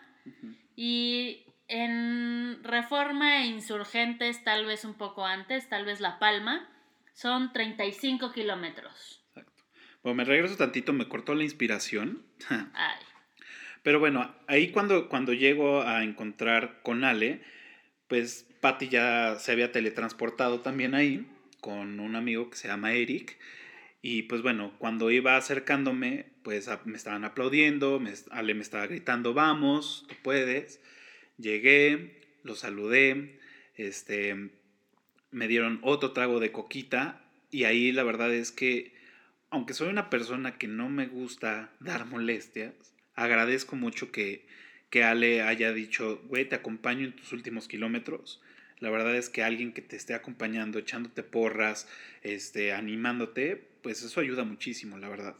y 0.75 1.45
en 1.67 2.61
Reforma 2.63 3.41
e 3.41 3.47
Insurgentes, 3.47 4.43
tal 4.43 4.65
vez 4.65 4.83
un 4.83 4.95
poco 4.95 5.25
antes, 5.25 5.69
tal 5.69 5.85
vez 5.85 6.01
La 6.01 6.19
Palma, 6.19 6.67
son 7.13 7.53
35 7.53 8.33
kilómetros. 8.33 9.23
Exacto. 9.29 9.63
Bueno, 10.03 10.17
me 10.17 10.23
regreso 10.25 10.57
tantito, 10.57 10.91
me 10.91 11.07
cortó 11.07 11.33
la 11.35 11.43
inspiración. 11.43 12.25
Ay, 12.49 12.99
Pero 13.81 13.99
bueno, 13.99 14.35
ahí 14.47 14.71
cuando, 14.71 15.07
cuando 15.07 15.33
llego 15.33 15.83
a 15.83 16.03
encontrar 16.03 16.81
con 16.83 17.05
Ale, 17.05 17.43
pues 18.07 18.45
Patty 18.59 18.89
ya 18.89 19.35
se 19.39 19.53
había 19.53 19.71
teletransportado 19.71 20.59
también 20.59 20.95
ahí 20.95 21.25
con 21.65 21.99
un 21.99 22.15
amigo 22.15 22.51
que 22.51 22.57
se 22.57 22.67
llama 22.67 22.93
Eric. 22.93 23.39
Y 24.03 24.23
pues 24.23 24.43
bueno, 24.43 24.75
cuando 24.77 25.09
iba 25.09 25.35
acercándome, 25.35 26.27
pues 26.43 26.69
me 26.85 26.95
estaban 26.95 27.25
aplaudiendo, 27.25 27.99
me, 27.99 28.13
Ale 28.29 28.53
me 28.53 28.61
estaba 28.61 28.85
gritando, 28.85 29.33
vamos, 29.33 30.05
tú 30.07 30.13
puedes. 30.21 30.79
Llegué, 31.39 32.21
lo 32.43 32.53
saludé, 32.53 33.39
este, 33.73 34.51
me 35.31 35.47
dieron 35.47 35.79
otro 35.81 36.11
trago 36.11 36.39
de 36.39 36.51
coquita 36.51 37.25
y 37.49 37.63
ahí 37.63 37.91
la 37.91 38.03
verdad 38.03 38.31
es 38.31 38.51
que, 38.51 38.93
aunque 39.49 39.73
soy 39.73 39.89
una 39.89 40.11
persona 40.11 40.59
que 40.59 40.67
no 40.67 40.87
me 40.87 41.07
gusta 41.07 41.71
dar 41.79 42.05
molestias, 42.05 42.75
agradezco 43.15 43.75
mucho 43.75 44.11
que, 44.11 44.45
que 44.91 45.03
Ale 45.03 45.41
haya 45.41 45.73
dicho, 45.73 46.21
güey, 46.27 46.47
te 46.47 46.53
acompaño 46.53 47.05
en 47.05 47.15
tus 47.15 47.33
últimos 47.33 47.67
kilómetros. 47.67 48.39
La 48.79 48.89
verdad 48.89 49.15
es 49.15 49.29
que 49.29 49.43
alguien 49.43 49.73
que 49.73 49.81
te 49.81 49.95
esté 49.95 50.13
acompañando, 50.13 50.79
echándote 50.79 51.23
porras, 51.23 51.87
este, 52.23 52.73
animándote, 52.73 53.55
pues 53.81 54.03
eso 54.03 54.19
ayuda 54.19 54.43
muchísimo, 54.43 54.97
la 54.97 55.09
verdad. 55.09 55.35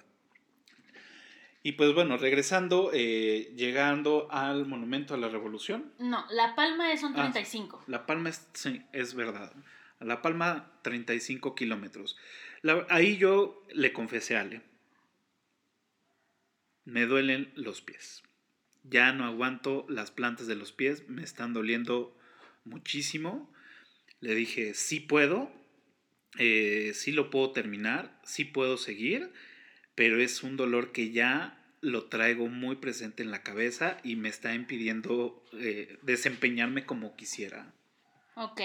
Y 1.63 1.73
pues 1.73 1.93
bueno, 1.93 2.17
regresando, 2.17 2.91
eh, 2.93 3.51
llegando 3.55 4.27
al 4.31 4.67
Monumento 4.67 5.15
a 5.15 5.17
la 5.17 5.29
Revolución. 5.29 5.91
No, 5.97 6.23
La 6.29 6.55
Palma 6.55 6.91
es 6.93 7.01
un 7.01 7.13
Ah, 7.13 7.31
35. 7.31 7.83
La 7.87 8.05
Palma 8.05 8.29
es, 8.29 8.47
sí, 8.53 8.83
es 8.93 9.15
verdad. 9.15 9.51
La 9.99 10.21
Palma, 10.21 10.71
35 10.83 11.55
kilómetros. 11.55 12.17
Ahí 12.89 13.17
yo 13.17 13.63
le 13.73 13.93
confesé 13.93 14.37
a 14.37 14.41
Ale. 14.41 14.61
Me 16.83 17.07
duelen 17.07 17.51
los 17.55 17.81
pies. 17.81 18.21
Ya 18.83 19.11
no 19.11 19.25
aguanto 19.25 19.85
las 19.89 20.11
plantas 20.11 20.45
de 20.45 20.55
los 20.55 20.71
pies. 20.71 21.09
Me 21.09 21.23
están 21.23 21.53
doliendo 21.53 22.14
muchísimo. 22.65 23.51
Le 24.19 24.35
dije, 24.35 24.73
sí 24.73 24.99
puedo. 24.99 25.51
eh, 26.37 26.91
sí 26.93 27.11
lo 27.11 27.29
puedo 27.29 27.51
terminar. 27.51 28.19
Sí 28.23 28.45
puedo 28.45 28.77
seguir. 28.77 29.31
Pero 29.95 30.19
es 30.21 30.43
un 30.43 30.57
dolor 30.57 30.91
que 30.91 31.11
ya 31.11 31.61
lo 31.81 32.05
traigo 32.09 32.47
muy 32.47 32.77
presente 32.77 33.23
en 33.23 33.31
la 33.31 33.43
cabeza 33.43 33.97
y 34.03 34.15
me 34.15 34.29
está 34.29 34.53
impidiendo 34.53 35.45
eh, 35.53 35.99
desempeñarme 36.01 36.85
como 36.85 37.15
quisiera. 37.15 37.73
Ok. 38.35 38.61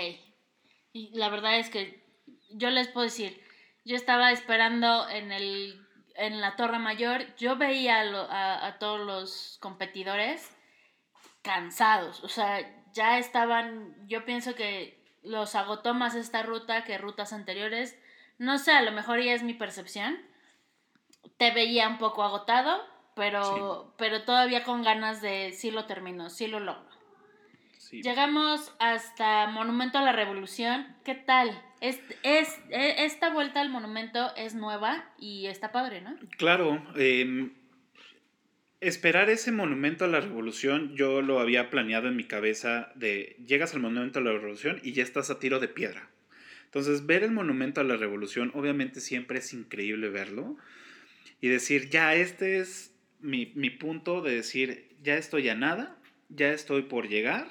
Y 0.92 1.10
la 1.16 1.28
verdad 1.28 1.58
es 1.58 1.70
que 1.70 2.02
yo 2.50 2.70
les 2.70 2.88
puedo 2.88 3.04
decir, 3.04 3.40
yo 3.84 3.96
estaba 3.96 4.32
esperando 4.32 5.08
en 5.08 5.32
el 5.32 5.86
en 6.16 6.40
la 6.40 6.56
Torre 6.56 6.78
Mayor, 6.78 7.34
yo 7.36 7.56
veía 7.56 8.00
a, 8.02 8.66
a 8.66 8.78
todos 8.78 9.00
los 9.06 9.58
competidores 9.60 10.50
cansados, 11.42 12.22
o 12.24 12.28
sea, 12.28 12.79
ya 12.92 13.18
estaban, 13.18 13.94
yo 14.06 14.24
pienso 14.24 14.54
que 14.54 15.00
los 15.22 15.54
agotó 15.54 15.94
más 15.94 16.14
esta 16.14 16.42
ruta 16.42 16.84
que 16.84 16.98
rutas 16.98 17.32
anteriores, 17.32 17.98
no 18.38 18.58
sé, 18.58 18.72
a 18.72 18.82
lo 18.82 18.92
mejor 18.92 19.20
ya 19.20 19.34
es 19.34 19.42
mi 19.42 19.54
percepción, 19.54 20.18
te 21.36 21.50
veía 21.52 21.88
un 21.88 21.98
poco 21.98 22.22
agotado, 22.22 22.82
pero, 23.14 23.94
pero 23.98 24.22
todavía 24.22 24.64
con 24.64 24.82
ganas 24.82 25.20
de 25.20 25.52
sí 25.52 25.70
lo 25.70 25.86
termino, 25.86 26.30
sí 26.30 26.46
lo 26.46 26.60
logro. 26.60 26.88
Sí. 27.78 28.02
Llegamos 28.02 28.72
hasta 28.78 29.46
Monumento 29.48 29.98
a 29.98 30.02
la 30.02 30.12
Revolución. 30.12 30.96
¿Qué 31.04 31.14
tal? 31.14 31.60
Es, 31.80 32.00
es, 32.22 32.58
e- 32.70 33.04
esta 33.04 33.30
vuelta 33.30 33.60
al 33.60 33.68
monumento 33.68 34.34
es 34.36 34.54
nueva 34.54 35.04
y 35.18 35.46
está 35.46 35.72
padre, 35.72 36.00
¿no? 36.00 36.14
Claro, 36.36 36.82
eh, 36.96 37.50
esperar 38.80 39.28
ese 39.28 39.52
monumento 39.52 40.04
a 40.04 40.08
la 40.08 40.20
revolución, 40.20 40.96
yo 40.96 41.22
lo 41.22 41.38
había 41.38 41.70
planeado 41.70 42.08
en 42.08 42.16
mi 42.16 42.24
cabeza 42.24 42.92
de 42.94 43.36
llegas 43.46 43.74
al 43.74 43.80
monumento 43.80 44.18
a 44.18 44.22
la 44.22 44.32
revolución 44.32 44.80
y 44.82 44.92
ya 44.92 45.02
estás 45.02 45.30
a 45.30 45.38
tiro 45.38 45.60
de 45.60 45.68
piedra. 45.68 46.08
Entonces, 46.64 47.04
ver 47.04 47.22
el 47.22 47.32
monumento 47.32 47.80
a 47.80 47.84
la 47.84 47.96
revolución, 47.96 48.52
obviamente 48.54 49.00
siempre 49.00 49.40
es 49.40 49.52
increíble 49.52 50.08
verlo 50.08 50.56
y 51.40 51.48
decir, 51.48 51.90
ya 51.90 52.14
este 52.14 52.58
es 52.58 52.94
mi, 53.20 53.52
mi 53.54 53.70
punto 53.70 54.22
de 54.22 54.36
decir, 54.36 54.88
ya 55.02 55.16
estoy 55.16 55.48
a 55.48 55.54
nada, 55.54 55.98
ya 56.28 56.52
estoy 56.52 56.82
por 56.82 57.08
llegar. 57.08 57.50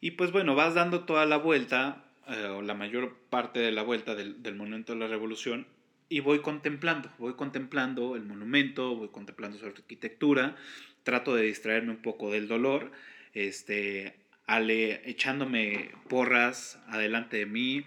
Y 0.00 0.12
pues 0.12 0.30
bueno, 0.30 0.54
vas 0.54 0.74
dando 0.74 1.04
toda 1.04 1.26
la 1.26 1.38
vuelta, 1.38 2.04
eh, 2.28 2.44
o 2.44 2.62
la 2.62 2.74
mayor 2.74 3.16
parte 3.30 3.58
de 3.58 3.72
la 3.72 3.82
vuelta 3.82 4.14
del, 4.14 4.42
del 4.42 4.54
monumento 4.54 4.92
a 4.92 4.96
la 4.96 5.08
revolución, 5.08 5.66
y 6.08 6.20
voy 6.20 6.40
contemplando, 6.40 7.10
voy 7.18 7.34
contemplando 7.34 8.16
el 8.16 8.24
monumento, 8.24 8.96
voy 8.96 9.08
contemplando 9.08 9.58
su 9.58 9.66
arquitectura, 9.66 10.56
trato 11.02 11.34
de 11.34 11.42
distraerme 11.44 11.90
un 11.90 12.02
poco 12.02 12.30
del 12.30 12.48
dolor, 12.48 12.92
este, 13.34 14.16
Ale 14.46 15.08
echándome 15.08 15.90
porras 16.08 16.80
adelante 16.88 17.38
de 17.38 17.46
mí, 17.46 17.84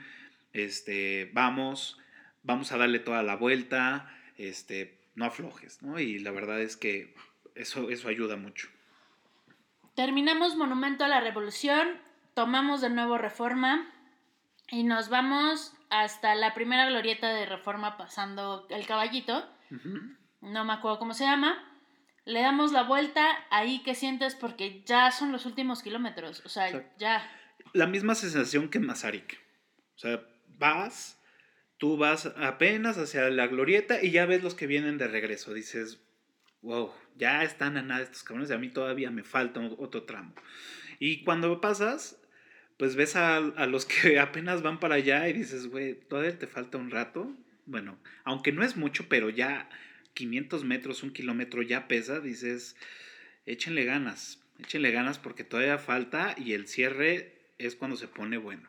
este, 0.53 1.32
vamos, 1.34 1.99
vamos 2.43 2.72
a 2.72 2.78
darle 2.78 2.99
toda 2.99 3.24
la 3.24 3.36
vuelta, 3.36 4.15
este, 4.38 4.99
no 5.15 5.26
aflojes, 5.26 5.82
¿no? 5.82 5.99
Y 5.99 6.19
la 6.19 6.32
verdad 6.32 6.61
es 6.61 6.78
que 6.78 7.15
eso, 7.55 7.89
eso 7.89 8.07
ayuda 8.07 8.38
mucho. 8.38 8.69
Terminamos 9.95 10.55
Monumento 10.55 11.03
a 11.03 11.07
la 11.07 11.19
Revolución, 11.19 11.88
tomamos 12.34 12.82
de 12.82 12.89
nuevo 12.89 13.17
Reforma 13.17 13.91
y 14.69 14.84
nos 14.84 15.09
vamos 15.09 15.74
hasta 15.91 16.33
la 16.35 16.53
primera 16.53 16.89
glorieta 16.89 17.29
de 17.29 17.45
Reforma 17.45 17.97
pasando 17.97 18.65
el 18.69 18.87
caballito. 18.87 19.47
No 20.39 20.65
me 20.65 20.73
acuerdo 20.73 20.97
cómo 20.97 21.13
se 21.13 21.25
llama. 21.25 21.67
Le 22.25 22.41
damos 22.41 22.71
la 22.71 22.83
vuelta, 22.83 23.27
ahí 23.51 23.83
que 23.83 23.93
sientes 23.93 24.35
porque 24.35 24.83
ya 24.85 25.11
son 25.11 25.31
los 25.31 25.45
últimos 25.45 25.83
kilómetros, 25.83 26.41
o 26.45 26.49
sea, 26.49 26.69
Exacto. 26.69 26.93
ya. 26.99 27.29
la 27.73 27.87
misma 27.87 28.15
sensación 28.15 28.69
que 28.69 28.77
en 28.77 28.85
Mazarik. 28.85 29.39
O 29.95 29.97
sea, 29.97 30.23
vas, 30.47 31.19
tú 31.77 31.97
vas 31.97 32.27
apenas 32.37 32.97
hacia 32.97 33.29
la 33.29 33.47
glorieta 33.47 34.03
y 34.03 34.11
ya 34.11 34.25
ves 34.25 34.43
los 34.43 34.53
que 34.55 34.67
vienen 34.67 34.97
de 34.97 35.07
regreso. 35.07 35.53
Dices, 35.53 35.99
wow, 36.61 36.91
ya 37.15 37.43
están 37.43 37.75
a 37.75 37.81
nada 37.81 38.03
estos 38.03 38.23
cabrones 38.23 38.51
y 38.51 38.53
a 38.53 38.59
mí 38.59 38.69
todavía 38.69 39.11
me 39.11 39.23
falta 39.23 39.59
otro 39.77 40.03
tramo. 40.03 40.33
Y 40.99 41.23
cuando 41.23 41.59
pasas, 41.59 42.20
pues 42.82 42.95
ves 42.95 43.15
a, 43.15 43.38
a 43.38 43.67
los 43.67 43.86
que 43.86 44.19
apenas 44.19 44.63
van 44.63 44.79
para 44.79 44.95
allá 44.95 45.27
y 45.29 45.34
dices, 45.34 45.67
güey, 45.67 45.93
todavía 45.93 46.39
te 46.39 46.47
falta 46.47 46.79
un 46.79 46.89
rato. 46.89 47.32
Bueno, 47.67 47.99
aunque 48.23 48.51
no 48.51 48.63
es 48.63 48.75
mucho, 48.75 49.07
pero 49.07 49.29
ya 49.29 49.69
500 50.15 50.63
metros, 50.63 51.03
un 51.03 51.13
kilómetro 51.13 51.61
ya 51.61 51.88
pesa, 51.88 52.21
dices, 52.21 52.75
échenle 53.45 53.86
ganas, 53.86 54.43
échenle 54.57 54.89
ganas 54.89 55.19
porque 55.19 55.43
todavía 55.43 55.77
falta 55.77 56.34
y 56.36 56.53
el 56.53 56.67
cierre 56.67 57.53
es 57.59 57.75
cuando 57.75 57.97
se 57.97 58.07
pone 58.07 58.39
bueno. 58.39 58.67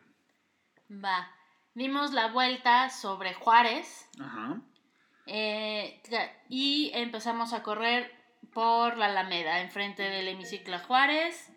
Va. 0.90 1.34
Dimos 1.72 2.12
la 2.12 2.32
vuelta 2.32 2.90
sobre 2.90 3.32
Juárez 3.32 4.10
Ajá. 4.20 4.60
eh, 5.24 6.02
y 6.50 6.90
empezamos 6.92 7.54
a 7.54 7.62
correr 7.62 8.12
por 8.52 8.98
la 8.98 9.06
Alameda, 9.06 9.62
enfrente 9.62 10.02
del 10.02 10.28
hemiciclo 10.28 10.78
Juárez. 10.80 11.50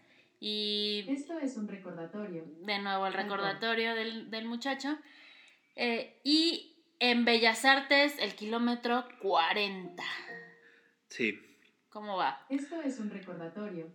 Y 0.47 1.03
Esto 1.09 1.39
es 1.39 1.57
un 1.57 1.67
recordatorio. 1.67 2.43
de 2.61 2.77
nuevo 2.77 3.07
el 3.07 3.13
recordatorio 3.13 3.95
del, 3.95 4.29
del 4.29 4.45
muchacho. 4.45 4.95
Eh, 5.75 6.19
y 6.23 6.75
en 6.99 7.25
Bellas 7.25 7.65
Artes, 7.65 8.13
el 8.19 8.35
kilómetro 8.35 9.05
40. 9.23 10.03
Sí, 11.09 11.39
¿Cómo 11.89 12.17
va? 12.17 12.45
Esto 12.49 12.79
es 12.83 12.99
un 12.99 13.09
recordatorio. 13.09 13.87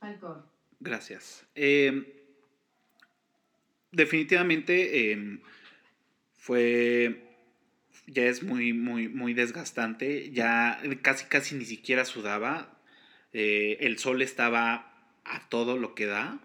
Falcón. 0.00 0.44
gracias. 0.80 1.46
Eh, 1.54 2.26
definitivamente 3.92 5.12
eh, 5.12 5.38
fue 6.36 7.22
ya 8.08 8.24
es 8.24 8.42
muy 8.42 8.72
muy 8.72 9.08
muy 9.08 9.34
desgastante 9.34 10.32
ya 10.32 10.80
casi 11.02 11.26
casi 11.26 11.54
ni 11.54 11.64
siquiera 11.64 12.04
sudaba 12.04 12.76
eh, 13.32 13.78
el 13.80 13.98
sol 13.98 14.20
estaba 14.22 14.95
a 15.30 15.48
todo 15.48 15.76
lo 15.76 15.94
que 15.94 16.06
da 16.06 16.38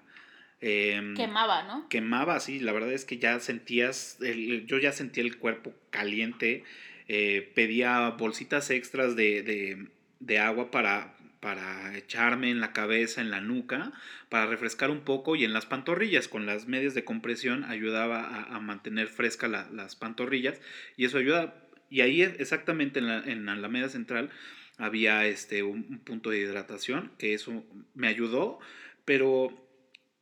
Em, 0.63 1.15
Quemaba, 1.15 1.63
¿no? 1.63 1.89
quemaba, 1.89 2.39
sí, 2.39 2.59
la 2.59 2.71
verdad 2.71 2.93
es 2.93 3.03
que 3.03 3.17
ya 3.17 3.39
sentías, 3.39 4.17
el- 4.21 4.67
yo 4.67 4.77
ya 4.77 4.91
sentía 4.91 5.23
el 5.23 5.37
cuerpo 5.39 5.73
caliente, 5.89 6.63
eh, 7.07 7.51
pedía 7.55 8.07
bolsitas 8.11 8.69
extras 8.69 9.15
de, 9.15 9.41
de- 9.41 9.87
de 10.19 10.37
agua 10.39 10.69
para, 10.69 11.15
para 11.39 11.97
echarme 11.97 12.51
en 12.51 12.59
la 12.59 12.73
cabeza, 12.73 13.21
en 13.21 13.31
la 13.31 13.41
nuca, 13.41 13.91
para 14.29 14.45
refrescar 14.45 14.91
un 14.91 14.99
poco 15.01 15.35
y 15.35 15.43
en 15.45 15.53
las 15.53 15.65
pantorrillas, 15.65 16.27
con 16.27 16.45
las 16.45 16.67
medias 16.67 16.93
de 16.93 17.03
compresión 17.03 17.63
ayudaba 17.63 18.21
a, 18.23 18.55
a 18.55 18.59
mantener 18.59 19.07
fresca 19.07 19.47
la- 19.47 19.67
las 19.71 19.95
pantorrillas 19.95 20.61
y 20.95 21.05
eso 21.05 21.17
ayuda, 21.17 21.55
y 21.89 22.01
ahí 22.01 22.21
exactamente 22.21 22.99
en 22.99 23.07
la, 23.07 23.17
en 23.23 23.47
la 23.47 23.53
Alameda 23.53 23.89
Central 23.89 24.29
había 24.77 25.25
este, 25.27 25.63
un, 25.63 25.85
un 25.89 25.99
punto 25.99 26.29
de 26.29 26.39
hidratación, 26.39 27.11
que 27.17 27.33
eso 27.33 27.63
me 27.93 28.07
ayudó, 28.07 28.59
pero 29.05 29.67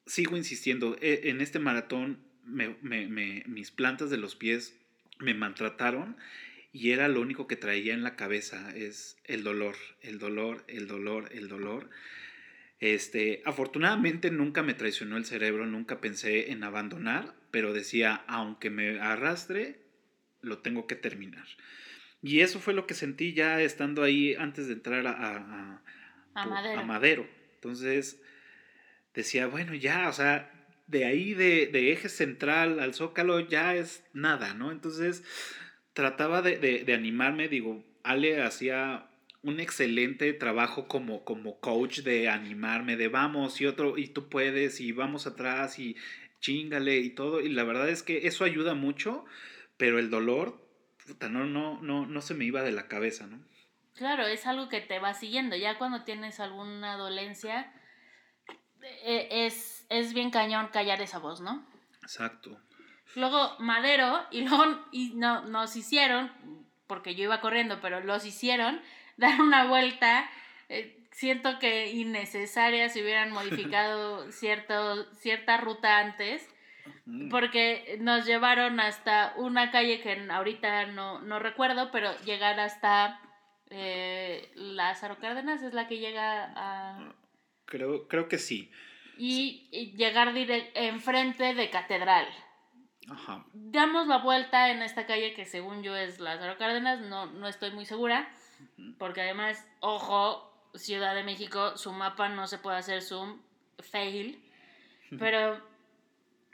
sigo 0.05 0.37
insistiendo, 0.37 0.97
e- 1.01 1.29
en 1.29 1.41
este 1.41 1.59
maratón 1.59 2.19
me- 2.43 2.75
me- 2.81 3.43
mis 3.47 3.71
plantas 3.71 4.09
de 4.09 4.17
los 4.17 4.35
pies 4.35 4.75
me 5.19 5.33
maltrataron 5.33 6.17
y 6.71 6.91
era 6.91 7.07
lo 7.07 7.21
único 7.21 7.47
que 7.47 7.55
traía 7.55 7.93
en 7.93 8.03
la 8.03 8.15
cabeza, 8.15 8.75
es 8.75 9.17
el 9.25 9.43
dolor, 9.43 9.75
el 10.01 10.19
dolor, 10.19 10.63
el 10.67 10.87
dolor, 10.87 11.29
el 11.31 11.47
dolor. 11.47 11.89
Este, 12.79 13.41
afortunadamente 13.45 14.31
nunca 14.31 14.63
me 14.63 14.73
traicionó 14.73 15.17
el 15.17 15.25
cerebro, 15.25 15.65
nunca 15.65 15.99
pensé 15.99 16.51
en 16.51 16.63
abandonar, 16.63 17.33
pero 17.51 17.73
decía, 17.73 18.23
aunque 18.27 18.69
me 18.69 18.99
arrastre, 18.99 19.81
lo 20.41 20.59
tengo 20.59 20.87
que 20.87 20.95
terminar. 20.95 21.45
Y 22.21 22.41
eso 22.41 22.59
fue 22.59 22.73
lo 22.73 22.85
que 22.85 22.93
sentí 22.93 23.33
ya 23.33 23.61
estando 23.61 24.03
ahí 24.03 24.35
antes 24.35 24.67
de 24.67 24.73
entrar 24.73 25.05
a, 25.07 25.11
a- 25.11 25.81
a- 26.35 26.45
Madero. 26.45 26.83
Madero. 26.85 27.27
Entonces 27.55 28.21
decía, 29.13 29.47
bueno, 29.47 29.73
ya, 29.73 30.09
o 30.09 30.13
sea, 30.13 30.51
de 30.87 31.05
ahí 31.05 31.33
de, 31.33 31.67
de 31.67 31.91
eje 31.91 32.09
central 32.09 32.79
al 32.79 32.93
zócalo 32.93 33.39
ya 33.41 33.75
es 33.75 34.03
nada, 34.13 34.53
¿no? 34.53 34.71
Entonces 34.71 35.23
trataba 35.93 36.41
de, 36.41 36.57
de- 36.57 36.83
de 36.83 36.93
animarme, 36.93 37.47
digo, 37.47 37.83
Ale 38.03 38.41
hacía 38.41 39.05
un 39.41 39.59
excelente 39.59 40.33
trabajo 40.33 40.87
como, 40.87 41.23
como 41.23 41.59
coach 41.59 41.99
de 41.99 42.27
animarme, 42.29 42.97
de 42.97 43.07
vamos 43.07 43.59
y 43.61 43.65
otro, 43.65 43.97
y 43.97 44.07
tú 44.07 44.29
puedes, 44.29 44.81
y 44.81 44.91
vamos 44.91 45.27
atrás, 45.27 45.79
y 45.79 45.95
chingale 46.41 46.97
y 46.99 47.09
todo. 47.11 47.41
Y 47.41 47.49
la 47.49 47.63
verdad 47.63 47.89
es 47.89 48.03
que 48.03 48.27
eso 48.27 48.43
ayuda 48.43 48.73
mucho, 48.73 49.25
pero 49.77 49.99
el 49.99 50.09
dolor, 50.09 50.61
puta, 51.13 51.29
no, 51.29 51.45
no, 51.45 51.79
no, 51.81 52.05
no 52.05 52.21
se 52.21 52.33
me 52.33 52.45
iba 52.45 52.61
de 52.61 52.71
la 52.71 52.87
cabeza, 52.87 53.27
¿no? 53.27 53.39
Claro, 53.95 54.25
es 54.25 54.45
algo 54.47 54.69
que 54.69 54.81
te 54.81 54.99
va 54.99 55.13
siguiendo. 55.13 55.55
Ya 55.55 55.77
cuando 55.77 56.03
tienes 56.03 56.39
alguna 56.39 56.95
dolencia, 56.95 57.71
eh, 58.81 59.27
es, 59.29 59.85
es 59.89 60.13
bien 60.13 60.31
cañón 60.31 60.69
callar 60.71 61.01
esa 61.01 61.19
voz, 61.19 61.41
¿no? 61.41 61.65
Exacto. 62.01 62.57
Luego 63.15 63.55
Madero, 63.59 64.25
y 64.31 64.41
luego 64.47 64.85
y 64.91 65.13
no, 65.15 65.41
nos 65.45 65.75
hicieron, 65.75 66.31
porque 66.87 67.15
yo 67.15 67.23
iba 67.23 67.41
corriendo, 67.41 67.81
pero 67.81 67.99
los 67.99 68.25
hicieron 68.25 68.81
dar 69.17 69.41
una 69.41 69.65
vuelta. 69.65 70.29
eh, 70.69 70.95
siento 71.11 71.59
que 71.59 71.91
innecesaria 71.91 72.87
si 72.87 73.01
hubieran 73.01 73.31
modificado 73.31 74.31
cierto, 74.31 75.11
cierta 75.15 75.57
ruta 75.57 75.99
antes. 75.99 76.47
Porque 77.29 77.97
nos 77.99 78.25
llevaron 78.25 78.79
hasta 78.79 79.33
una 79.37 79.71
calle 79.71 80.01
que 80.01 80.27
ahorita 80.29 80.87
no, 80.87 81.21
no 81.21 81.39
recuerdo, 81.39 81.91
pero 81.91 82.11
llegar 82.21 82.59
hasta 82.59 83.19
eh, 83.69 84.51
Lázaro 84.55 85.17
Cárdenas 85.19 85.61
es 85.63 85.73
la 85.73 85.87
que 85.87 85.99
llega 85.99 86.51
a... 86.55 87.13
Creo, 87.65 88.07
creo 88.07 88.27
que 88.27 88.37
sí. 88.37 88.71
Y, 89.17 89.67
y 89.71 89.91
llegar 89.95 90.33
enfrente 90.35 91.53
de 91.53 91.69
Catedral. 91.69 92.27
Ajá. 93.09 93.45
Damos 93.53 94.07
la 94.07 94.17
vuelta 94.17 94.71
en 94.71 94.81
esta 94.81 95.05
calle 95.05 95.33
que 95.33 95.45
según 95.45 95.83
yo 95.83 95.95
es 95.95 96.19
Lázaro 96.19 96.57
Cárdenas, 96.57 96.99
no, 97.01 97.25
no 97.27 97.47
estoy 97.47 97.71
muy 97.71 97.85
segura, 97.85 98.29
porque 98.97 99.21
además, 99.21 99.67
ojo, 99.79 100.45
Ciudad 100.75 101.15
de 101.15 101.23
México, 101.23 101.77
su 101.77 101.91
mapa 101.91 102.29
no 102.29 102.45
se 102.47 102.59
puede 102.59 102.77
hacer 102.77 103.01
zoom, 103.01 103.41
fail, 103.79 104.43
pero 105.19 105.68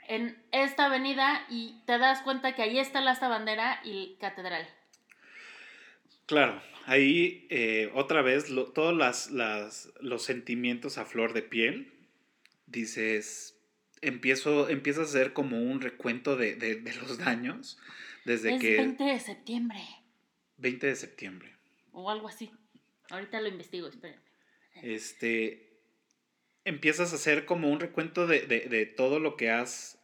en 0.08 0.36
esta 0.52 0.86
avenida 0.86 1.44
y 1.48 1.80
te 1.86 1.98
das 1.98 2.22
cuenta 2.22 2.54
que 2.54 2.62
ahí 2.62 2.78
está 2.78 3.00
la 3.00 3.12
esta 3.12 3.28
bandera 3.28 3.80
y 3.84 4.16
catedral. 4.20 4.66
Claro, 6.26 6.60
ahí 6.86 7.46
eh, 7.50 7.90
otra 7.94 8.22
vez 8.22 8.50
lo- 8.50 8.72
todos 8.72 8.96
las, 8.96 9.30
las- 9.30 9.92
los 10.00 10.22
sentimientos 10.24 10.98
a 10.98 11.04
flor 11.04 11.32
de 11.32 11.42
piel. 11.42 11.92
Dices, 12.66 13.56
empiezo, 14.00 14.68
empiezas 14.68 15.06
a 15.06 15.10
hacer 15.10 15.32
como 15.32 15.60
un 15.62 15.80
recuento 15.80 16.36
de, 16.36 16.56
de- 16.56 16.76
de 16.76 16.94
los 16.96 17.18
daños 17.18 17.78
desde 18.24 18.54
es 18.56 18.60
que 18.60 18.76
20 18.76 19.04
de 19.04 19.20
septiembre 19.20 19.78
20 20.58 20.86
de 20.88 20.96
septiembre. 20.96 21.52
o 21.92 22.10
algo 22.10 22.28
así. 22.28 22.50
Ahorita 23.10 23.40
lo 23.40 23.48
investigo, 23.48 23.86
espérenme. 23.86 24.22
Este, 24.82 25.78
empiezas 26.64 27.12
a 27.12 27.16
hacer 27.16 27.44
como 27.44 27.70
un 27.70 27.78
recuento 27.78 28.26
de, 28.26 28.40
de- 28.46 28.68
de 28.68 28.84
todo 28.86 29.20
lo 29.20 29.36
que 29.36 29.50
has 29.50 29.95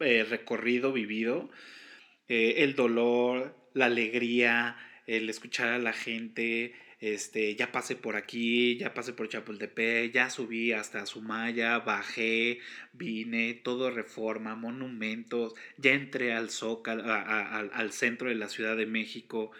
eh, 0.00 0.24
recorrido, 0.28 0.92
vivido, 0.92 1.50
eh, 2.28 2.56
el 2.58 2.74
dolor, 2.74 3.56
la 3.74 3.86
alegría, 3.86 4.76
el 5.06 5.28
escuchar 5.30 5.68
a 5.68 5.78
la 5.78 5.92
gente, 5.92 6.74
este, 7.00 7.54
ya 7.54 7.70
pasé 7.70 7.96
por 7.96 8.16
aquí, 8.16 8.76
ya 8.76 8.92
pasé 8.92 9.12
por 9.12 9.28
Chapultepec, 9.28 10.12
ya 10.12 10.30
subí 10.30 10.72
hasta 10.72 11.06
Sumaya, 11.06 11.78
bajé, 11.78 12.58
vine, 12.92 13.54
todo 13.54 13.90
reforma, 13.90 14.56
monumentos, 14.56 15.54
ya 15.76 15.92
entré 15.92 16.32
al 16.32 16.50
Zócalo, 16.50 17.04
al 17.04 17.92
centro 17.92 18.28
de 18.28 18.34
la 18.34 18.48
Ciudad 18.48 18.76
de 18.76 18.86
México, 18.86 19.52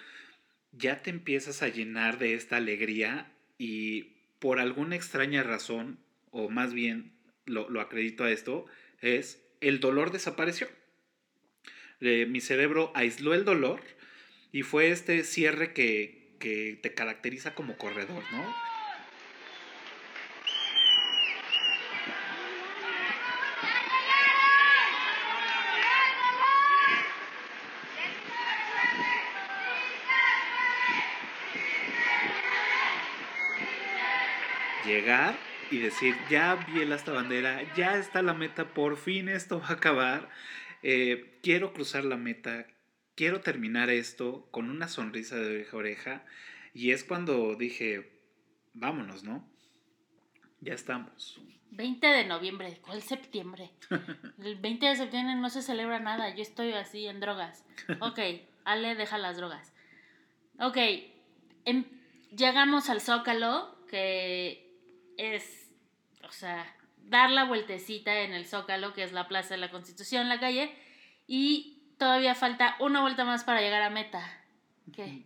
ya 0.72 1.02
te 1.02 1.10
empiezas 1.10 1.62
a 1.62 1.68
llenar 1.68 2.18
de 2.18 2.34
esta 2.34 2.56
alegría 2.56 3.32
y 3.56 4.14
por 4.40 4.58
alguna 4.60 4.96
extraña 4.96 5.42
razón, 5.42 5.98
o 6.30 6.48
más 6.48 6.74
bien 6.74 7.12
lo, 7.46 7.70
lo 7.70 7.80
acredito 7.80 8.24
a 8.24 8.30
esto, 8.30 8.66
es 9.00 9.47
el 9.60 9.80
dolor 9.80 10.10
desapareció. 10.10 10.68
Eh, 12.00 12.26
mi 12.28 12.40
cerebro 12.40 12.92
aisló 12.94 13.34
el 13.34 13.44
dolor 13.44 13.80
y 14.52 14.62
fue 14.62 14.90
este 14.90 15.24
cierre 15.24 15.72
que, 15.72 16.36
que 16.38 16.78
te 16.80 16.94
caracteriza 16.94 17.54
como 17.54 17.76
corredor, 17.76 18.22
¿no? 18.32 18.68
Llegar 34.86 35.47
y 35.70 35.78
decir, 35.78 36.14
ya 36.30 36.54
vi 36.54 36.80
el 36.80 36.90
bandera, 37.12 37.62
ya 37.74 37.96
está 37.96 38.22
la 38.22 38.34
meta, 38.34 38.72
por 38.74 38.96
fin 38.96 39.28
esto 39.28 39.60
va 39.60 39.68
a 39.68 39.72
acabar, 39.72 40.28
eh, 40.82 41.38
quiero 41.42 41.72
cruzar 41.72 42.04
la 42.04 42.16
meta, 42.16 42.66
quiero 43.14 43.40
terminar 43.40 43.90
esto 43.90 44.48
con 44.50 44.70
una 44.70 44.88
sonrisa 44.88 45.36
de 45.36 45.46
oreja 45.48 45.72
a 45.72 45.78
oreja. 45.78 46.24
Y 46.74 46.92
es 46.92 47.04
cuando 47.04 47.56
dije, 47.56 48.12
vámonos, 48.74 49.24
¿no? 49.24 49.48
Ya 50.60 50.74
estamos. 50.74 51.40
20 51.70 52.06
de 52.06 52.24
noviembre, 52.24 52.78
¿cuál 52.80 53.02
septiembre? 53.02 53.70
El 54.42 54.56
20 54.56 54.86
de 54.86 54.96
septiembre 54.96 55.34
no 55.34 55.50
se 55.50 55.62
celebra 55.62 55.98
nada, 55.98 56.34
yo 56.34 56.42
estoy 56.42 56.72
así 56.72 57.06
en 57.06 57.20
drogas. 57.20 57.64
Ok, 58.00 58.18
Ale 58.64 58.94
deja 58.94 59.18
las 59.18 59.36
drogas. 59.36 59.72
Ok, 60.60 60.76
em- 61.64 61.84
llegamos 62.36 62.88
al 62.90 63.00
Zócalo, 63.00 63.84
que 63.88 64.67
es, 65.18 65.68
o 66.22 66.32
sea, 66.32 66.74
dar 67.04 67.30
la 67.30 67.44
vueltecita 67.44 68.20
en 68.22 68.32
el 68.32 68.46
Zócalo, 68.46 68.94
que 68.94 69.02
es 69.02 69.12
la 69.12 69.28
Plaza 69.28 69.54
de 69.54 69.58
la 69.60 69.70
Constitución, 69.70 70.28
la 70.28 70.40
calle, 70.40 70.72
y 71.26 71.82
todavía 71.98 72.34
falta 72.34 72.76
una 72.80 73.02
vuelta 73.02 73.24
más 73.26 73.44
para 73.44 73.60
llegar 73.60 73.82
a 73.82 73.90
meta. 73.90 74.26
¿Qué? 74.94 75.24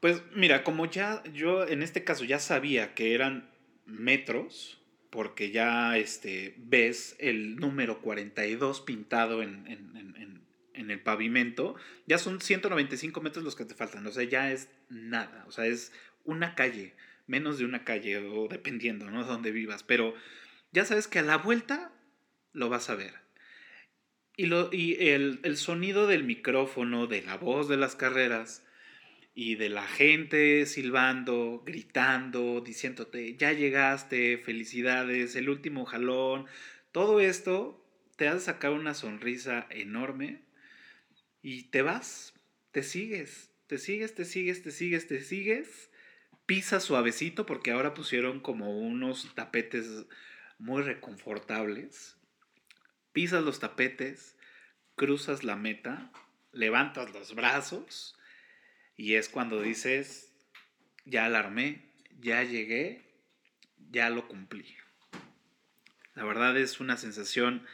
Pues 0.00 0.22
mira, 0.34 0.64
como 0.64 0.86
ya 0.86 1.22
yo 1.32 1.66
en 1.66 1.82
este 1.82 2.04
caso 2.04 2.24
ya 2.24 2.38
sabía 2.38 2.94
que 2.94 3.14
eran 3.14 3.48
metros, 3.86 4.78
porque 5.10 5.50
ya 5.50 5.96
este, 5.96 6.54
ves 6.58 7.16
el 7.18 7.56
número 7.56 8.00
42 8.00 8.80
pintado 8.80 9.42
en, 9.42 9.66
en- 9.66 9.96
en- 9.96 10.42
en- 10.74 10.90
el 10.90 11.00
pavimento, 11.00 11.76
ya 12.06 12.18
son 12.18 12.40
195 12.40 13.20
metros 13.20 13.44
los 13.44 13.54
que 13.54 13.64
te 13.64 13.74
faltan, 13.74 14.04
o 14.06 14.10
sea, 14.10 14.24
ya 14.24 14.50
es 14.50 14.68
nada, 14.88 15.44
o 15.46 15.52
sea, 15.52 15.66
es 15.66 15.92
una 16.24 16.54
calle, 16.56 16.94
menos 17.32 17.58
de 17.58 17.64
una 17.64 17.84
calle, 17.84 18.18
o 18.18 18.46
dependiendo, 18.46 19.10
¿no? 19.10 19.24
Donde 19.24 19.50
vivas, 19.50 19.82
pero 19.82 20.14
ya 20.70 20.84
sabes 20.84 21.08
que 21.08 21.18
a 21.18 21.22
la 21.22 21.38
vuelta 21.38 21.90
lo 22.52 22.68
vas 22.68 22.90
a 22.90 22.94
ver. 22.94 23.14
Y, 24.36 24.46
lo, 24.46 24.68
y 24.72 25.08
el, 25.08 25.40
el 25.42 25.56
sonido 25.56 26.06
del 26.06 26.24
micrófono, 26.24 27.06
de 27.06 27.22
la 27.22 27.36
voz 27.36 27.68
de 27.68 27.78
las 27.78 27.96
carreras, 27.96 28.64
y 29.34 29.54
de 29.54 29.70
la 29.70 29.86
gente 29.86 30.66
silbando, 30.66 31.62
gritando, 31.64 32.60
diciéndote, 32.60 33.36
ya 33.36 33.52
llegaste, 33.52 34.38
felicidades, 34.38 35.36
el 35.36 35.48
último 35.48 35.86
jalón, 35.86 36.46
todo 36.92 37.20
esto 37.20 37.82
te 38.16 38.28
hace 38.28 38.40
sacar 38.40 38.72
una 38.72 38.94
sonrisa 38.94 39.66
enorme 39.70 40.42
y 41.40 41.64
te 41.64 41.82
vas, 41.82 42.34
te 42.72 42.82
sigues, 42.82 43.50
te 43.66 43.78
sigues, 43.78 44.14
te 44.14 44.24
sigues, 44.26 44.62
te 44.62 44.70
sigues, 44.70 45.08
te 45.08 45.20
sigues, 45.22 45.90
pisas 46.46 46.84
suavecito 46.84 47.46
porque 47.46 47.70
ahora 47.70 47.94
pusieron 47.94 48.40
como 48.40 48.78
unos 48.78 49.34
tapetes 49.34 50.06
muy 50.58 50.82
reconfortables, 50.82 52.16
pisas 53.12 53.42
los 53.42 53.60
tapetes, 53.60 54.36
cruzas 54.96 55.44
la 55.44 55.56
meta, 55.56 56.10
levantas 56.52 57.12
los 57.12 57.34
brazos, 57.34 58.18
y 58.96 59.14
es 59.14 59.28
cuando 59.28 59.60
dices, 59.60 60.32
ya 61.04 61.26
alarmé, 61.26 61.90
ya 62.20 62.42
llegué, 62.44 63.02
ya 63.90 64.10
lo 64.10 64.28
cumplí. 64.28 64.76
La 66.14 66.24
verdad 66.24 66.56
es 66.56 66.78
una 66.80 66.96
sensación 66.96 67.66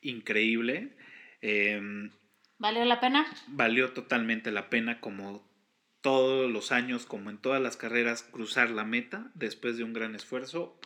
increíble. 0.00 0.96
eh, 1.42 2.10
¿Valió 2.58 2.84
la 2.84 3.00
pena? 3.00 3.26
valió 3.48 3.92
totalmente 3.92 4.50
la 4.50 4.70
pena 4.70 5.00
como 5.00 5.51
todos 6.02 6.50
los 6.50 6.72
años, 6.72 7.06
como 7.06 7.30
en 7.30 7.38
todas 7.38 7.62
las 7.62 7.76
carreras, 7.76 8.22
cruzar 8.24 8.70
la 8.70 8.84
meta 8.84 9.30
después 9.34 9.76
de 9.76 9.84
un 9.84 9.92
gran 9.92 10.14
esfuerzo, 10.14 10.78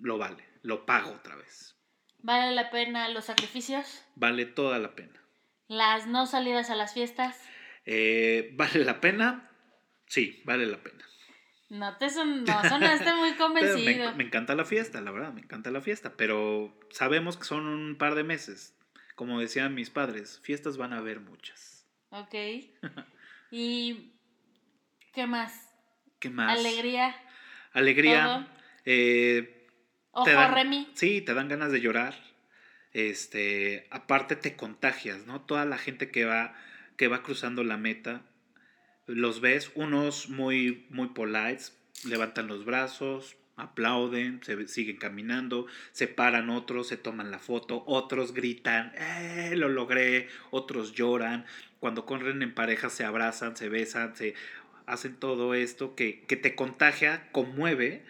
lo 0.00 0.16
vale, 0.16 0.44
lo 0.62 0.86
pago 0.86 1.12
otra 1.12 1.36
vez. 1.36 1.76
¿Vale 2.20 2.54
la 2.54 2.70
pena 2.70 3.08
los 3.10 3.26
sacrificios? 3.26 4.02
Vale 4.14 4.46
toda 4.46 4.78
la 4.78 4.94
pena. 4.94 5.22
¿Las 5.68 6.06
no 6.06 6.26
salidas 6.26 6.70
a 6.70 6.74
las 6.74 6.94
fiestas? 6.94 7.38
Eh, 7.84 8.52
¿Vale 8.54 8.84
la 8.84 9.00
pena? 9.00 9.50
Sí, 10.06 10.42
vale 10.44 10.66
la 10.66 10.82
pena. 10.82 11.04
No 11.68 11.98
te 11.98 12.08
son, 12.08 12.44
no 12.44 12.62
sonaste 12.68 13.12
muy 13.14 13.32
convencido. 13.36 14.10
me, 14.10 14.16
me 14.16 14.24
encanta 14.24 14.54
la 14.54 14.64
fiesta, 14.64 15.00
la 15.00 15.10
verdad, 15.10 15.32
me 15.32 15.42
encanta 15.42 15.70
la 15.70 15.82
fiesta, 15.82 16.16
pero 16.16 16.74
sabemos 16.90 17.36
que 17.36 17.44
son 17.44 17.66
un 17.66 17.96
par 17.98 18.14
de 18.14 18.24
meses. 18.24 18.74
Como 19.14 19.40
decían 19.40 19.74
mis 19.74 19.90
padres, 19.90 20.40
fiestas 20.42 20.76
van 20.76 20.92
a 20.92 20.98
haber 20.98 21.20
muchas. 21.20 21.86
Ok. 22.10 22.34
¿Y 23.50 24.17
qué 25.18 25.26
más? 25.26 25.68
¿Qué 26.20 26.30
más? 26.30 26.56
Alegría. 26.60 27.12
Alegría. 27.72 28.46
eh, 28.84 29.66
Ojo, 30.12 30.24
te 30.24 30.32
dan- 30.32 30.54
Remy. 30.54 30.92
Sí, 30.94 31.22
te 31.22 31.34
dan 31.34 31.48
ganas 31.48 31.72
de 31.72 31.80
llorar. 31.80 32.14
este, 32.92 33.86
aparte 33.90 34.34
te 34.36 34.56
contagias, 34.56 35.26
¿no? 35.26 35.40
Toda 35.42 35.64
la 35.66 35.76
gente 35.76 36.10
que 36.10 36.24
va, 36.24 36.54
que 36.96 37.06
va 37.08 37.22
cruzando 37.22 37.62
la 37.64 37.76
meta, 37.76 38.22
los 39.06 39.40
ves, 39.40 39.70
unos 39.74 40.28
muy, 40.30 40.86
muy 40.90 41.08
polites, 41.08 41.76
levantan 42.04 42.46
los 42.48 42.64
brazos, 42.64 43.36
aplauden, 43.56 44.40
se 44.42 44.66
siguen 44.68 44.96
caminando, 44.96 45.66
se 45.92 46.08
paran 46.08 46.48
otros, 46.48 46.88
se 46.88 46.96
toman 46.96 47.30
la 47.30 47.38
foto, 47.38 47.84
otros 47.86 48.32
gritan, 48.32 48.92
¡eh! 48.96 49.52
Lo 49.54 49.68
logré, 49.68 50.28
otros 50.50 50.92
lloran, 50.94 51.44
cuando 51.80 52.06
corren 52.06 52.42
en 52.42 52.54
pareja 52.54 52.88
se 52.88 53.04
abrazan, 53.04 53.54
se 53.56 53.68
besan, 53.68 54.16
se 54.16 54.34
hacen 54.88 55.16
todo 55.16 55.54
esto 55.54 55.94
que, 55.94 56.24
que 56.24 56.36
te 56.36 56.54
contagia, 56.54 57.30
conmueve. 57.30 58.04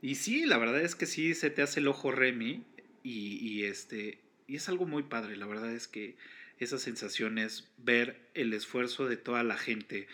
Y 0.00 0.16
sí, 0.16 0.46
la 0.46 0.58
verdad 0.58 0.80
es 0.80 0.94
que 0.94 1.06
sí 1.06 1.34
se 1.34 1.50
te 1.50 1.62
hace 1.62 1.80
el 1.80 1.88
ojo 1.88 2.10
Remy 2.10 2.64
y, 3.02 3.64
este 3.64 4.20
y 4.46 4.56
es 4.56 4.68
algo 4.68 4.86
muy 4.86 5.04
padre, 5.04 5.36
la 5.36 5.46
verdad 5.46 5.72
es 5.72 5.88
que 5.88 6.16
esa 6.58 6.78
sensación 6.78 7.38
es 7.38 7.72
ver 7.76 8.30
el 8.34 8.52
esfuerzo 8.52 9.06
de 9.06 9.16
toda 9.16 9.42
la 9.42 9.56
gente, 9.56 10.08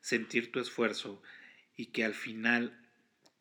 sentir 0.00 0.52
tu 0.52 0.60
esfuerzo 0.60 1.22
y 1.76 1.86
que 1.86 2.04
al 2.04 2.14
final 2.14 2.78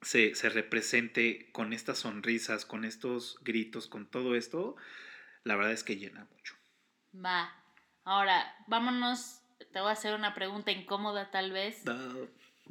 se, 0.01 0.35
se 0.35 0.49
represente 0.49 1.49
con 1.51 1.73
estas 1.73 1.99
sonrisas, 1.99 2.65
con 2.65 2.85
estos 2.85 3.37
gritos, 3.41 3.87
con 3.87 4.09
todo 4.09 4.35
esto, 4.35 4.75
la 5.43 5.55
verdad 5.55 5.73
es 5.73 5.83
que 5.83 5.97
llena 5.97 6.27
mucho. 6.33 6.55
Va. 7.13 7.53
Ahora, 8.03 8.55
vámonos. 8.67 9.41
Te 9.71 9.79
voy 9.79 9.89
a 9.89 9.93
hacer 9.93 10.15
una 10.15 10.33
pregunta 10.33 10.71
incómoda 10.71 11.29
tal 11.31 11.51
vez. 11.51 11.83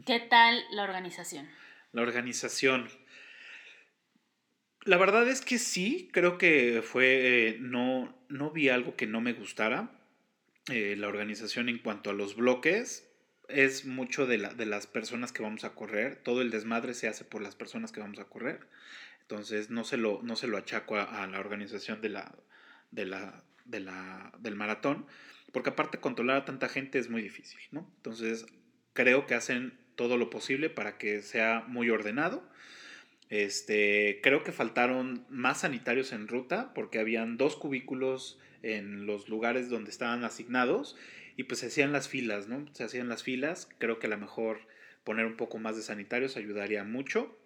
¿Qué 0.07 0.21
tal 0.21 0.63
la 0.73 0.83
organización? 0.83 1.49
La 1.93 2.03
organización. 2.03 2.89
La 4.85 4.97
verdad 4.97 5.29
es 5.29 5.41
que 5.41 5.59
sí, 5.59 6.09
creo 6.13 6.39
que 6.39 6.83
fue, 6.83 7.49
eh, 7.49 7.57
no, 7.61 8.17
no 8.29 8.51
vi 8.51 8.69
algo 8.69 8.97
que 8.97 9.07
no 9.07 9.21
me 9.21 9.33
gustara. 9.33 9.91
Eh, 10.71 10.97
la 10.97 11.09
organización 11.09 11.69
en 11.69 11.79
cuanto 11.79 12.11
a 12.11 12.15
los 12.15 12.37
bloques 12.37 13.09
es 13.49 13.85
mucho 13.87 14.27
de, 14.27 14.39
la, 14.39 14.55
de 14.55 14.67
las 14.67 14.87
personas 14.87 15.33
que 15.33 15.43
vamos 15.43 15.65
a 15.65 15.75
correr. 15.75 16.17
Todo 16.17 16.43
el 16.43 16.51
desmadre 16.51 16.95
se 16.95 17.09
hace 17.09 17.25
por 17.25 17.43
las 17.43 17.55
personas 17.55 17.93
que 17.93 18.01
vamos 18.01 18.19
a 18.19 18.25
correr. 18.25 18.67
Entonces 19.23 19.71
no 19.71 19.85
se 19.85 19.99
lo, 19.99 20.21
no 20.23 20.37
se 20.37 20.47
lo 20.47 20.57
achaco 20.57 20.97
a, 20.97 21.23
a 21.23 21.27
la 21.27 21.39
organización 21.39 22.01
de 22.01 22.09
la, 22.09 22.35
de 22.91 23.07
la, 23.07 23.45
de 23.65 23.81
la, 23.81 24.33
del 24.39 24.57
maratón. 24.57 25.07
Porque 25.53 25.71
aparte 25.71 25.99
controlar 25.99 26.37
a 26.39 26.45
tanta 26.45 26.69
gente 26.69 26.99
es 26.99 27.09
muy 27.09 27.23
difícil, 27.23 27.61
¿no? 27.71 27.91
Entonces 27.97 28.47
creo 28.93 29.27
que 29.27 29.35
hacen 29.35 29.79
todo 29.97 30.17
lo 30.17 30.31
posible 30.31 30.71
para 30.71 30.99
que 30.99 31.23
sea 31.23 31.65
muy 31.67 31.91
ordenado. 31.91 32.49
Este, 33.31 34.21
creo 34.23 34.43
que 34.43 34.53
faltaron 34.53 35.27
más 35.29 35.61
sanitarios 35.61 36.13
en 36.13 36.29
ruta 36.29 36.73
porque 36.75 36.99
habían 36.99 37.37
dos 37.37 37.57
cubículos 37.57 38.39
en 38.63 39.07
los 39.07 39.29
lugares 39.29 39.69
donde 39.69 39.91
estaban 39.91 40.25
asignados 40.25 40.97
y 41.37 41.45
pues 41.45 41.61
se 41.61 41.67
hacían 41.67 41.93
las 41.93 42.09
filas, 42.09 42.49
¿no? 42.49 42.67
Se 42.75 42.85
hacían 42.85 43.09
las 43.09 43.23
filas. 43.23 43.69
Creo 43.79 43.99
que 43.99 44.07
a 44.07 44.11
lo 44.11 44.19
mejor 44.19 44.61
poner 45.05 45.27
un 45.27 45.37
poco 45.37 45.59
más 45.59 45.77
de 45.77 45.83
sanitarios 45.83 46.37
ayudaría 46.37 46.85
mucho. 46.85 47.39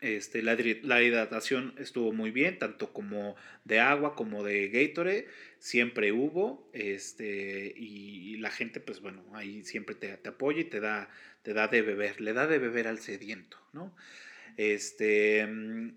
Este, 0.00 0.42
la, 0.42 0.56
la 0.82 1.02
hidratación 1.02 1.74
estuvo 1.78 2.12
muy 2.12 2.30
bien, 2.30 2.58
tanto 2.58 2.92
como 2.92 3.36
de 3.64 3.80
agua 3.80 4.14
como 4.14 4.42
de 4.44 4.68
Gatorade, 4.68 5.26
siempre 5.60 6.10
hubo, 6.12 6.68
este, 6.72 7.72
y, 7.76 8.34
y 8.34 8.36
la 8.38 8.50
gente, 8.50 8.80
pues 8.80 9.00
bueno, 9.00 9.22
ahí 9.34 9.62
siempre 9.64 9.94
te, 9.94 10.16
te 10.16 10.30
apoya 10.30 10.62
y 10.62 10.64
te 10.64 10.80
da, 10.80 11.08
te 11.42 11.54
da 11.54 11.68
de 11.68 11.82
beber, 11.82 12.20
le 12.20 12.32
da 12.32 12.48
de 12.48 12.58
beber 12.58 12.88
al 12.88 12.98
sediento, 12.98 13.58
¿no? 13.72 13.94
Este, 14.56 15.46
mm, 15.46 15.90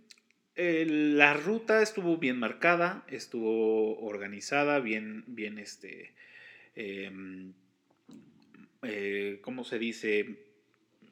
el- 0.55 1.18
la 1.18 1.34
ruta 1.34 1.82
estuvo 1.82 2.18
bien 2.18 2.38
marcada, 2.39 3.05
estuvo 3.09 3.99
organizada, 4.01 4.80
bien, 4.80 5.24
bien, 5.28 5.57
este, 5.59 6.14
em, 6.76 7.53
eh, 8.84 9.39
¿cómo 9.41 9.64
se 9.64 9.80
dice? 9.80 10.38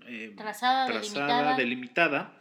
Eh, 0.08 0.34
Trazada, 0.36 0.86
trazada, 0.88 1.56
delimitada. 1.56 1.58
delimitada. 1.58 2.41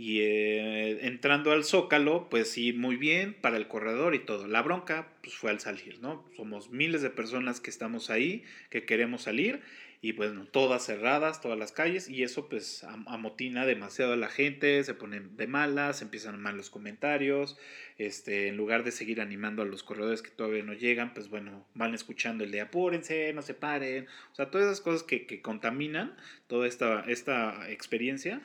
Y 0.00 0.20
eh, 0.20 1.06
entrando 1.08 1.50
al 1.50 1.64
Zócalo, 1.64 2.28
pues 2.30 2.48
sí, 2.52 2.72
muy 2.72 2.94
bien 2.94 3.34
para 3.34 3.56
el 3.56 3.66
corredor 3.66 4.14
y 4.14 4.20
todo. 4.20 4.46
La 4.46 4.62
bronca, 4.62 5.08
pues 5.22 5.34
fue 5.34 5.50
al 5.50 5.58
salir, 5.58 5.98
¿no? 6.00 6.24
Somos 6.36 6.70
miles 6.70 7.02
de 7.02 7.10
personas 7.10 7.60
que 7.60 7.68
estamos 7.70 8.08
ahí, 8.08 8.44
que 8.70 8.84
queremos 8.84 9.22
salir, 9.22 9.60
y 10.00 10.12
bueno, 10.12 10.46
todas 10.46 10.86
cerradas, 10.86 11.40
todas 11.40 11.58
las 11.58 11.72
calles, 11.72 12.08
y 12.08 12.22
eso 12.22 12.48
pues 12.48 12.84
am- 12.84 13.08
amotina 13.08 13.66
demasiado 13.66 14.12
a 14.12 14.16
la 14.16 14.28
gente, 14.28 14.84
se 14.84 14.94
ponen 14.94 15.36
de 15.36 15.48
malas, 15.48 16.00
empiezan 16.00 16.40
mal 16.40 16.56
los 16.56 16.70
comentarios, 16.70 17.58
este, 17.98 18.46
en 18.46 18.56
lugar 18.56 18.84
de 18.84 18.92
seguir 18.92 19.20
animando 19.20 19.62
a 19.62 19.64
los 19.64 19.82
corredores 19.82 20.22
que 20.22 20.30
todavía 20.30 20.62
no 20.62 20.74
llegan, 20.74 21.12
pues 21.12 21.28
bueno, 21.28 21.66
van 21.74 21.94
escuchando 21.94 22.44
el 22.44 22.52
de 22.52 22.60
apúrense, 22.60 23.32
no 23.32 23.42
se 23.42 23.54
paren, 23.54 24.06
o 24.30 24.34
sea, 24.36 24.48
todas 24.52 24.68
esas 24.68 24.80
cosas 24.80 25.02
que, 25.02 25.26
que 25.26 25.42
contaminan 25.42 26.16
toda 26.46 26.68
esta, 26.68 27.00
esta 27.08 27.68
experiencia. 27.68 28.40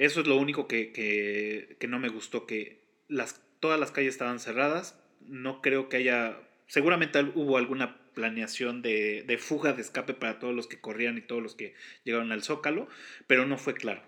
Eso 0.00 0.22
es 0.22 0.26
lo 0.26 0.36
único 0.36 0.66
que, 0.66 0.92
que, 0.92 1.76
que 1.78 1.86
no 1.86 1.98
me 1.98 2.08
gustó, 2.08 2.46
que 2.46 2.82
las, 3.06 3.42
todas 3.60 3.78
las 3.78 3.90
calles 3.90 4.14
estaban 4.14 4.40
cerradas. 4.40 4.98
No 5.20 5.60
creo 5.60 5.90
que 5.90 5.98
haya, 5.98 6.40
seguramente 6.68 7.22
hubo 7.34 7.58
alguna 7.58 8.00
planeación 8.14 8.80
de, 8.80 9.24
de 9.24 9.36
fuga 9.36 9.74
de 9.74 9.82
escape 9.82 10.14
para 10.14 10.38
todos 10.38 10.54
los 10.54 10.68
que 10.68 10.80
corrían 10.80 11.18
y 11.18 11.20
todos 11.20 11.42
los 11.42 11.54
que 11.54 11.74
llegaron 12.02 12.32
al 12.32 12.42
Zócalo, 12.42 12.88
pero 13.26 13.44
no 13.44 13.58
fue 13.58 13.74
claro. 13.74 14.02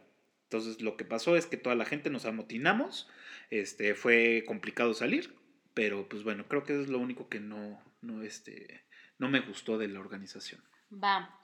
Entonces 0.45 0.81
lo 0.81 0.97
que 0.97 1.05
pasó 1.05 1.37
es 1.37 1.45
que 1.45 1.59
toda 1.59 1.75
la 1.75 1.85
gente 1.85 2.09
nos 2.09 2.25
amotinamos, 2.25 3.11
este, 3.51 3.95
fue 3.95 4.45
complicado 4.47 4.95
salir, 4.95 5.35
pero 5.75 6.09
pues 6.09 6.25
bueno, 6.25 6.49
creo 6.49 6.65
que 6.65 6.73
eso 6.73 6.81
es 6.81 6.89
lo 6.89 7.01
único 7.01 7.29
que 7.29 7.39
no, 7.39 7.85
no, 8.01 8.23
este, 8.23 8.87
no 9.19 9.29
me 9.29 9.41
gustó 9.41 9.77
de 9.77 9.89
la 9.89 10.01
organización. 10.01 10.63
Va. 10.91 11.39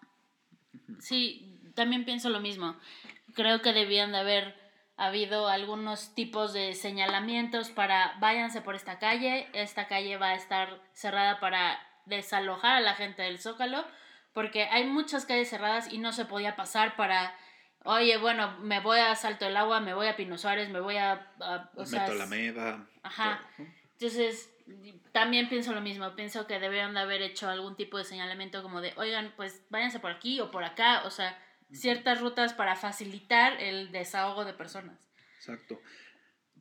Sí, 1.00 1.60
también 1.74 2.06
pienso 2.06 2.30
lo 2.30 2.40
mismo. 2.40 2.80
Creo 3.34 3.62
que 3.62 3.72
debían 3.72 4.12
de 4.12 4.18
haber 4.18 4.54
habido 4.96 5.48
algunos 5.48 6.14
tipos 6.14 6.52
de 6.52 6.74
señalamientos 6.74 7.70
para 7.70 8.16
váyanse 8.18 8.62
por 8.62 8.74
esta 8.74 8.98
calle, 8.98 9.48
esta 9.52 9.86
calle 9.86 10.16
va 10.16 10.30
a 10.30 10.34
estar 10.34 10.80
cerrada 10.92 11.38
para 11.40 11.78
desalojar 12.06 12.76
a 12.76 12.80
la 12.80 12.94
gente 12.94 13.22
del 13.22 13.38
Zócalo, 13.38 13.84
porque 14.32 14.64
hay 14.64 14.84
muchas 14.84 15.24
calles 15.24 15.50
cerradas 15.50 15.92
y 15.92 15.98
no 15.98 16.12
se 16.12 16.24
podía 16.24 16.56
pasar 16.56 16.96
para, 16.96 17.34
oye, 17.84 18.16
bueno, 18.16 18.56
me 18.60 18.80
voy 18.80 18.98
a 18.98 19.14
Salto 19.14 19.44
del 19.44 19.56
Agua, 19.56 19.78
me 19.80 19.94
voy 19.94 20.06
a 20.08 20.16
Pino 20.16 20.36
Suárez, 20.36 20.68
me 20.70 20.80
voy 20.80 20.96
a... 20.96 21.12
a- 21.40 21.70
o 21.76 21.84
Meto 21.86 22.14
la 22.14 22.26
meda. 22.26 22.86
Ajá. 23.02 23.40
entonces, 23.92 24.50
también 25.12 25.48
pienso 25.48 25.72
lo 25.72 25.80
mismo. 25.80 26.14
Pienso 26.14 26.46
que 26.46 26.58
deberían 26.58 26.94
de 26.94 27.00
haber 27.00 27.22
hecho 27.22 27.48
algún 27.48 27.76
tipo 27.76 27.98
de 27.98 28.04
señalamiento 28.04 28.62
como 28.62 28.80
de, 28.80 28.92
oigan, 28.96 29.32
pues 29.36 29.64
váyanse 29.70 29.98
por 30.00 30.10
aquí 30.10 30.40
o 30.40 30.50
por 30.50 30.64
acá. 30.64 31.02
O 31.04 31.10
sea, 31.10 31.38
ciertas 31.72 32.20
rutas 32.20 32.54
para 32.54 32.76
facilitar 32.76 33.60
el 33.60 33.92
desahogo 33.92 34.44
de 34.44 34.54
personas. 34.54 35.08
Exacto. 35.36 35.80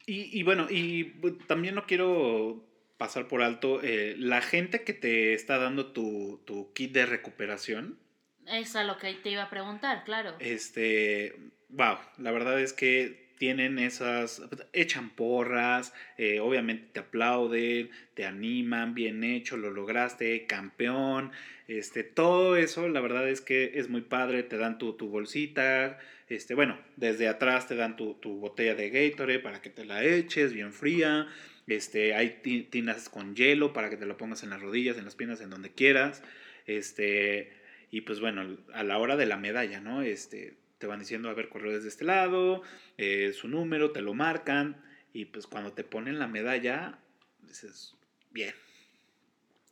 Y, 0.06 0.40
y 0.40 0.44
bueno, 0.44 0.68
y 0.70 1.14
también 1.48 1.76
no 1.76 1.86
quiero 1.86 2.66
pasar 2.98 3.28
por 3.28 3.42
alto 3.42 3.82
eh, 3.84 4.16
la 4.18 4.42
gente 4.42 4.84
que 4.84 4.94
te 4.94 5.34
está 5.34 5.58
dando 5.58 5.92
tu, 5.92 6.42
tu 6.46 6.74
kit 6.74 6.92
de 6.94 7.06
recuperación. 7.06 8.00
Es 8.46 8.76
a 8.76 8.84
lo 8.84 8.98
que 8.98 9.14
te 9.14 9.30
iba 9.30 9.44
a 9.44 9.50
preguntar, 9.50 10.04
claro. 10.04 10.36
Este, 10.40 11.36
wow, 11.70 11.98
la 12.18 12.32
verdad 12.32 12.60
es 12.60 12.74
que 12.74 13.27
tienen 13.38 13.80
esas, 13.80 14.42
echan 14.74 15.10
porras, 15.12 15.94
eh, 16.18 16.40
obviamente 16.40 16.88
te 16.94 17.00
aplauden, 17.00 17.90
te 18.14 18.26
animan, 18.26 18.94
bien 18.94 19.24
hecho, 19.24 19.58
lo 19.58 19.70
lograste, 19.72 20.46
campeón, 20.46 21.32
este, 21.68 22.04
todo 22.04 22.56
eso, 22.56 22.88
la 22.90 23.02
verdad 23.02 23.28
es 23.30 23.42
que 23.42 23.74
es 23.76 23.90
muy 23.90 24.02
padre, 24.02 24.44
te 24.44 24.58
dan 24.58 24.78
tu, 24.78 24.94
tu 24.94 25.10
bolsita, 25.10 26.00
este, 26.30 26.56
bueno, 26.56 26.78
desde 26.96 27.28
atrás 27.28 27.68
te 27.68 27.76
dan 27.76 27.96
tu, 27.96 28.16
tu 28.16 28.40
botella 28.40 28.76
de 28.76 28.90
Gatorade 28.90 29.40
para 29.40 29.62
que 29.62 29.70
te 29.70 29.86
la 29.86 30.04
eches 30.04 30.54
bien 30.54 30.74
fría, 30.74 31.28
este, 31.68 32.16
hay 32.16 32.40
ti- 32.42 32.64
tinas 32.64 33.10
con 33.10 33.36
hielo 33.36 33.74
para 33.74 33.90
que 33.90 33.98
te 33.98 34.06
lo 34.06 34.18
pongas 34.18 34.44
en 34.44 34.50
las 34.50 34.62
rodillas, 34.62 34.98
en 34.98 35.06
las 35.06 35.16
piernas, 35.16 35.42
en 35.42 35.50
donde 35.50 35.72
quieras, 35.72 36.24
este, 36.66 37.52
y 37.92 38.02
pues 38.02 38.20
bueno, 38.20 38.58
a 38.74 38.84
la 38.84 38.98
hora 38.98 39.16
de 39.16 39.26
la 39.26 39.38
medalla, 39.38 39.80
¿no? 39.80 40.02
Este, 40.02 40.56
te 40.78 40.88
van 40.88 41.00
diciendo, 41.00 41.30
a 41.30 41.34
ver, 41.34 41.50
corredores 41.50 41.84
de 41.84 41.90
este 41.90 42.06
lado, 42.06 42.62
eh, 42.98 43.34
su 43.34 43.48
número, 43.48 43.92
te 43.92 44.02
lo 44.02 44.14
marcan, 44.14 44.84
y 45.14 45.26
pues 45.26 45.48
cuando 45.48 45.74
te 45.74 45.84
ponen 45.84 46.20
la 46.20 46.28
medalla, 46.28 47.00
dices, 47.42 47.96
bien, 48.32 48.54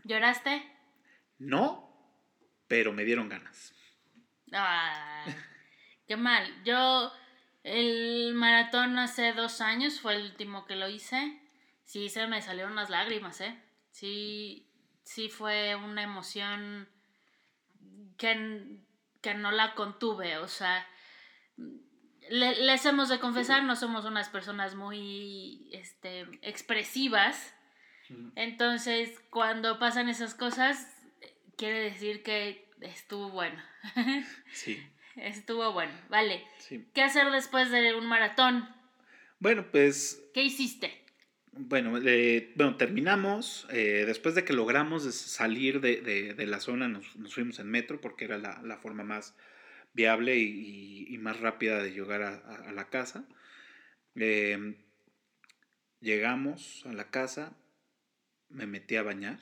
¿Lloraste? 0.04 0.64
no, 1.40 1.92
pero 2.68 2.94
me 2.94 3.04
dieron 3.06 3.30
ganas. 3.30 3.74
Ay, 4.52 5.36
qué 6.08 6.16
mal. 6.18 6.64
Yo, 6.64 7.12
el 7.64 8.34
maratón 8.36 8.98
hace 8.98 9.34
dos 9.34 9.62
años 9.62 10.00
fue 10.00 10.16
el 10.16 10.24
último 10.24 10.66
que 10.66 10.76
lo 10.76 10.88
hice. 10.90 11.42
Sí, 11.84 12.10
se 12.10 12.28
me 12.28 12.42
salieron 12.42 12.76
las 12.76 12.90
lágrimas, 12.90 13.42
¿eh? 13.42 13.60
Sí, 13.92 14.68
sí 15.04 15.30
fue 15.30 15.76
una 15.76 16.04
emoción 16.04 16.88
que, 18.18 18.80
que 19.22 19.34
no 19.36 19.52
la 19.52 19.76
contuve. 19.76 20.38
O 20.38 20.48
sea, 20.48 20.88
le- 21.58 22.56
les 22.66 22.86
hemos 22.86 23.10
de 23.10 23.20
confesar, 23.20 23.64
no 23.64 23.76
somos 23.76 24.06
unas 24.06 24.30
personas 24.30 24.76
muy 24.76 25.70
este, 25.72 26.22
expresivas. 26.42 27.54
Entonces, 28.36 29.20
cuando 29.32 29.80
pasan 29.80 30.10
esas 30.10 30.36
cosas, 30.36 30.88
quiere 31.58 31.80
decir 31.80 32.22
que 32.24 32.70
estuvo 32.82 33.30
bueno. 33.30 33.62
Sí, 34.52 34.82
estuvo 35.16 35.72
bueno, 35.74 35.92
vale. 36.10 36.44
sí. 36.60 36.86
¿Qué 36.94 37.02
hacer 37.02 37.32
después 37.32 37.72
de 37.72 37.96
un 37.96 38.06
maratón? 38.06 38.68
Bueno, 39.40 39.66
pues 39.72 40.22
¿Qué 40.34 40.44
hiciste? 40.44 41.02
Bueno, 41.52 41.98
eh, 42.04 42.52
bueno 42.56 42.76
terminamos. 42.78 43.66
eh, 43.72 44.04
después 44.06 44.36
de 44.36 44.44
que 44.44 44.54
logramos 44.54 45.04
salir 45.16 45.80
de, 45.82 46.02
de- 46.02 46.34
de 46.34 46.46
la 46.48 46.60
zona, 46.60 46.88
nos, 46.88 47.16
nos 47.16 47.34
fuimos 47.34 47.60
en 47.60 47.70
metro 47.70 48.02
porque 48.02 48.26
era 48.26 48.38
la, 48.38 48.62
la 48.64 48.78
forma 48.78 49.04
más 49.04 49.36
viable 49.96 50.38
y, 50.38 51.18
más 51.18 51.40
rápida 51.40 51.82
de 51.82 51.92
llegar 51.92 52.22
a, 52.22 52.72
la 52.72 52.90
casa. 52.90 53.26
Eh, 54.14 54.76
llegamos 56.02 56.86
a 56.86 56.94
la 56.94 57.10
casa, 57.10 57.58
me 58.50 58.68
metí 58.68 58.96
a 58.96 59.02
bañar. 59.02 59.40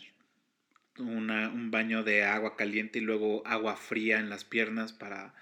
Un 0.97 1.71
baño 1.71 2.03
de 2.03 2.23
agua 2.23 2.55
caliente 2.55 2.99
y 2.99 3.01
luego 3.01 3.45
agua 3.45 3.75
fría 3.75 4.19
en 4.19 4.29
las 4.29 4.45
piernas 4.45 4.93
para, 4.93 5.33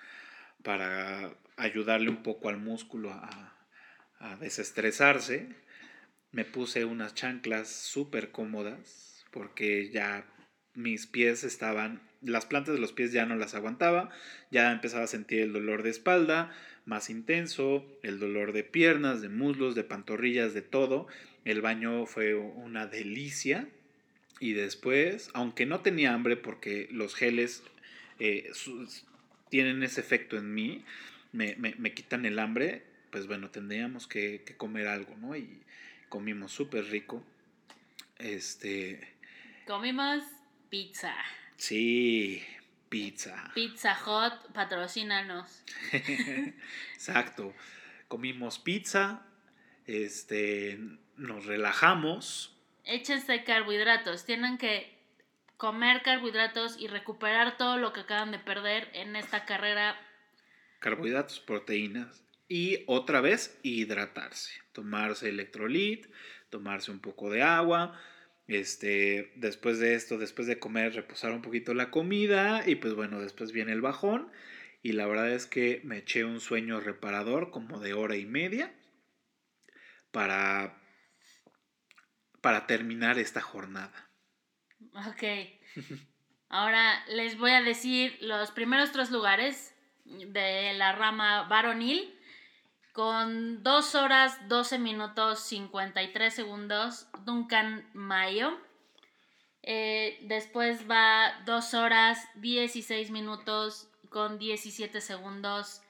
para 0.64 1.36
ayudarle 1.58 2.10
un 2.10 2.24
poco 2.24 2.50
al 2.50 2.58
músculo 2.58 3.12
a, 3.12 3.68
a 4.20 4.38
desestresarse 4.38 5.50
me 6.32 6.46
puse 6.46 6.86
unas 6.86 7.14
chanclas 7.14 7.70
súper 7.70 8.32
cómodas 8.32 9.26
porque 9.32 9.90
ya 9.92 10.26
mis 10.74 11.08
pies 11.08 11.44
estaban, 11.44 12.02
las 12.22 12.46
plantas 12.46 12.76
de 12.76 12.80
los 12.82 12.94
pies 12.94 13.12
ya 13.12 13.26
no 13.26 13.36
las 13.36 13.56
aguantaba, 13.56 14.10
ya 14.52 14.72
empezaba 14.72 15.04
a 15.04 15.08
sentir 15.08 15.42
el 15.42 15.54
dolor 15.54 15.84
de 15.84 15.90
espalda 15.90 16.52
más 16.86 17.10
intenso, 17.10 17.86
el 18.04 18.20
dolor 18.20 18.54
de 18.54 18.64
piernas, 18.64 19.22
de 19.22 19.30
muslos, 19.30 19.76
de 19.76 19.84
pantorrillas, 19.84 20.54
de 20.54 20.62
todo. 20.62 21.08
El 21.46 21.62
baño 21.62 22.06
fue 22.06 22.34
una 22.36 22.88
delicia 22.88 23.68
y 24.40 24.54
después, 24.54 25.30
aunque 25.34 25.66
no 25.66 25.82
tenía 25.82 26.14
hambre 26.14 26.38
porque 26.38 26.88
los 26.92 27.14
geles 27.16 27.64
eh, 28.20 28.52
tienen 29.50 29.84
ese 29.84 30.02
efecto 30.02 30.38
en 30.38 30.54
mí, 30.54 30.84
me, 31.32 31.56
me- 31.58 31.76
me 31.78 31.94
quitan 31.94 32.26
el 32.26 32.40
hambre, 32.40 32.84
pues 33.12 33.28
bueno, 33.28 33.50
tendríamos 33.52 34.08
que, 34.08 34.44
que 34.46 34.56
comer 34.56 34.88
algo, 34.88 35.16
¿no? 35.18 35.36
Y 35.36 35.62
comimos 36.10 36.52
súper 36.52 36.86
rico. 36.86 37.24
Este, 38.20 39.00
Comimos 39.66 40.24
pizza. 40.70 41.14
Sí, 41.62 42.44
pizza. 42.90 43.52
Pizza 43.54 43.96
Hot, 43.96 44.52
patrocínanos. 44.54 45.64
Exacto. 46.94 47.54
Comimos 48.08 48.60
pizza, 48.60 49.26
este, 49.86 50.80
nos 51.18 51.46
relajamos. 51.46 52.58
Échense 52.84 53.44
carbohidratos. 53.44 54.26
Tienen 54.26 54.58
que 54.58 54.98
comer 55.58 56.02
carbohidratos 56.02 56.78
y 56.80 56.88
recuperar 56.88 57.58
todo 57.58 57.78
lo 57.78 57.94
que 57.94 58.02
acaban 58.02 58.32
de 58.32 58.40
perder 58.40 58.90
en 58.94 59.16
esta 59.16 59.46
carrera. 59.46 59.96
carbohidratos, 60.80 61.40
proteínas 61.40 62.24
y 62.48 62.84
otra 62.88 63.22
vez 63.22 63.60
hidratarse, 63.62 64.52
tomarse 64.74 65.30
electrolit, 65.30 66.08
tomarse 66.50 66.90
un 66.90 67.00
poco 67.00 67.30
de 67.30 67.44
agua, 67.44 67.98
este, 68.54 69.32
después 69.36 69.80
de 69.80 69.96
esto, 69.96 70.18
después 70.18 70.48
de 70.48 70.60
comer, 70.60 70.94
reposar 70.94 71.32
un 71.32 71.42
poquito 71.42 71.74
la 71.74 71.92
comida 71.92 72.64
y 72.68 72.76
pues 72.76 72.94
bueno, 72.94 73.20
después 73.20 73.52
viene 73.52 73.72
el 73.72 73.82
bajón 73.82 74.32
y 74.84 74.94
la 74.94 75.06
verdad 75.08 75.32
es 75.32 75.46
que 75.46 75.82
me 75.84 75.98
eché 75.98 76.26
un 76.26 76.40
sueño 76.40 76.80
reparador 76.80 77.52
como 77.52 77.80
de 77.80 77.94
hora 77.94 78.16
y 78.16 78.26
media 78.26 78.74
para 80.12 80.78
para 82.42 82.66
terminar 82.66 83.20
esta 83.20 83.40
jornada. 83.40 84.10
Ok. 85.08 85.24
Ahora 86.50 87.06
les 87.08 87.38
voy 87.38 87.52
a 87.52 87.62
decir 87.62 88.18
los 88.20 88.52
primeros 88.52 88.92
tres 88.92 89.12
lugares 89.12 89.74
de 90.06 90.74
la 90.74 90.92
rama 90.92 91.44
varonil 91.44 92.14
con 92.94 93.64
2 93.64 93.96
horas 93.96 94.38
12 94.48 94.80
minutos 94.80 95.40
53 95.40 96.34
segundos 96.34 97.08
Duncan 97.26 97.90
Mayo. 97.94 98.58
Eh, 99.64 100.20
después 100.24 100.90
va 100.90 101.42
2 101.46 101.74
horas 101.74 102.28
16 102.36 103.12
minutos 103.12 103.90
con 104.10 104.38
17 104.40 105.00
segundos 105.02 105.82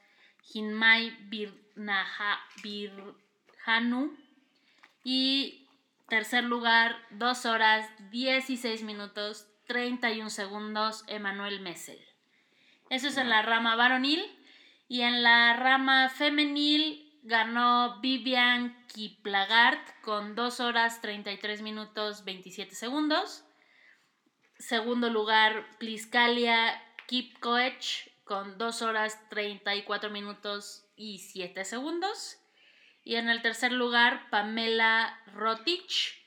Hinmai 0.52 1.10
Birnaha, 1.28 2.40
Birhanu. 2.62 4.16
Y 5.04 5.68
tercer 6.08 6.44
lugar 6.44 6.96
2 7.10 7.46
horas 7.46 7.90
16 8.10 8.82
minutos 8.82 9.48
31 9.66 10.30
segundos 10.30 11.04
Emanuel 11.08 11.60
Messel. 11.60 11.98
Eso 12.90 13.08
es 13.08 13.16
en 13.16 13.30
la 13.30 13.42
rama 13.42 13.74
varonil. 13.74 14.22
Y 14.92 15.00
en 15.00 15.22
la 15.22 15.56
rama 15.56 16.10
femenil 16.10 17.18
ganó 17.22 17.98
Vivian 18.02 18.76
Kiplagart 18.88 19.80
con 20.02 20.34
2 20.34 20.60
horas 20.60 21.00
33 21.00 21.62
minutos 21.62 22.26
27 22.26 22.74
segundos. 22.74 23.42
Segundo 24.58 25.08
lugar, 25.08 25.64
Pliskalia 25.78 26.78
Kipkoech 27.06 28.12
con 28.24 28.58
2 28.58 28.82
horas 28.82 29.18
34 29.30 30.10
minutos 30.10 30.84
y 30.94 31.20
7 31.20 31.64
segundos. 31.64 32.36
Y 33.02 33.14
en 33.14 33.30
el 33.30 33.40
tercer 33.40 33.72
lugar, 33.72 34.28
Pamela 34.28 35.18
Rotich 35.32 36.22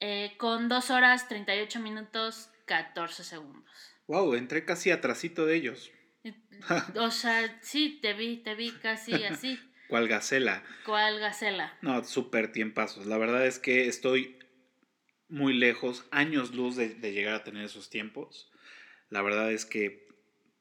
eh, 0.00 0.34
con 0.36 0.68
2 0.68 0.90
horas 0.90 1.28
38 1.28 1.80
minutos 1.80 2.50
14 2.66 3.24
segundos. 3.24 3.94
Wow, 4.06 4.34
entré 4.34 4.66
casi 4.66 4.90
atrasito 4.90 5.46
de 5.46 5.56
ellos. 5.56 5.93
O 6.96 7.10
sea, 7.10 7.58
sí, 7.62 7.98
te 8.00 8.14
vi, 8.14 8.38
te 8.38 8.54
vi 8.54 8.70
casi 8.72 9.12
así. 9.24 9.58
¿Cuál 9.88 10.08
gacela? 10.08 10.62
¿Cuál 10.86 11.20
gacela? 11.20 11.76
No, 11.82 12.02
súper 12.04 12.52
tiempazos. 12.52 13.06
La 13.06 13.18
verdad 13.18 13.46
es 13.46 13.58
que 13.58 13.86
estoy 13.86 14.38
muy 15.28 15.52
lejos, 15.52 16.06
años 16.10 16.54
luz 16.54 16.76
de, 16.76 16.94
de 16.94 17.12
llegar 17.12 17.34
a 17.34 17.44
tener 17.44 17.64
esos 17.64 17.90
tiempos. 17.90 18.50
La 19.10 19.22
verdad 19.22 19.52
es 19.52 19.66
que 19.66 20.08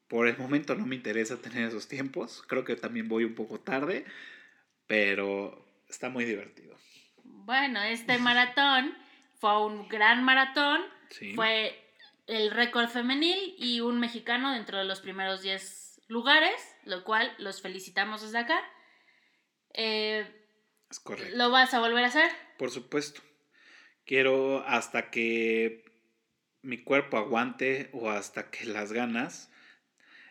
por 0.08 0.28
el 0.28 0.38
momento 0.38 0.76
no 0.76 0.86
me 0.86 0.96
interesa 0.96 1.42
tener 1.42 1.68
esos 1.68 1.88
tiempos. 1.88 2.44
Creo 2.48 2.64
que 2.64 2.76
también 2.76 3.08
voy 3.08 3.24
un 3.24 3.34
poco 3.34 3.60
tarde, 3.60 4.06
pero 4.88 5.66
está 5.90 6.10
muy 6.10 6.26
divertido. 6.26 6.78
Bueno, 7.24 7.82
este 7.82 8.18
maratón 8.20 8.94
fue 9.40 9.66
un 9.66 9.88
gran 9.88 10.24
maratón. 10.24 10.82
Sí. 11.10 11.34
Fue 11.34 11.83
el 12.28 12.52
récord 12.52 12.88
femenil 12.88 13.56
y 13.58 13.82
un 13.82 14.00
mexicano 14.00 14.54
dentro 14.54 14.78
de 14.78 14.86
los 14.86 15.02
primeros 15.02 15.42
10 15.42 16.02
lugares, 16.08 16.54
lo 16.86 17.04
cual 17.04 17.34
los 17.38 17.62
felicitamos 17.62 18.22
desde 18.22 18.38
acá. 18.40 18.60
Eh, 19.74 20.26
Es 20.90 21.00
correcto. 21.00 21.36
¿Lo 21.36 21.50
vas 21.50 21.74
a 21.74 21.80
volver 21.80 22.04
a 22.04 22.08
hacer? 22.08 22.30
Por 22.58 22.72
supuesto. 22.72 23.22
Quiero 24.06 24.64
hasta 24.68 25.10
que 25.10 25.84
mi 26.62 26.84
cuerpo 26.84 27.18
aguante 27.18 27.90
o 27.94 28.10
hasta 28.10 28.50
que 28.52 28.66
las 28.66 28.92
ganas 28.94 29.52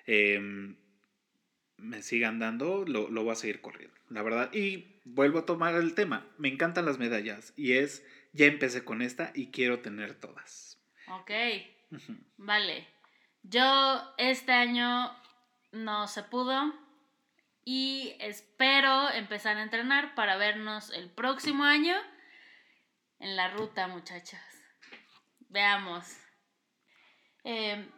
em, 0.07 0.77
me 1.77 2.03
sigan 2.03 2.39
dando, 2.39 2.85
lo, 2.87 3.09
lo 3.11 3.25
voy 3.25 3.33
a 3.33 3.37
seguir 3.37 3.61
corriendo. 3.61 3.97
La 4.09 4.23
verdad. 4.23 4.53
Y 4.53 5.01
vuelvo 5.05 5.41
a 5.41 5.47
tomar 5.47 5.75
el 5.75 5.95
tema. 5.95 6.27
Me 6.39 6.49
encantan 6.49 6.87
las 6.87 6.99
medallas. 6.99 7.53
Y 7.57 7.73
es, 7.73 8.05
ya 8.33 8.47
empecé 8.47 8.85
con 8.85 9.03
esta 9.03 9.33
y 9.35 9.51
quiero 9.51 9.81
tener 9.81 10.15
todas. 10.15 10.79
Ok, 11.09 11.31
vale. 12.37 12.89
Yo 13.43 14.15
este 14.19 14.53
año 14.53 15.15
no 15.73 16.07
se 16.09 16.23
pudo 16.23 16.73
y 17.65 18.15
espero 18.21 19.11
empezar 19.11 19.57
a 19.57 19.63
entrenar 19.63 20.15
para 20.15 20.37
vernos 20.37 20.91
el 20.91 21.11
próximo 21.11 21.65
año 21.65 21.97
en 23.19 23.37
la 23.37 23.49
ruta, 23.49 23.87
muchachas. 23.89 24.43
Veamos. 25.49 26.07
Eh, 27.45 27.89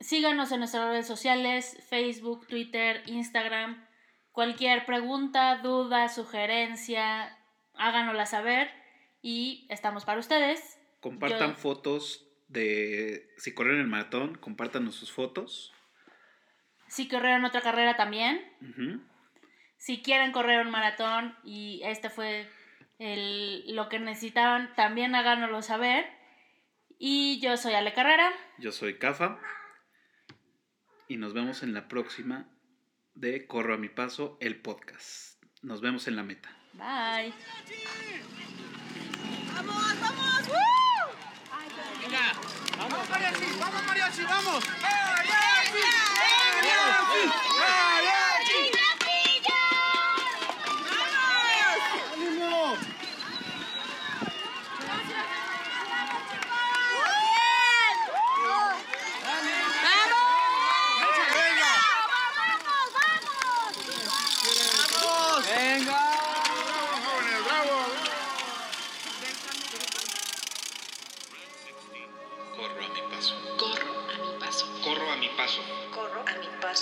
síganos 0.00 0.52
en 0.52 0.58
nuestras 0.60 0.88
redes 0.88 1.06
sociales, 1.06 1.78
Facebook, 1.88 2.46
Twitter, 2.46 3.02
Instagram. 3.06 3.86
Cualquier 4.32 4.84
pregunta, 4.84 5.56
duda, 5.62 6.08
sugerencia, 6.08 7.38
háganosla 7.74 8.26
saber 8.26 8.70
y 9.22 9.66
estamos 9.70 10.04
para 10.04 10.20
ustedes. 10.20 10.78
Compartan 11.00 11.50
Yo- 11.52 11.56
fotos 11.56 12.25
de 12.48 13.28
si 13.38 13.52
corren 13.54 13.78
el 13.80 13.86
maratón, 13.88 14.36
compártanos 14.36 14.94
sus 14.94 15.12
fotos. 15.12 15.72
Si 16.88 17.08
corrieron 17.08 17.44
otra 17.44 17.60
carrera 17.60 17.96
también. 17.96 18.40
Si 19.76 20.02
quieren 20.02 20.32
correr 20.32 20.64
un 20.64 20.70
maratón 20.70 21.36
y 21.44 21.80
este 21.84 22.10
fue 22.10 22.48
el- 22.98 23.74
lo 23.74 23.88
que 23.88 23.98
necesitaban, 23.98 24.74
también 24.74 25.14
háganoslo 25.14 25.62
saber. 25.62 26.06
Y 26.98 27.40
yo 27.40 27.56
soy 27.56 27.74
Ale 27.74 27.92
Carrera. 27.92 28.32
Yo 28.58 28.72
soy 28.72 28.98
Cafa 28.98 29.38
y 31.08 31.16
nos 31.18 31.34
vemos 31.34 31.62
en 31.62 31.74
la 31.74 31.88
próxima 31.88 32.48
de 33.14 33.46
Corro 33.46 33.74
a 33.74 33.78
mi 33.78 33.88
paso, 33.90 34.38
el 34.40 34.60
podcast. 34.62 35.42
Nos 35.62 35.80
vemos 35.82 36.08
en 36.08 36.16
la 36.16 36.22
meta. 36.22 36.48
Bye. 36.72 37.34
¡Vamos, 39.54 40.00
vamos! 40.00 40.85
¡Vamos, 42.78 43.08
mariachi! 43.10 43.46
¡Vamos, 43.60 43.86
mariachi! 43.86 44.22
¡Vamos! 44.22 44.64
¡Ánimo! 46.58 47.55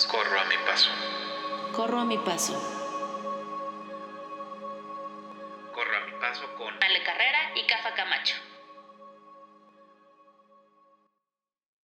Corro 0.02 0.40
a 0.40 0.44
mi 0.46 0.56
paso. 0.66 0.90
Corro 1.70 2.00
a 2.00 2.04
mi 2.04 2.18
paso. 2.18 2.83